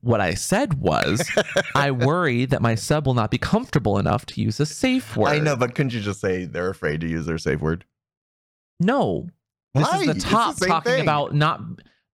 What 0.00 0.20
I 0.20 0.34
said 0.34 0.74
was, 0.80 1.28
I 1.74 1.90
worry 1.90 2.44
that 2.46 2.60
my 2.62 2.74
sub 2.74 3.06
will 3.06 3.14
not 3.14 3.30
be 3.30 3.38
comfortable 3.38 3.98
enough 3.98 4.26
to 4.26 4.40
use 4.40 4.58
a 4.60 4.66
safe 4.66 5.16
word. 5.16 5.28
I 5.30 5.38
know, 5.38 5.56
but 5.56 5.74
couldn't 5.74 5.92
you 5.94 6.00
just 6.00 6.20
say 6.20 6.44
they're 6.44 6.70
afraid 6.70 7.00
to 7.02 7.08
use 7.08 7.26
their 7.26 7.38
safe 7.38 7.60
word? 7.60 7.84
No. 8.78 9.28
This 9.74 9.86
Why? 9.86 9.98
is 10.00 10.06
the 10.06 10.10
It's 10.12 10.24
the 10.24 10.30
top 10.30 10.56
talking 10.56 10.92
thing. 10.92 11.02
about 11.02 11.34
not. 11.34 11.60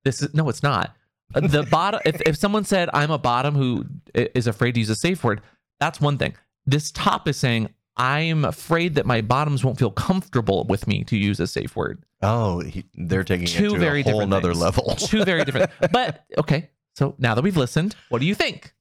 This 0.05 0.23
is 0.23 0.35
no, 0.35 0.49
it's 0.49 0.63
not. 0.63 0.95
Uh, 1.35 1.41
The 1.41 1.63
bottom. 1.71 2.01
if 2.05 2.21
if 2.23 2.37
someone 2.37 2.65
said 2.65 2.91
I'm 2.93 3.11
a 3.11 3.19
bottom 3.19 3.55
who 3.55 3.85
is 4.15 4.47
afraid 4.47 4.73
to 4.75 4.81
use 4.81 4.91
a 4.91 4.97
safe 4.97 5.25
word, 5.25 5.41
that's 5.81 6.01
one 6.01 6.19
thing. 6.19 6.35
This 6.67 6.91
top 6.91 7.29
is 7.29 7.37
saying 7.37 7.71
I'm 7.97 8.45
afraid 8.45 8.97
that 8.97 9.07
my 9.07 9.23
bottoms 9.23 9.65
won't 9.65 9.79
feel 9.79 9.91
comfortable 9.91 10.67
with 10.69 10.87
me 10.87 11.03
to 11.05 11.17
use 11.17 11.41
a 11.41 11.47
safe 11.47 11.75
word. 11.77 12.05
Oh, 12.21 12.61
he, 12.61 12.85
they're 12.95 13.25
taking 13.25 13.47
Two 13.47 13.69
it 13.71 13.75
to 13.75 13.79
very 13.79 14.01
a 14.01 14.05
whole 14.05 14.13
different 14.15 14.31
nother 14.31 14.53
level. 14.55 14.95
Two 14.97 15.25
very 15.25 15.45
different. 15.45 15.71
But 15.93 16.25
okay, 16.37 16.69
so 16.97 17.15
now 17.19 17.35
that 17.35 17.45
we've 17.45 17.57
listened, 17.57 17.95
what 18.09 18.21
do 18.21 18.27
you 18.27 18.35
think? 18.35 18.73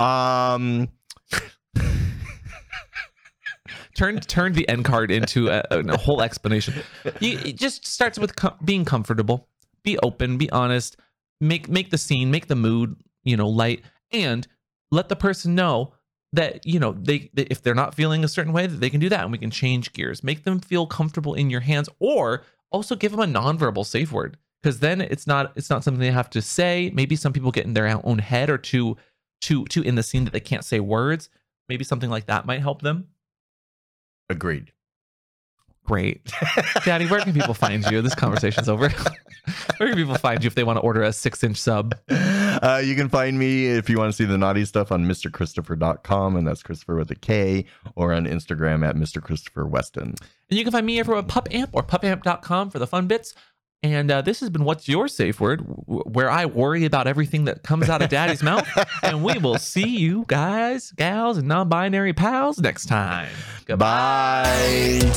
um, 0.00 0.88
Turn 3.94 4.20
turn 4.20 4.52
the 4.52 4.68
end 4.68 4.84
card 4.84 5.10
into 5.10 5.48
a, 5.48 5.62
a 5.70 5.96
whole 5.96 6.20
explanation. 6.20 6.74
You, 7.18 7.38
it 7.38 7.56
just 7.56 7.86
starts 7.86 8.18
with 8.18 8.36
com- 8.36 8.56
being 8.62 8.84
comfortable, 8.84 9.48
be 9.84 9.98
open, 10.00 10.36
be 10.36 10.50
honest, 10.50 10.98
make 11.40 11.66
make 11.68 11.88
the 11.90 11.96
scene, 11.96 12.30
make 12.30 12.46
the 12.46 12.56
mood, 12.56 12.96
you 13.24 13.38
know, 13.38 13.48
light, 13.48 13.82
and 14.12 14.46
let 14.90 15.08
the 15.08 15.16
person 15.16 15.54
know 15.54 15.94
that 16.34 16.66
you 16.66 16.78
know 16.78 16.92
they, 16.92 17.30
they 17.32 17.44
if 17.44 17.62
they're 17.62 17.74
not 17.74 17.94
feeling 17.94 18.22
a 18.22 18.28
certain 18.28 18.52
way 18.52 18.66
that 18.66 18.80
they 18.80 18.90
can 18.90 19.00
do 19.00 19.08
that, 19.08 19.22
and 19.22 19.32
we 19.32 19.38
can 19.38 19.50
change 19.50 19.94
gears, 19.94 20.22
make 20.22 20.44
them 20.44 20.60
feel 20.60 20.86
comfortable 20.86 21.32
in 21.32 21.48
your 21.48 21.60
hands, 21.60 21.88
or 21.98 22.42
also 22.70 22.96
give 22.96 23.12
them 23.12 23.20
a 23.20 23.26
nonverbal 23.40 23.86
safe 23.86 24.12
word 24.12 24.36
because 24.62 24.80
then 24.80 25.00
it's 25.00 25.26
not 25.26 25.52
it's 25.56 25.70
not 25.70 25.84
something 25.84 26.00
they 26.00 26.10
have 26.10 26.30
to 26.30 26.42
say. 26.42 26.90
Maybe 26.94 27.16
some 27.16 27.32
people 27.32 27.50
get 27.50 27.66
in 27.66 27.74
their 27.74 28.00
own 28.04 28.18
head 28.18 28.50
or 28.50 28.58
too 28.58 28.96
too 29.40 29.64
too 29.66 29.82
in 29.82 29.94
the 29.94 30.02
scene 30.02 30.24
that 30.24 30.32
they 30.32 30.40
can't 30.40 30.64
say 30.64 30.80
words. 30.80 31.28
Maybe 31.68 31.84
something 31.84 32.10
like 32.10 32.26
that 32.26 32.46
might 32.46 32.60
help 32.60 32.82
them. 32.82 33.08
agreed. 34.28 34.72
Great. 35.86 36.32
Daddy, 36.84 37.06
where 37.06 37.20
can 37.20 37.32
people 37.32 37.54
find 37.54 37.84
you? 37.90 38.02
This 38.02 38.14
conversation's 38.14 38.68
over. 38.68 38.88
where 39.76 39.88
can 39.88 39.94
people 39.94 40.16
find 40.16 40.42
you 40.42 40.48
if 40.48 40.56
they 40.56 40.64
want 40.64 40.78
to 40.78 40.80
order 40.80 41.02
a 41.02 41.12
six 41.12 41.44
inch 41.44 41.56
sub? 41.56 41.94
Uh, 42.08 42.82
you 42.84 42.96
can 42.96 43.08
find 43.08 43.38
me 43.38 43.66
if 43.66 43.88
you 43.88 43.96
want 43.96 44.10
to 44.10 44.16
see 44.16 44.24
the 44.24 44.36
naughty 44.36 44.64
stuff 44.64 44.90
on 44.90 45.06
mrkristopher.com, 45.06 46.36
and 46.36 46.46
that's 46.46 46.62
Kristopher 46.62 46.96
with 46.98 47.10
a 47.12 47.14
K, 47.14 47.66
or 47.94 48.12
on 48.12 48.26
Instagram 48.26 48.86
at 48.86 48.96
Mr. 48.96 49.22
Kristopher 49.22 49.68
Weston. 49.68 50.14
And 50.50 50.58
you 50.58 50.64
can 50.64 50.72
find 50.72 50.86
me 50.86 50.98
everywhere 50.98 51.22
at 51.22 51.28
PupAmp 51.28 51.68
or 51.72 51.82
pupamp.com 51.82 52.70
for 52.70 52.78
the 52.78 52.86
fun 52.86 53.06
bits. 53.06 53.34
And 53.82 54.10
uh, 54.10 54.22
this 54.22 54.40
has 54.40 54.50
been 54.50 54.64
What's 54.64 54.88
Your 54.88 55.06
Safe 55.06 55.40
Word, 55.40 55.60
where 55.86 56.30
I 56.30 56.46
worry 56.46 56.84
about 56.84 57.06
everything 57.06 57.44
that 57.44 57.62
comes 57.62 57.88
out 57.88 58.02
of 58.02 58.08
Daddy's 58.08 58.42
mouth. 58.42 58.66
And 59.02 59.22
we 59.22 59.38
will 59.38 59.58
see 59.58 59.86
you 59.86 60.24
guys, 60.26 60.90
gals, 60.92 61.38
and 61.38 61.46
non 61.46 61.68
binary 61.68 62.12
pals 62.12 62.58
next 62.58 62.86
time. 62.86 63.28
Goodbye. 63.66 65.00
Bye. 65.02 65.10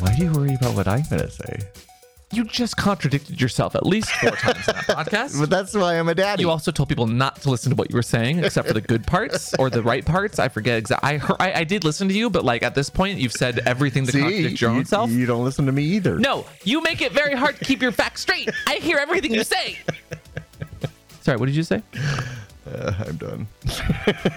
Why 0.00 0.14
do 0.16 0.24
you 0.24 0.32
worry 0.32 0.54
about 0.54 0.74
what 0.74 0.88
I'm 0.88 1.02
going 1.08 1.22
to 1.22 1.30
say? 1.30 1.60
You 2.32 2.44
just 2.44 2.76
contradicted 2.76 3.40
yourself 3.40 3.74
at 3.74 3.84
least 3.84 4.08
four 4.12 4.30
times 4.30 4.58
in 4.68 4.74
that 4.74 4.84
podcast. 4.86 5.40
But 5.40 5.50
that's 5.50 5.74
why 5.74 5.98
I'm 5.98 6.08
a 6.08 6.14
daddy. 6.14 6.42
You 6.42 6.50
also 6.50 6.70
told 6.70 6.88
people 6.88 7.08
not 7.08 7.42
to 7.42 7.50
listen 7.50 7.70
to 7.70 7.76
what 7.76 7.90
you 7.90 7.96
were 7.96 8.02
saying, 8.02 8.44
except 8.44 8.68
for 8.68 8.74
the 8.74 8.80
good 8.80 9.04
parts 9.04 9.52
or 9.58 9.68
the 9.68 9.82
right 9.82 10.04
parts. 10.04 10.38
I 10.38 10.48
forget 10.48 10.78
exactly. 10.78 11.08
I, 11.10 11.18
heard, 11.18 11.36
I 11.40 11.52
I 11.60 11.64
did 11.64 11.82
listen 11.82 12.06
to 12.06 12.14
you, 12.14 12.30
but 12.30 12.44
like 12.44 12.62
at 12.62 12.76
this 12.76 12.88
point, 12.88 13.18
you've 13.18 13.32
said 13.32 13.58
everything 13.66 14.06
to 14.06 14.12
See, 14.12 14.20
contradict 14.20 14.60
your 14.60 14.70
you, 14.70 14.76
own 14.78 14.84
self. 14.84 15.10
you 15.10 15.26
don't 15.26 15.42
listen 15.44 15.66
to 15.66 15.72
me 15.72 15.82
either. 15.82 16.20
no, 16.20 16.46
you 16.62 16.80
make 16.82 17.02
it 17.02 17.10
very 17.10 17.34
hard 17.34 17.56
to 17.58 17.64
keep 17.64 17.82
your 17.82 17.90
facts 17.92 18.20
straight. 18.20 18.48
I 18.68 18.76
hear 18.76 18.98
everything 18.98 19.34
you 19.34 19.42
say. 19.42 19.78
Sorry, 21.22 21.36
what 21.36 21.46
did 21.46 21.56
you 21.56 21.64
say? 21.64 21.82
Uh, 22.72 22.92
I'm 23.06 23.16
done. 23.16 23.48